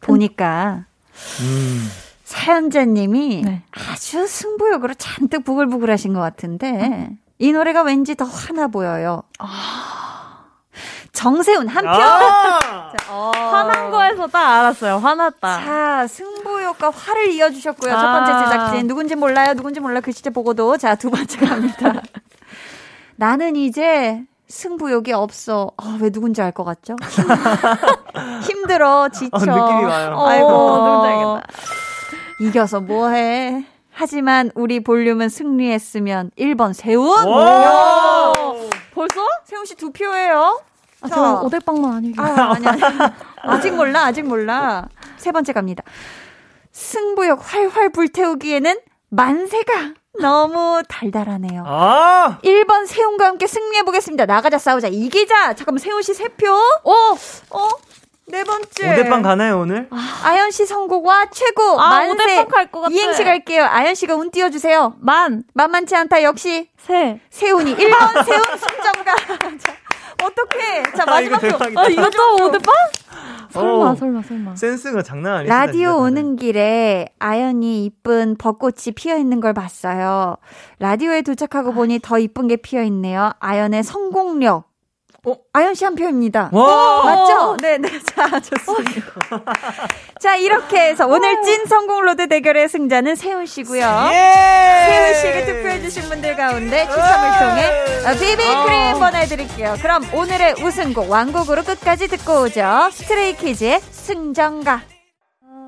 보니까. 0.00 0.84
음. 1.40 1.90
사연자님이 2.24 3.42
네. 3.44 3.62
아주 3.72 4.26
승부욕으로 4.26 4.94
잔뜩 4.94 5.44
부글부글 5.44 5.90
하신 5.90 6.14
것 6.14 6.20
같은데, 6.20 6.70
음. 6.70 7.18
이 7.38 7.52
노래가 7.52 7.82
왠지 7.82 8.14
더 8.14 8.24
화나 8.24 8.68
보여요. 8.68 9.22
아. 9.38 10.44
정세훈 11.12 11.66
한 11.68 11.84
표. 11.84 11.90
아~ 11.90 12.92
어. 13.10 13.32
화난 13.34 13.90
거에서 13.90 14.26
딱 14.28 14.60
알았어요. 14.60 14.98
화났다. 14.98 15.64
자, 15.64 16.06
승부욕과 16.06 16.90
화를 16.90 17.30
이어주셨고요. 17.32 17.92
아~ 17.92 18.00
첫 18.00 18.12
번째 18.12 18.32
아. 18.32 18.44
제작진 18.44 18.86
누군지 18.86 19.16
몰라요. 19.16 19.54
누군지 19.54 19.80
몰라 19.80 20.00
글씨체 20.00 20.30
보고도 20.30 20.76
자 20.78 20.94
두 20.94 21.10
번째 21.10 21.36
갑니다. 21.44 21.94
나는 23.16 23.56
이제 23.56 24.22
승부욕이 24.50 25.12
없어. 25.12 25.70
아, 25.76 25.96
왜 26.00 26.10
누군지 26.10 26.42
알 26.42 26.52
것 26.52 26.64
같죠? 26.64 26.96
힘들어, 28.42 29.08
지쳐. 29.08 29.36
어, 29.36 29.38
느낌이 29.40 29.84
와요. 29.84 30.24
아이고, 30.26 30.48
누군지 30.50 31.08
알겠다. 31.08 31.46
이겨서 32.40 32.80
뭐해? 32.80 33.64
하지만 33.92 34.50
우리 34.54 34.80
볼륨은 34.82 35.28
승리했으면 35.28 36.30
1번 36.38 36.72
세훈. 36.72 37.24
벌써? 38.94 39.20
세훈 39.44 39.64
씨 39.66 39.74
두 39.76 39.92
표예요. 39.92 40.60
아, 41.02 41.08
저 41.08 41.40
오대빵만 41.44 41.92
아니고. 41.94 42.22
아, 42.22 42.52
아니, 42.54 42.66
아니. 42.66 42.80
아직 43.42 43.74
몰라, 43.74 44.04
아직 44.04 44.22
몰라. 44.26 44.86
세 45.16 45.32
번째 45.32 45.52
갑니다. 45.52 45.82
승부욕 46.72 47.40
활활 47.42 47.90
불태우기에는 47.92 48.78
만세가 49.10 49.94
너무 50.18 50.82
달달하네요. 50.88 51.64
아! 51.66 52.38
1번 52.42 52.86
세훈과 52.86 53.26
함께 53.26 53.46
승리해보겠습니다. 53.46 54.26
나가자 54.26 54.58
싸우자. 54.58 54.88
이기자. 54.88 55.54
잠깐만, 55.54 55.78
세훈 55.78 56.02
씨 56.02 56.12
3표. 56.12 56.48
어? 56.50 56.92
어? 57.50 57.68
네 58.26 58.44
번째. 58.44 58.92
오대빵 58.92 59.22
가나요, 59.22 59.58
오늘? 59.60 59.88
아, 59.90 60.36
여씨 60.38 60.64
선곡과 60.64 61.30
최고. 61.30 61.80
아, 61.80 61.90
만세. 61.90 62.12
오대빵 62.12 62.48
갈것 62.48 62.82
같아. 62.82 62.94
이행시 62.94 63.24
갈게요. 63.24 63.64
아연 63.64 63.94
씨가 63.96 64.14
운 64.14 64.30
띄워주세요. 64.30 64.94
만. 65.00 65.42
만만치 65.54 65.96
않다. 65.96 66.22
역시. 66.22 66.68
세. 66.78 67.20
세훈이. 67.30 67.74
1번 67.76 68.24
세훈 68.24 68.42
승점가. 68.56 69.14
어떡해. 70.24 70.82
자, 70.96 71.02
아, 71.02 71.06
마지막 71.06 71.40
표. 71.40 71.48
아, 71.80 71.86
이것도 71.86 72.34
오대빵? 72.46 72.74
설마, 73.50 73.90
어, 73.90 73.94
설마, 73.96 74.22
설마. 74.22 74.56
센스가 74.56 75.02
장난 75.02 75.38
아니야. 75.38 75.48
라디오 75.66 75.96
오는 75.98 76.36
길에 76.36 77.08
아연이 77.18 77.84
이쁜 77.84 78.36
벚꽃이 78.38 78.92
피어 78.94 79.16
있는 79.16 79.40
걸 79.40 79.52
봤어요. 79.52 80.36
라디오에 80.78 81.22
도착하고 81.22 81.72
보니 81.72 81.98
더 82.00 82.18
이쁜 82.18 82.46
게 82.46 82.56
피어 82.56 82.82
있네요. 82.84 83.32
아연의 83.40 83.82
선곡력. 83.82 84.69
어? 85.26 85.36
아연 85.52 85.74
씨 85.74 85.84
한 85.84 85.94
표입니다. 85.94 86.48
와! 86.52 87.04
맞죠? 87.04 87.56
네, 87.60 87.78
네. 87.78 87.88
자, 88.04 88.40
좋습니다. 88.40 89.02
자, 90.20 90.36
이렇게 90.36 90.80
해서 90.80 91.06
오늘 91.06 91.42
찐 91.42 91.66
선곡 91.66 92.02
road 92.02 92.28
대결의 92.28 92.68
승자는 92.68 93.16
세훈 93.16 93.46
씨고요. 93.46 94.08
예! 94.12 94.86
세훈 94.90 95.14
씨에게 95.20 95.46
투표해 95.46 95.80
주신 95.82 96.02
분들 96.08 96.36
가운데 96.36 96.86
추첨을 96.88 97.38
통해 97.38 98.14
비비 98.18 98.36
크림 98.36 98.94
어. 98.94 98.98
보내드릴게요. 98.98 99.76
그럼 99.82 100.04
오늘의 100.14 100.62
우승곡 100.62 101.10
완곡으로 101.10 101.64
끝까지 101.64 102.08
듣고 102.08 102.42
오죠. 102.42 102.88
스트레이키즈의 102.92 103.80
승전가. 103.90 104.82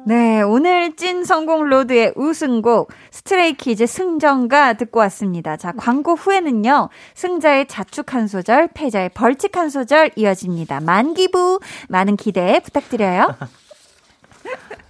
네, 0.04 0.42
오늘 0.42 0.96
찐 0.96 1.24
선곡 1.24 1.68
road의 1.68 2.14
우승곡 2.16 2.90
스트레이키즈 3.12 3.86
승전가 3.86 4.72
듣고 4.72 4.98
왔습니다. 5.00 5.56
자, 5.56 5.72
광고 5.72 6.14
후에는요. 6.14 6.88
승자의 7.14 7.66
자축 7.68 8.12
한 8.14 8.26
소절, 8.26 8.68
패자의 8.74 9.10
벌칙 9.10 9.56
한 9.56 9.70
소절 9.70 10.10
이어집니다. 10.16 10.80
많관부 10.80 11.60
많은 11.88 12.16
기대 12.16 12.60
부탁드려요. 12.64 13.36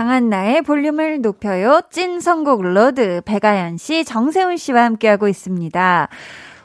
강한나의 0.00 0.62
볼륨을 0.62 1.20
높여요. 1.20 1.82
찐 1.90 2.20
선곡 2.20 2.62
road 2.62 3.20
배아연 3.26 3.76
씨, 3.76 4.02
정세훈 4.02 4.56
씨와 4.56 4.84
함께하고 4.84 5.28
있습니다. 5.28 6.08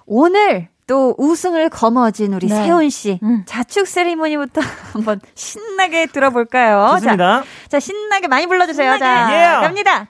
오늘 0.06 0.70
또 0.88 1.14
우승을 1.18 1.68
거머쥔 1.68 2.34
우리 2.34 2.48
네. 2.48 2.56
세훈 2.56 2.90
씨 2.90 3.20
음. 3.24 3.44
자축 3.46 3.88
세리머니부터 3.88 4.62
한번 4.94 5.20
신나게 5.34 6.06
들어볼까요? 6.06 6.92
좋습니다. 6.94 7.42
자, 7.42 7.46
자 7.68 7.80
신나게 7.82 8.30
많이 8.30 8.48
불러주세요. 8.48 8.94
신나게. 8.94 9.04
자, 9.04 9.28
yeah. 9.28 9.68
갑니다. 9.68 10.08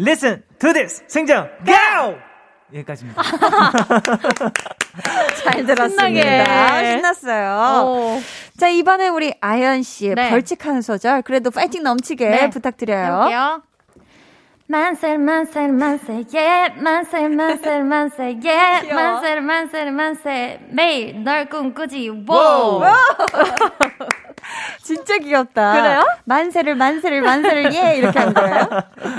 Listen 0.00 0.42
to 0.58 0.72
this. 0.72 1.04
생정 1.06 1.48
go! 1.64 2.18
여기까지입니다. 2.74 3.22
잘 5.44 5.66
들었습니다. 5.66 6.92
신났어요. 6.92 7.84
오. 7.86 8.20
자, 8.58 8.68
이번에 8.68 9.08
우리 9.08 9.34
아연 9.40 9.82
씨의 9.82 10.14
네. 10.14 10.30
벌칙 10.30 10.66
한 10.66 10.82
소절, 10.82 11.22
그래도 11.22 11.50
파이팅 11.50 11.82
넘치게 11.82 12.28
네. 12.28 12.50
부탁드려요. 12.50 13.04
해볼게요. 13.04 13.62
만세 14.68 15.16
만세 15.16 15.68
만세 15.68 16.24
예 16.34 16.74
만세 16.76 17.28
만세 17.28 17.78
만세 17.86 18.36
예 18.44 18.92
만세 18.92 19.36
만세 19.40 19.84
만세 19.92 20.58
매일 20.70 21.22
널 21.22 21.48
꿈꾸지 21.48 22.24
워 22.26 22.82
진짜 24.82 25.18
귀엽다. 25.18 25.72
그래요? 25.72 26.04
만세를 26.24 26.74
만세를 26.74 27.20
만세를 27.22 27.74
예 27.74 27.96
이렇게 27.96 28.18
한 28.18 28.34
거예요. 28.34 28.68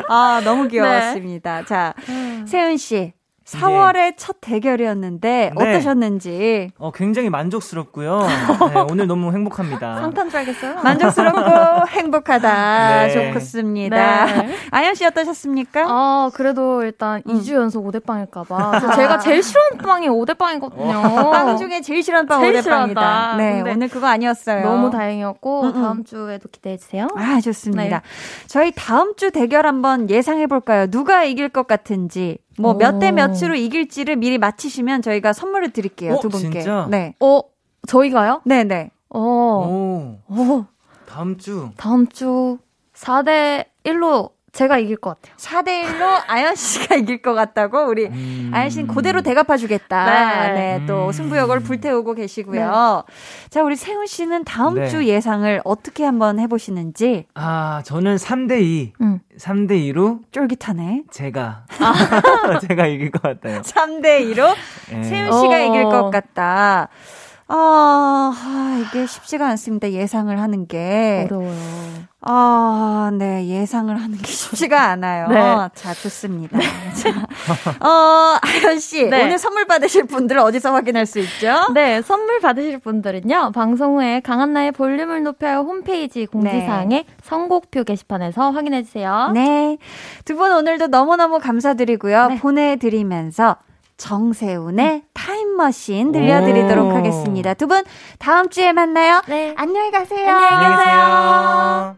아 0.10 0.42
너무 0.44 0.68
귀여웠습니다. 0.68 1.60
네. 1.60 1.66
자 1.66 1.94
음. 2.10 2.46
세훈 2.46 2.76
씨 2.76 3.14
4월의 3.48 3.94
네. 3.94 4.14
첫 4.18 4.38
대결이었는데 4.42 5.52
네. 5.58 5.70
어떠셨는지? 5.72 6.72
어, 6.78 6.92
굉장히 6.92 7.30
만족스럽고요. 7.30 8.20
네, 8.74 8.86
오늘 8.92 9.08
너무 9.08 9.32
행복합니다. 9.32 10.02
상탄 10.02 10.30
줄 10.30 10.40
알겠어요? 10.40 10.82
만족스럽고 10.84 11.88
행복하다. 11.88 13.08
네. 13.08 13.14
좋겠습니다. 13.14 14.26
네. 14.26 14.56
아연 14.72 14.96
씨 14.96 15.06
어떠셨습니까? 15.06 15.86
아, 15.88 16.30
그래도 16.34 16.84
일단 16.84 17.24
음. 17.26 17.40
2주 17.40 17.54
연속 17.54 17.86
오대빵일까봐. 17.86 18.80
제가 18.96 19.20
제일 19.20 19.42
싫어하는 19.42 19.78
빵이 19.78 20.10
오대빵이거든요. 20.10 20.98
어. 20.98 21.32
빵 21.32 21.56
중에 21.56 21.80
제일 21.80 22.04
싫어하는 22.04 22.28
빵 22.28 22.42
제일 22.42 22.58
오대빵이다. 22.58 23.36
네, 23.38 23.62
오늘 23.62 23.88
그거 23.88 24.08
아니었어요. 24.08 24.64
너무 24.64 24.92
다행이었고 24.92 25.62
음음. 25.62 25.74
다음 25.74 26.04
주에도 26.04 26.50
기대해 26.52 26.76
주세요. 26.76 27.08
아, 27.16 27.40
좋습니다. 27.40 27.84
네. 27.84 28.02
저희 28.48 28.74
다음 28.76 29.16
주 29.16 29.32
대결 29.32 29.66
한번 29.66 30.10
예상해 30.10 30.48
볼까요? 30.48 30.88
누가 30.88 31.24
이길 31.24 31.48
것 31.48 31.66
같은지. 31.66 32.40
뭐 32.60 32.74
몇 32.74 33.00
대 33.00 33.12
몇으로 33.12 33.56
이길지를 33.56 34.16
미리 34.16 34.38
맞히시면 34.38 35.02
저희가 35.02 35.34
선물을 35.34 35.72
드릴게요. 35.72 36.14
어, 36.16 36.20
두 36.20 36.30
분께. 36.30 36.60
진짜? 36.62 36.88
네. 36.90 37.14
어, 37.20 37.42
저희가요? 37.88 38.42
네, 38.46 38.64
네. 38.64 38.90
어. 39.10 39.20
오. 39.20 40.18
오. 40.34 40.66
다음 41.08 41.38
주. 41.38 41.70
다음 41.78 42.08
주 42.08 42.58
4대 42.96 43.66
1로 43.86 44.32
제가 44.58 44.80
이길 44.80 44.98
것 44.98 45.22
같아요. 45.22 45.36
4대 45.38 45.84
1로 45.84 46.08
아연 46.28 46.56
씨가 46.56 46.96
이길 46.96 47.22
것 47.22 47.36
같다고 47.36 47.86
우리 47.86 48.08
음. 48.08 48.50
아연 48.52 48.72
씨는 48.72 48.88
그대로 48.88 49.22
대갚아 49.22 49.56
주겠다. 49.56 50.48
네. 50.48 50.80
네. 50.80 50.86
또 50.88 51.08
음. 51.08 51.12
승부욕을 51.12 51.60
불태우고 51.60 52.16
계시고요. 52.16 53.04
네. 53.08 53.50
자, 53.52 53.62
우리 53.62 53.76
세훈 53.76 54.08
씨는 54.08 54.46
다음 54.46 54.74
네. 54.74 54.88
주 54.88 55.06
예상을 55.06 55.62
어떻게 55.64 56.04
한번 56.04 56.40
해 56.40 56.48
보시는지? 56.48 57.28
아, 57.36 57.84
저는 57.86 58.16
3대 58.16 58.60
2. 58.64 58.94
음. 59.02 59.20
3대 59.38 59.74
2로 59.94 60.22
쫄깃하네. 60.32 61.04
제가 61.12 61.66
아. 61.80 62.58
제가 62.68 62.88
이길 62.88 63.12
것 63.12 63.22
같아요. 63.22 63.62
3대 63.62 64.34
2로 64.34 64.56
네. 64.90 65.04
세훈 65.04 65.40
씨가 65.40 65.54
어. 65.54 65.60
이길 65.68 65.84
것 65.84 66.10
같다. 66.10 66.90
아, 67.50 68.34
아, 68.36 68.84
이게 68.86 69.06
쉽지가 69.06 69.48
않습니다. 69.50 69.92
예상을 69.92 70.38
하는 70.40 70.68
게. 70.68 71.28
어려워요. 71.32 72.08
아, 72.20 73.10
네. 73.14 73.48
예상을 73.48 73.96
하는 73.96 74.18
게 74.18 74.26
쉽지가 74.30 74.82
않아요. 74.90 75.28
네. 75.32 75.70
자, 75.76 75.94
좋습니다. 75.94 76.58
네. 76.58 76.66
자, 76.94 77.10
어, 77.88 78.38
아연씨. 78.42 79.06
네. 79.10 79.24
오늘 79.24 79.38
선물 79.38 79.66
받으실 79.66 80.04
분들 80.06 80.38
어디서 80.40 80.74
확인할 80.74 81.06
수 81.06 81.20
있죠? 81.20 81.68
네. 81.74 82.02
선물 82.02 82.42
받으실 82.42 82.80
분들은요. 82.80 83.52
방송 83.54 83.96
후에 83.98 84.20
강한나의 84.20 84.74
볼륨을 84.74 85.24
높여요 85.24 85.60
홈페이지 85.60 86.26
공지사항에 86.26 87.04
네. 87.04 87.06
선곡표 87.24 87.84
게시판에서 87.86 88.52
확인해주세요. 88.52 89.32
네. 89.34 89.78
두 90.26 90.36
분 90.38 90.52
오늘도 90.52 90.88
너무너무 90.88 91.40
감사드리고요. 91.40 92.28
네. 92.28 92.40
보내드리면서 92.40 93.56
정세훈의 93.98 94.96
음. 94.96 95.02
타임머신 95.14 96.12
들려드리도록 96.12 96.94
하겠습니다. 96.94 97.54
두 97.54 97.68
분 97.68 97.84
다음 98.20 98.50
주에 98.50 98.72
만나요. 98.72 99.22
네. 99.28 99.54
안녕히 99.58 99.92
가세요. 99.92 100.30
안녕히 100.30 100.78
계세요. 100.78 101.96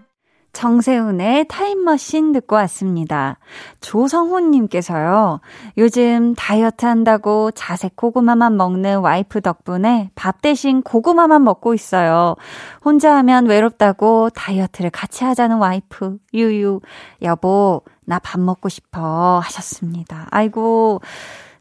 정세훈의 0.52 1.46
타임머신 1.48 2.32
듣고 2.34 2.56
왔습니다. 2.56 3.38
조성훈님께서요, 3.82 5.42
요즘 5.78 6.34
다이어트 6.36 6.88
한다고 6.88 7.52
자색 7.52 7.96
고구마만 7.96 8.58
먹는 8.58 8.98
와이프 9.00 9.42
덕분에 9.42 10.10
밥 10.16 10.42
대신 10.42 10.82
고구마만 10.82 11.44
먹고 11.44 11.76
있어요. 11.76 12.36
혼자 12.84 13.16
하면 13.18 13.46
외롭다고 13.46 14.32
다이어트를 14.32 14.90
같이 14.90 15.24
하자는 15.24 15.58
와이프, 15.58 16.18
유유. 16.34 16.80
여보, 17.22 17.84
나 18.06 18.18
밥 18.20 18.42
먹고 18.42 18.70
싶어. 18.70 19.40
하셨습니다. 19.44 20.28
아이고, 20.32 21.00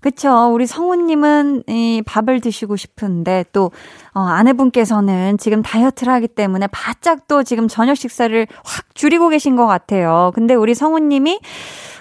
그쵸. 0.00 0.50
우리 0.52 0.66
성우님은 0.66 1.64
이 1.68 2.02
밥을 2.06 2.40
드시고 2.40 2.76
싶은데 2.76 3.44
또, 3.52 3.72
어, 4.14 4.20
아내분께서는 4.20 5.38
지금 5.38 5.62
다이어트를 5.62 6.12
하기 6.14 6.28
때문에 6.28 6.68
바짝 6.68 7.26
또 7.26 7.42
지금 7.42 7.66
저녁 7.66 7.96
식사를 7.96 8.46
확 8.64 8.94
줄이고 8.94 9.28
계신 9.28 9.56
것 9.56 9.66
같아요. 9.66 10.30
근데 10.34 10.54
우리 10.54 10.74
성우님이 10.74 11.40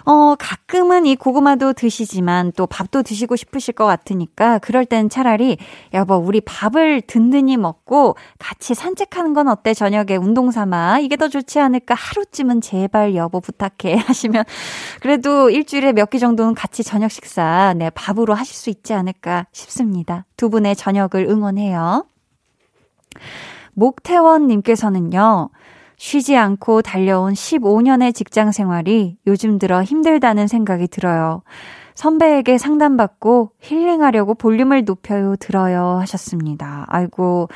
어, 0.10 0.36
가끔은 0.40 1.06
이 1.06 1.18
고구마도 1.18 1.74
드시지만 1.74 2.54
또 2.56 2.66
밥도 2.66 3.04
드시고 3.04 3.36
싶으실 3.36 3.74
것 3.74 3.86
같으니까 3.86 4.58
그럴 4.60 4.86
땐 4.86 5.10
차라리 5.10 5.58
여보, 5.94 6.16
우리 6.16 6.40
밥을 6.40 7.02
든든히 7.02 7.58
먹고 7.58 8.16
같이 8.40 8.74
산책하는 8.74 9.34
건 9.34 9.50
어때? 9.50 9.74
저녁에 9.74 10.16
운동 10.16 10.50
삼아. 10.50 11.00
이게 11.00 11.18
더 11.18 11.28
좋지 11.28 11.60
않을까? 11.60 11.94
하루쯤은 11.94 12.62
제발 12.62 13.16
여보 13.16 13.42
부탁해. 13.42 13.96
하시면 14.08 14.46
그래도 15.02 15.50
일주일에 15.50 15.92
몇 15.94 16.08
끼 16.10 16.20
정도는 16.20 16.56
같이 16.56 16.84
저녁 16.86 17.12
식사 17.12 17.74
네, 17.76 17.90
밥으로 17.90 18.34
하실 18.34 18.56
수 18.56 18.70
있지 18.70 18.94
않을까 18.94 19.48
싶습니다. 19.52 20.26
두 20.38 20.50
분의 20.50 20.78
저녁을 20.78 21.28
응원해요. 21.30 22.06
목태원님께서는요, 23.74 25.50
쉬지 25.98 26.38
않고 26.38 26.84
달려온 26.84 27.34
15년의 27.34 28.14
직장 28.14 28.52
생활이 28.52 29.18
요즘 29.26 29.58
들어 29.58 29.84
힘들다는 29.84 30.48
생각이 30.48 30.88
들어요. 30.88 31.42
선배에게 31.98 32.60
상담받고 32.60 33.54
힐링하려고 33.60 34.36
볼륨을 34.36 34.86
높여요, 34.86 35.36
들어요 35.36 35.98
하셨습니다. 36.00 36.86
아이고, 36.90 37.50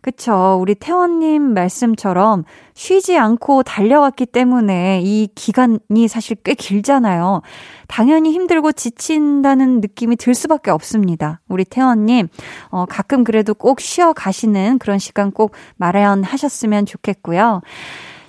그쵸. 0.00 0.58
우리 0.60 0.74
태원님 0.74 1.54
말씀처럼 1.54 2.42
쉬지 2.74 3.16
않고 3.16 3.62
달려왔기 3.62 4.26
때문에 4.26 5.00
이 5.04 5.28
기간이 5.36 6.08
사실 6.08 6.36
꽤 6.42 6.54
길잖아요. 6.54 7.42
당연히 7.86 8.32
힘들고 8.32 8.72
지친다는 8.72 9.80
느낌이 9.80 10.16
들 10.16 10.34
수밖에 10.34 10.72
없습니다. 10.72 11.40
우리 11.48 11.64
태원님, 11.64 12.26
어, 12.70 12.86
가끔 12.86 13.22
그래도 13.22 13.54
꼭 13.54 13.78
쉬어 13.78 14.12
가시는 14.12 14.80
그런 14.80 14.98
시간 14.98 15.30
꼭 15.30 15.52
마련하셨으면 15.76 16.84
좋겠고요. 16.84 17.60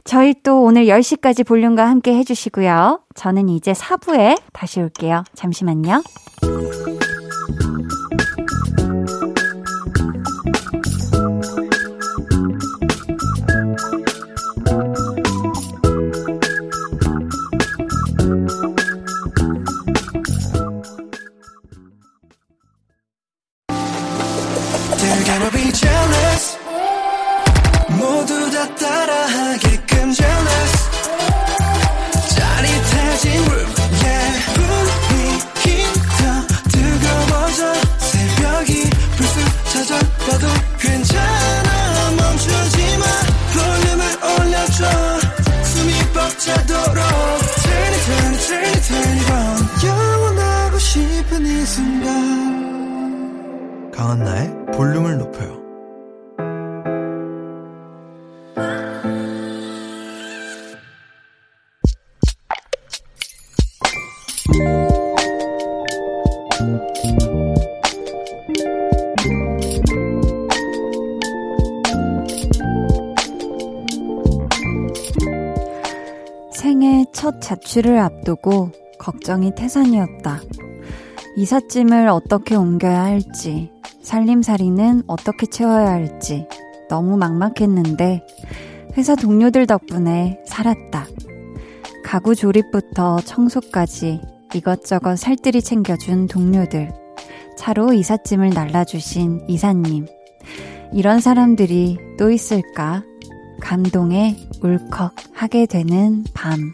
저희 0.06 0.36
또 0.43 0.62
오늘 0.62 0.86
10시까지 0.86 1.45
볼륨과 1.45 1.89
함께 1.89 2.14
해주시고요. 2.16 3.01
저는 3.16 3.49
이제 3.49 3.74
4부에 3.74 4.39
다시 4.53 4.80
올게요. 4.80 5.24
잠시만요. 5.34 6.03
자취를 77.76 77.99
앞두고 77.99 78.71
걱정이 78.99 79.53
태산이었다. 79.55 80.39
이삿짐을 81.36 82.07
어떻게 82.07 82.55
옮겨야 82.55 83.03
할지, 83.03 83.69
살림살이는 84.01 85.03
어떻게 85.07 85.45
채워야 85.45 85.89
할지 85.89 86.47
너무 86.89 87.17
막막했는데 87.17 88.26
회사 88.97 89.15
동료들 89.15 89.67
덕분에 89.67 90.39
살았다. 90.45 91.05
가구 92.03 92.34
조립부터 92.36 93.17
청소까지 93.17 94.21
이것저것 94.53 95.17
살뜰히 95.17 95.61
챙겨준 95.61 96.28
동료들. 96.28 96.93
차로 97.57 97.91
이삿짐을 97.93 98.51
날라주신 98.51 99.45
이사님. 99.49 100.05
이런 100.93 101.19
사람들이 101.19 101.97
또 102.17 102.32
있을까? 102.32 103.03
감동에 103.59 104.38
울컥 104.61 105.15
하게 105.34 105.65
되는 105.65 106.23
밤. 106.34 106.73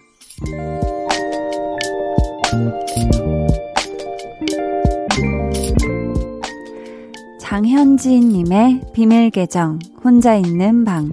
장현지님의 7.39 8.81
비밀 8.93 9.29
계정, 9.29 9.79
혼자 10.03 10.35
있는 10.35 10.85
방. 10.85 11.11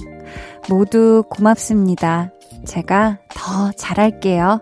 모두 0.68 1.24
고맙습니다. 1.28 2.30
제가 2.64 3.18
더 3.34 3.72
잘할게요. 3.72 4.60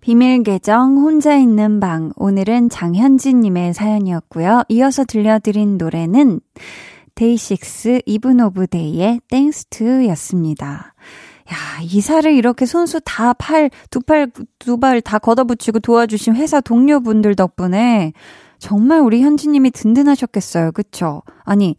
비밀 0.00 0.42
계정 0.42 0.96
혼자 0.96 1.36
있는 1.36 1.78
방 1.78 2.12
오늘은 2.16 2.68
장현지님의 2.70 3.74
사연이었고요. 3.74 4.64
이어서 4.68 5.04
들려드린 5.04 5.78
노래는 5.78 6.40
데이식스 7.20 8.00
이븐 8.06 8.40
오브 8.40 8.68
데이의 8.68 9.20
Thanks 9.28 9.66
To 9.66 10.06
였습니다. 10.08 10.94
야, 11.52 11.82
이사를 11.82 12.32
이렇게 12.32 12.64
손수 12.64 12.98
다 13.04 13.34
팔, 13.34 13.68
두 13.90 14.00
팔, 14.00 14.30
두 14.58 14.78
발 14.78 15.02
다 15.02 15.18
걷어붙이고 15.18 15.80
도와주신 15.80 16.34
회사 16.36 16.62
동료분들 16.62 17.36
덕분에 17.36 18.14
정말 18.58 19.00
우리 19.00 19.20
현지님이 19.20 19.70
든든하셨겠어요. 19.72 20.72
그쵸? 20.72 21.22
아니, 21.44 21.76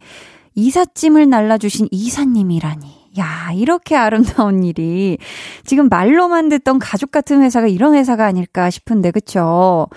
이삿짐을 0.54 1.28
날라주신 1.28 1.88
이사님이라니. 1.90 3.02
야, 3.18 3.50
이렇게 3.52 3.96
아름다운 3.96 4.62
일이 4.62 5.18
지금 5.64 5.88
말로만 5.88 6.50
듣던 6.50 6.78
가족 6.78 7.10
같은 7.10 7.42
회사가 7.42 7.66
이런 7.66 7.94
회사가 7.94 8.26
아닐까 8.26 8.70
싶은데, 8.70 9.10
그쵸? 9.10 9.88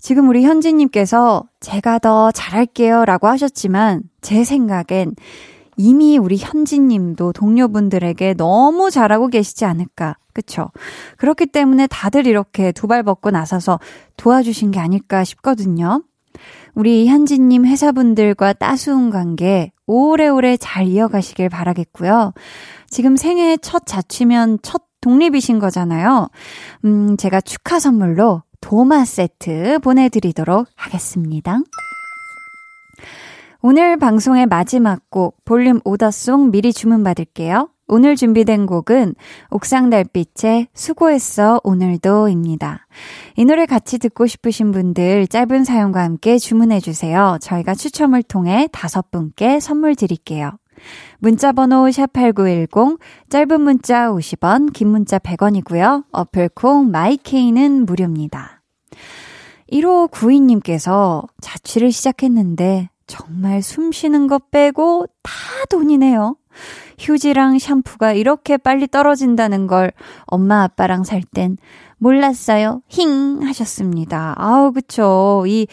지금 0.00 0.28
우리 0.28 0.44
현지님께서 0.44 1.44
제가 1.60 1.98
더 1.98 2.30
잘할게요 2.30 3.04
라고 3.04 3.26
하셨지만 3.26 4.02
제 4.20 4.44
생각엔 4.44 5.14
이미 5.76 6.18
우리 6.18 6.36
현지님도 6.36 7.32
동료분들에게 7.32 8.34
너무 8.34 8.90
잘하고 8.90 9.28
계시지 9.28 9.64
않을까. 9.64 10.16
그쵸? 10.32 10.70
그렇기 11.16 11.46
때문에 11.46 11.86
다들 11.88 12.26
이렇게 12.26 12.72
두 12.72 12.86
발 12.86 13.02
벗고 13.02 13.30
나서서 13.30 13.78
도와주신 14.16 14.70
게 14.70 14.80
아닐까 14.80 15.24
싶거든요. 15.24 16.02
우리 16.74 17.08
현지님 17.08 17.64
회사분들과 17.66 18.52
따스운 18.52 19.10
관계 19.10 19.72
오래오래 19.86 20.56
잘 20.56 20.86
이어가시길 20.86 21.48
바라겠고요. 21.48 22.32
지금 22.88 23.16
생애 23.16 23.56
첫 23.56 23.84
자취면 23.86 24.58
첫 24.62 24.82
독립이신 25.00 25.58
거잖아요. 25.58 26.28
음, 26.84 27.16
제가 27.16 27.40
축하 27.40 27.78
선물로 27.78 28.42
도마 28.60 29.04
세트 29.04 29.78
보내드리도록 29.80 30.66
하겠습니다. 30.74 31.58
오늘 33.60 33.96
방송의 33.96 34.46
마지막 34.46 35.08
곡 35.10 35.44
볼륨 35.44 35.80
오더송 35.84 36.50
미리 36.50 36.72
주문받을게요. 36.72 37.70
오늘 37.88 38.16
준비된 38.16 38.66
곡은 38.66 39.14
옥상 39.50 39.88
달빛의 39.88 40.68
수고했어 40.74 41.60
오늘도입니다. 41.64 42.86
이 43.36 43.44
노래 43.46 43.64
같이 43.64 43.98
듣고 43.98 44.26
싶으신 44.26 44.72
분들 44.72 45.26
짧은 45.26 45.64
사연과 45.64 46.02
함께 46.02 46.38
주문해 46.38 46.80
주세요. 46.80 47.38
저희가 47.40 47.74
추첨을 47.74 48.22
통해 48.22 48.68
다섯 48.72 49.10
분께 49.10 49.58
선물 49.58 49.94
드릴게요. 49.94 50.58
문자 51.18 51.52
번호 51.52 51.86
샵8910 51.86 52.98
짧은 53.28 53.60
문자 53.60 54.10
50원, 54.10 54.72
긴 54.72 54.88
문자 54.88 55.18
100원이고요. 55.18 56.04
어플 56.12 56.50
콩 56.54 56.90
마이케이는 56.90 57.86
무료입니다. 57.86 58.62
1호 59.72 60.10
9인님께서 60.10 61.26
자취를 61.40 61.92
시작했는데 61.92 62.90
정말 63.06 63.62
숨 63.62 63.92
쉬는 63.92 64.26
것 64.26 64.50
빼고 64.50 65.06
다 65.22 65.32
돈이네요. 65.70 66.36
휴지랑 66.98 67.58
샴푸가 67.58 68.12
이렇게 68.12 68.56
빨리 68.56 68.88
떨어진다는 68.88 69.66
걸 69.66 69.92
엄마 70.26 70.62
아빠랑 70.64 71.04
살 71.04 71.22
땐 71.22 71.56
몰랐어요. 71.98 72.82
힝 72.88 73.42
하셨습니다. 73.42 74.34
아우 74.36 74.72
그쵸. 74.72 75.44
이 75.46 75.66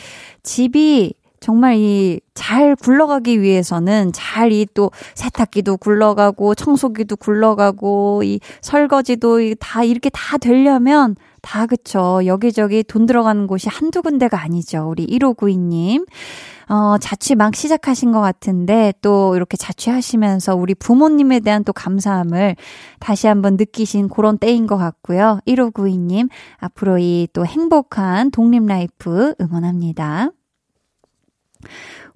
집이 0.44 1.14
정말 1.46 1.76
이 1.78 2.20
잘 2.34 2.76
굴러가기 2.76 3.42
위해서는 3.42 4.12
잘 4.14 4.52
이 4.52 4.66
또 4.74 4.92
세탁기도 5.14 5.78
굴러가고 5.78 6.56
청소기도 6.56 7.16
굴러가고 7.18 8.24
이 8.24 8.40
설거지도 8.62 9.56
다 9.60 9.84
이렇게 9.84 10.10
다 10.10 10.38
되려면 10.38 11.16
다 11.42 11.66
그쵸. 11.68 12.22
여기저기 12.26 12.84
돈 12.84 13.06
들어가는 13.06 13.46
곳이 13.48 13.70
한두 13.70 14.02
군데가 14.02 14.42
아니죠. 14.42 14.88
우리 14.90 15.06
1592님. 15.08 16.06
어, 16.68 16.98
자취 17.00 17.36
막 17.36 17.56
시작하신 17.56 18.12
것 18.12 18.22
같은데 18.22 18.92
또 19.02 19.36
이렇게 19.36 19.56
자취하시면서 19.56 20.56
우리 20.56 20.74
부모님에 20.74 21.40
대한 21.42 21.64
또 21.64 21.74
감사함을 21.74 22.56
다시 23.00 23.28
한번 23.28 23.56
느끼신 23.58 24.10
그런 24.10 24.40
때인 24.40 24.66
것 24.68 24.78
같고요. 24.78 25.40
1592님, 25.48 26.28
앞으로 26.58 26.98
이 26.98 27.28
또 27.34 27.46
행복한 27.46 28.32
독립 28.32 28.66
life 28.66 29.36
응원합니다. 29.40 30.32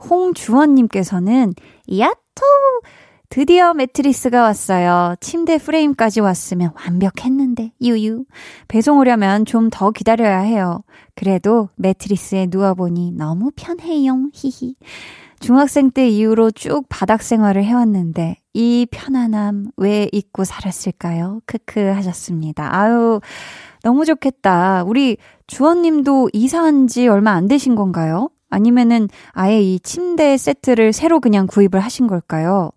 홍주원님께서는, 0.09 1.53
야호! 1.97 2.13
드디어 3.31 3.75
매트리스가 3.75 4.41
왔어요. 4.41 5.15
침대 5.21 5.59
프레임까지 5.59 6.19
왔으면 6.19 6.71
완벽했는데, 6.75 7.73
유유. 7.81 8.25
배송 8.67 8.97
오려면 8.97 9.45
좀 9.45 9.69
더 9.69 9.91
기다려야 9.91 10.39
해요. 10.39 10.83
그래도 11.15 11.69
매트리스에 11.75 12.47
누워보니 12.49 13.11
너무 13.11 13.51
편해요. 13.55 14.29
히히. 14.33 14.75
중학생 15.39 15.91
때 15.91 16.09
이후로 16.09 16.51
쭉 16.51 16.85
바닥 16.89 17.21
생활을 17.21 17.63
해왔는데, 17.63 18.37
이 18.55 18.87
편안함 18.89 19.71
왜 19.77 20.09
잊고 20.11 20.43
살았을까요? 20.43 21.41
크크 21.45 21.79
하셨습니다. 21.79 22.75
아유, 22.75 23.21
너무 23.83 24.05
좋겠다. 24.05 24.83
우리 24.85 25.17
주원님도 25.47 26.31
이사한 26.33 26.87
지 26.87 27.07
얼마 27.07 27.31
안 27.33 27.47
되신 27.47 27.75
건가요? 27.75 28.29
아니면은 28.49 29.07
아예 29.31 29.61
이 29.61 29.79
침대 29.79 30.37
세트를 30.37 30.93
새로 30.93 31.19
그냥 31.19 31.47
구입을 31.47 31.79
하신 31.79 32.07
걸까요? 32.07 32.71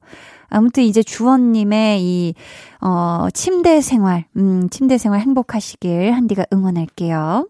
아무튼 0.48 0.82
이제 0.82 1.02
주원님의 1.02 2.02
이, 2.02 2.34
어, 2.80 3.28
침대 3.32 3.80
생활, 3.80 4.26
음, 4.36 4.68
침대 4.68 4.98
생활 4.98 5.20
행복하시길 5.20 6.12
한디가 6.12 6.44
응원할게요. 6.52 7.48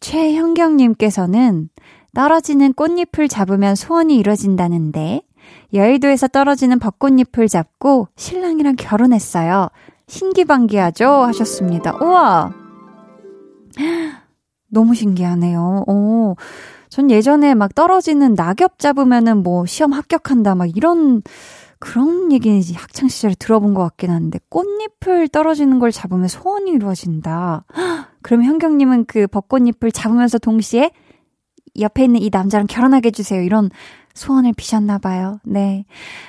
최현경님께서는 0.00 1.68
떨어지는 2.14 2.72
꽃잎을 2.72 3.28
잡으면 3.28 3.74
소원이 3.74 4.16
이뤄진다는데, 4.16 5.22
여의도에서 5.74 6.28
떨어지는 6.28 6.78
벚꽃잎을 6.78 7.48
잡고 7.48 8.08
신랑이랑 8.16 8.76
결혼했어요. 8.76 9.68
신기반기하죠? 10.06 11.08
하셨습니다. 11.08 11.96
우와! 12.02 12.52
너무 14.70 14.94
신기하네요. 14.94 15.84
오. 15.86 16.36
전 16.88 17.10
예전에 17.10 17.54
막 17.54 17.74
떨어지는 17.74 18.34
낙엽 18.34 18.78
잡으면은 18.78 19.42
뭐 19.42 19.64
시험 19.66 19.92
합격한다 19.92 20.54
막 20.56 20.76
이런 20.76 21.22
그런 21.78 22.30
얘기 22.32 22.60
학창 22.74 23.08
시절에 23.08 23.34
들어본 23.38 23.74
것 23.74 23.82
같긴 23.82 24.10
한데 24.10 24.38
꽃잎을 24.50 25.28
떨어지는 25.28 25.78
걸 25.78 25.92
잡으면 25.92 26.28
소원이 26.28 26.70
이루어진다. 26.72 27.64
그럼 28.22 28.42
현경님은 28.44 29.06
그 29.06 29.26
벚꽃잎을 29.28 29.92
잡으면서 29.92 30.38
동시에 30.38 30.90
옆에 31.78 32.04
있는 32.04 32.20
이 32.20 32.28
남자랑 32.30 32.66
결혼하게 32.66 33.06
해주세요. 33.08 33.40
이런 33.42 33.70
소원을 34.14 34.52
비셨나 34.56 34.98
봐요. 34.98 35.38
네. 35.44 35.84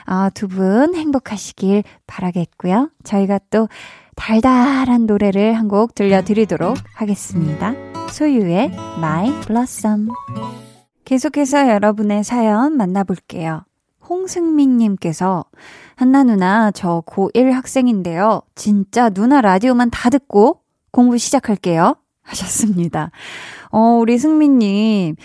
아, 0.06 0.30
두 0.30 0.48
분 0.48 0.94
행복하시길 0.96 1.84
바라겠고요. 2.08 2.92
저희가 3.04 3.40
또 3.50 3.68
달달한 4.16 5.06
노래를 5.08 5.54
한 5.56 5.68
곡 5.68 5.96
들려드리도록 5.96 6.78
하겠습니다. 6.96 7.74
소유의 8.12 8.72
My 8.98 9.32
Blossom. 9.42 10.10
계속해서 11.06 11.70
여러분의 11.70 12.24
사연 12.24 12.76
만나볼게요. 12.78 13.64
홍승민님께서 14.08 15.46
한나 15.96 16.24
누나 16.24 16.72
저 16.72 17.02
고1 17.06 17.52
학생인데요. 17.52 18.42
진짜 18.56 19.10
누나 19.10 19.42
라디오만 19.42 19.90
다 19.90 20.10
듣고 20.10 20.62
공부 20.92 21.18
시작할게요. 21.18 21.96
하셨습니다. 22.22 23.12
어, 23.72 23.80
우리 24.00 24.18
승민님. 24.18 25.16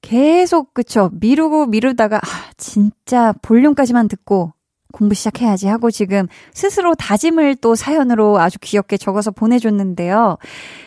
계속, 0.00 0.74
그쵸. 0.74 1.10
미루고 1.14 1.66
미루다가, 1.66 2.18
아, 2.18 2.50
진짜 2.56 3.34
볼륨까지만 3.42 4.06
듣고 4.06 4.52
공부 4.92 5.14
시작해야지 5.14 5.66
하고 5.68 5.90
지금 5.90 6.26
스스로 6.54 6.94
다짐을 6.94 7.56
또 7.56 7.74
사연으로 7.74 8.38
아주 8.38 8.58
귀엽게 8.60 8.96
적어서 8.96 9.30
보내줬는데요. 9.30 10.38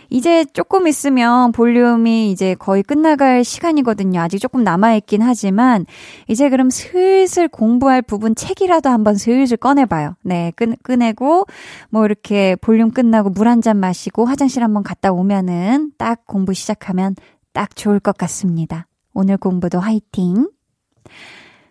이제 0.09 0.43
조금 0.43 0.87
있으면 0.87 1.51
볼륨이 1.53 2.31
이제 2.31 2.53
거의 2.55 2.83
끝나갈 2.83 3.43
시간이거든요. 3.45 4.19
아직 4.19 4.39
조금 4.39 4.63
남아있긴 4.63 5.21
하지만, 5.21 5.85
이제 6.27 6.49
그럼 6.49 6.69
슬슬 6.69 7.47
공부할 7.47 8.01
부분 8.01 8.35
책이라도 8.35 8.89
한번 8.89 9.15
슬슬 9.15 9.55
꺼내봐요. 9.55 10.15
네, 10.23 10.51
끄, 10.57 10.75
꺼내고, 10.83 11.45
뭐 11.89 12.05
이렇게 12.05 12.57
볼륨 12.57 12.91
끝나고 12.91 13.29
물 13.29 13.47
한 13.47 13.61
잔 13.61 13.77
마시고 13.77 14.25
화장실 14.25 14.63
한번 14.63 14.83
갔다 14.83 15.11
오면은 15.13 15.91
딱 15.97 16.25
공부 16.25 16.53
시작하면 16.53 17.15
딱 17.53 17.75
좋을 17.75 17.99
것 17.99 18.17
같습니다. 18.17 18.87
오늘 19.13 19.37
공부도 19.37 19.79
화이팅! 19.79 20.49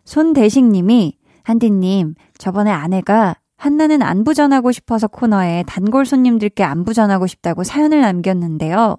손대식님이 0.05 1.18
한디님, 1.43 2.14
저번에 2.38 2.70
아내가 2.70 3.36
한나는 3.57 4.01
안부 4.01 4.32
전하고 4.32 4.72
싶어서 4.72 5.07
코너에 5.07 5.64
단골 5.66 6.07
손님들께 6.07 6.64
안부 6.64 6.95
전하고 6.95 7.26
싶다고 7.26 7.62
사연을 7.62 8.01
남겼는데요. 8.01 8.97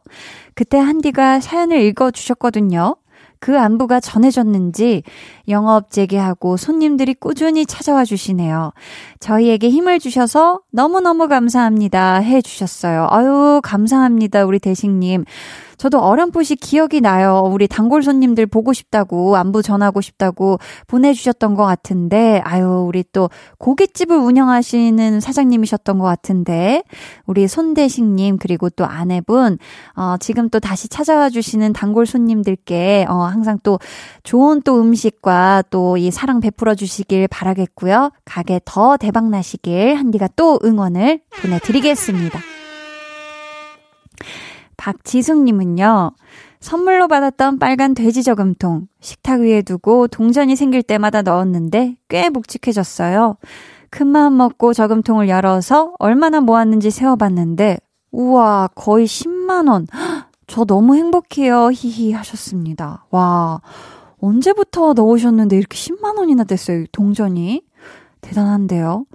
그때 0.54 0.78
한디가 0.78 1.40
사연을 1.40 1.82
읽어주셨거든요. 1.82 2.96
그 3.40 3.60
안부가 3.60 4.00
전해졌는지 4.00 5.02
영업 5.50 5.90
재개하고 5.90 6.58
손님들이 6.58 7.16
꾸준히 7.16 7.66
찾아와 7.66 8.06
주시네요. 8.06 8.72
저희에게 9.20 9.68
힘을 9.72 9.98
주셔서 9.98 10.60
너무너무 10.72 11.28
감사합니다. 11.28 12.18
해 12.18 12.44
주셨어요. 12.44 13.08
아유, 13.10 13.60
감사합니다. 13.64 14.46
우리 14.46 14.60
대식님. 14.60 15.26
저도 15.82 16.00
어렴풋이 16.00 16.58
기억이 16.58 17.02
나요. 17.02 17.50
우리 17.52 17.68
단골 17.68 18.04
손님들 18.04 18.46
보고 18.46 18.72
싶다고, 18.72 19.36
안부 19.36 19.64
전하고 19.64 20.02
싶다고 20.02 20.60
보내주셨던 20.86 21.56
것 21.56 21.66
같은데, 21.66 22.40
아유, 22.44 22.86
우리 22.88 23.04
또 23.12 23.32
고깃집을 23.58 24.16
운영하시는 24.16 25.20
사장님이셨던 25.20 25.98
것 25.98 26.06
같은데, 26.06 26.84
우리 27.26 27.48
손대식님, 27.48 28.38
그리고 28.38 28.70
또 28.70 28.86
아내분, 28.86 29.58
어, 29.96 30.18
지금 30.20 30.50
또 30.50 30.60
다시 30.60 30.88
찾아와 30.88 31.30
주시는 31.30 31.74
단골 31.74 32.06
손님들께, 32.06 33.08
어, 33.10 33.24
항상 33.24 33.58
또 33.64 33.80
좋은 34.22 34.62
또 34.62 34.80
음식과 34.80 35.64
또 35.72 35.98
이 35.98 36.12
사랑 36.12 36.40
베풀어 36.42 36.76
주시길 36.76 37.28
바라겠고요. 37.28 38.12
가게 38.26 38.60
더 38.66 38.98
대박 38.98 39.30
나시길 39.30 39.96
한디가 39.96 40.30
또 40.36 40.60
응원을 40.64 41.22
보내드리겠습니다. 41.42 42.61
박지숙님은요, 44.82 46.12
선물로 46.60 47.08
받았던 47.08 47.60
빨간 47.60 47.94
돼지 47.94 48.24
저금통, 48.24 48.88
식탁 49.00 49.42
위에 49.42 49.62
두고 49.62 50.08
동전이 50.08 50.56
생길 50.56 50.82
때마다 50.82 51.22
넣었는데 51.22 51.98
꽤 52.10 52.30
묵직해졌어요. 52.30 53.38
큰마음 53.92 54.38
먹고 54.38 54.74
저금통을 54.74 55.30
열어서 55.30 55.94
얼마나 56.00 56.42
모았는지 56.42 56.90
세어봤는데, 56.90 57.78
우와, 58.12 58.70
거의 58.74 59.06
10만원. 59.06 59.86
저 60.48 60.66
너무 60.66 60.96
행복해요. 60.96 61.70
히히 61.72 62.14
하셨습니다. 62.14 63.06
와, 63.12 63.62
언제부터 64.20 64.94
넣으셨는데 64.94 65.58
이렇게 65.58 65.78
10만원이나 65.78 66.48
됐어요, 66.48 66.86
동전이. 66.92 67.64
대단한데요. 68.22 69.06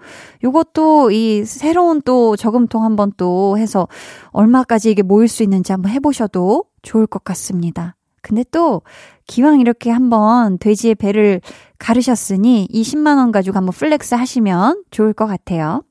요것도 0.45 1.11
이 1.11 1.45
새로운 1.45 2.03
또 2.03 2.37
저금통 2.37 2.85
한번 2.85 3.13
또 3.17 3.57
해서 3.59 3.89
얼마까지 4.31 4.91
이게 4.91 5.03
모일 5.03 5.29
수 5.29 5.43
있는지 5.43 5.73
한번 5.73 5.93
해보셔도 5.93 6.65
좋을 6.83 7.07
것 7.07 7.25
같습니다. 7.25 7.97
근데 8.23 8.45
또 8.51 8.83
기왕 9.27 9.61
이렇게 9.61 9.91
한번 9.91 10.59
돼지의 10.59 10.97
배를 10.97 11.41
가르셨으니 11.79 12.69
20만 12.73 13.19
원 13.19 13.31
가지고 13.31 13.57
한번 13.57 13.73
flex 13.73 14.15
하시면 14.17 14.83
좋을 14.91 15.13
것 15.13 15.27
같아요. 15.27 15.83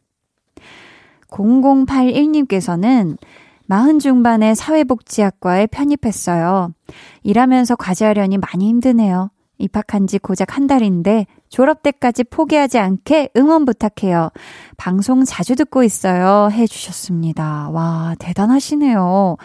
0081님께서는 1.29 3.17
마흔 3.67 3.99
중반에 3.99 4.53
사회복지학과에 4.53 5.67
편입했어요. 5.67 6.73
일하면서 7.23 7.75
과제하려니 7.77 8.37
많이 8.37 8.67
힘드네요. 8.67 9.31
입학한 9.57 10.07
지 10.07 10.19
고작 10.19 10.55
한 10.55 10.67
달인데 10.67 11.25
졸업 11.49 11.83
때까지 11.83 12.25
포기하지 12.25 12.77
않게 12.79 13.29
응원 13.37 13.65
부탁해요. 13.65 14.29
방송 14.77 15.23
자주 15.23 15.55
듣고 15.55 15.83
있어요. 15.83 16.49
해주셨습니다. 16.51 17.69
와, 17.71 18.15
대단하시네요. 18.19 19.37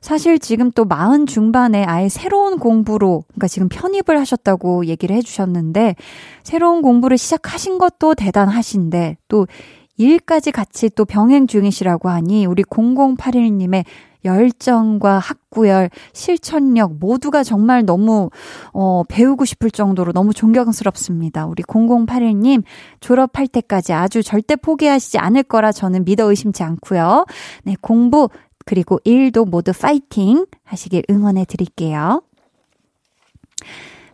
사실 0.00 0.38
지금 0.38 0.70
또 0.70 0.84
마흔 0.84 1.26
중반에 1.26 1.84
아예 1.84 2.08
새로운 2.08 2.58
공부로, 2.58 3.24
그러니까 3.28 3.48
지금 3.48 3.68
편입을 3.68 4.20
하셨다고 4.20 4.86
얘기를 4.86 5.16
해주셨는데, 5.16 5.96
새로운 6.44 6.80
공부를 6.80 7.18
시작하신 7.18 7.78
것도 7.78 8.14
대단하신데, 8.14 9.16
또 9.26 9.48
일까지 9.96 10.52
같이 10.52 10.90
또 10.90 11.04
병행 11.04 11.48
중이시라고 11.48 12.08
하니, 12.08 12.46
우리 12.46 12.62
0081님의 12.62 13.84
열정과 14.26 15.18
학구열, 15.18 15.88
실천력 16.12 16.98
모두가 16.98 17.42
정말 17.42 17.86
너무 17.86 18.28
어 18.74 19.02
배우고 19.08 19.46
싶을 19.46 19.70
정도로 19.70 20.12
너무 20.12 20.34
존경스럽습니다. 20.34 21.46
우리 21.46 21.62
0081님 21.62 22.62
졸업할 23.00 23.48
때까지 23.48 23.94
아주 23.94 24.22
절대 24.22 24.56
포기하시지 24.56 25.16
않을 25.16 25.44
거라 25.44 25.72
저는 25.72 26.04
믿어 26.04 26.28
의심치 26.28 26.62
않고요. 26.62 27.24
네, 27.64 27.76
공부 27.80 28.28
그리고 28.66 28.98
일도 29.04 29.46
모두 29.46 29.72
파이팅 29.72 30.44
하시길 30.64 31.04
응원해 31.08 31.46
드릴게요. 31.46 32.20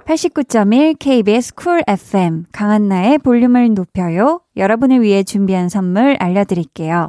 89.1 0.04 0.98
KBS 0.98 1.54
쿨 1.54 1.82
FM 1.86 2.46
강한나의 2.52 3.18
볼륨을 3.18 3.72
높여요. 3.74 4.40
여러분을 4.56 5.00
위해 5.00 5.22
준비한 5.22 5.68
선물 5.68 6.16
알려드릴게요. 6.18 7.08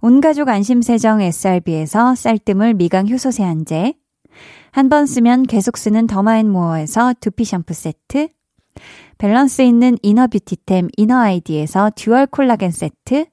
온가족 0.00 0.48
안심세정 0.48 1.20
SRB에서 1.20 2.14
쌀뜨물 2.14 2.74
미강 2.74 3.08
효소 3.08 3.30
세안제, 3.30 3.94
한 4.70 4.88
번 4.88 5.06
쓰면 5.06 5.44
계속 5.44 5.76
쓰는 5.76 6.06
더마앤모어에서 6.06 7.14
두피 7.20 7.44
샴푸 7.44 7.74
세트, 7.74 8.28
밸런스 9.18 9.62
있는 9.62 9.98
inner 10.02 10.26
beauty템 10.26 10.88
이너 10.96 11.18
아이디에서 11.18 11.90
dual 11.94 12.26
콜라겐 12.26 12.70
세트, 12.70 13.26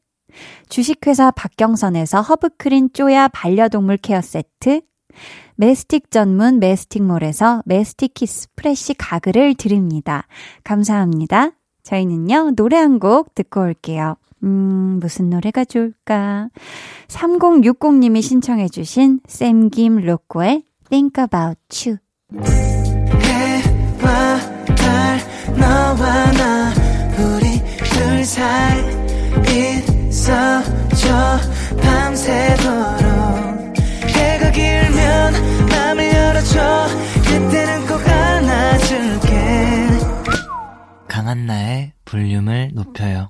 주식회사 0.70 1.32
박경선에서 1.32 2.22
허브크린 2.22 2.90
쪼야 2.94 3.30
반려동물 3.30 3.98
케어 3.98 4.22
세트, 4.22 4.82
mastic 5.56 6.12
전문 6.12 6.60
메스틱몰에서 6.60 7.64
mastic 7.66 8.14
kiss 8.14 8.48
fresh 8.56 8.94
가글을 8.94 9.56
드립니다. 9.56 10.28
감사합니다. 10.64 11.52
저희는요, 11.84 12.52
노래 12.56 12.78
한 12.78 13.00
곡 13.00 13.34
듣고 13.34 13.62
올게요. 13.62 14.16
음, 14.44 15.00
무슨 15.02 15.30
노래가 15.30 15.66
좋을까? 15.66 16.50
3060님이 17.08 18.22
신청해주신 18.22 19.22
샘김 19.28 19.98
로꼬의 20.02 20.64
Think 20.90 21.22
About 21.22 21.60
You. 21.86 21.98
해와 23.24 24.40
달, 24.76 25.20
너와 25.58 26.32
나, 26.32 26.74
우리 27.18 27.60
둘 27.84 28.24
사이 28.24 28.80
있어줘, 30.08 31.40
밤새도록. 31.82 33.10
해가 34.08 34.52
길면 34.52 35.34
맘을 35.70 36.14
열어줘, 36.14 36.88
그때는 37.26 37.88
꼭 37.88 38.08
안아줄게. 38.08 39.30
강한 41.08 41.46
나의 41.46 41.94
볼륨을 42.06 42.72
높여요. 42.74 43.30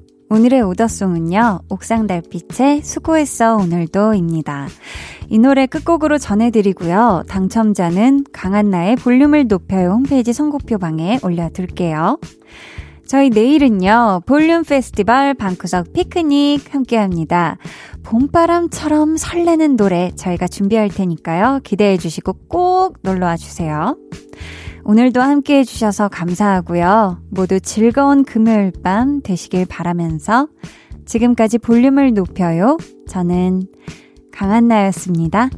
오늘의 0.31 0.61
오더송은요, 0.61 1.63
옥상 1.67 2.07
달빛의 2.07 2.83
수고했어 2.83 3.57
오늘도입니다. 3.57 4.69
이 5.27 5.37
노래 5.37 5.65
끝곡으로 5.65 6.17
전해드리고요. 6.17 7.23
당첨자는 7.27 8.23
강한나의 8.31 8.95
볼륨을 8.95 9.47
높여요 9.47 9.89
홈페이지 9.89 10.31
선곡표 10.31 10.77
방에 10.77 11.19
올려둘게요. 11.21 12.17
저희 13.05 13.29
내일은요, 13.29 14.21
볼륨 14.25 14.63
페스티벌 14.63 15.33
방구석 15.33 15.91
피크닉 15.91 16.73
함께 16.73 16.95
합니다. 16.95 17.57
봄바람처럼 18.03 19.17
설레는 19.17 19.75
노래 19.75 20.13
저희가 20.15 20.47
준비할 20.47 20.87
테니까요. 20.87 21.59
기대해 21.65 21.97
주시고 21.97 22.37
꼭 22.47 22.99
놀러와 23.01 23.35
주세요. 23.35 23.97
오늘도 24.83 25.21
함께 25.21 25.59
해주셔서 25.59 26.09
감사하고요. 26.09 27.21
모두 27.29 27.59
즐거운 27.59 28.23
금요일 28.23 28.71
밤 28.83 29.21
되시길 29.21 29.65
바라면서 29.67 30.47
지금까지 31.05 31.57
볼륨을 31.57 32.13
높여요. 32.13 32.77
저는 33.07 33.63
강한나였습니다. 34.31 35.49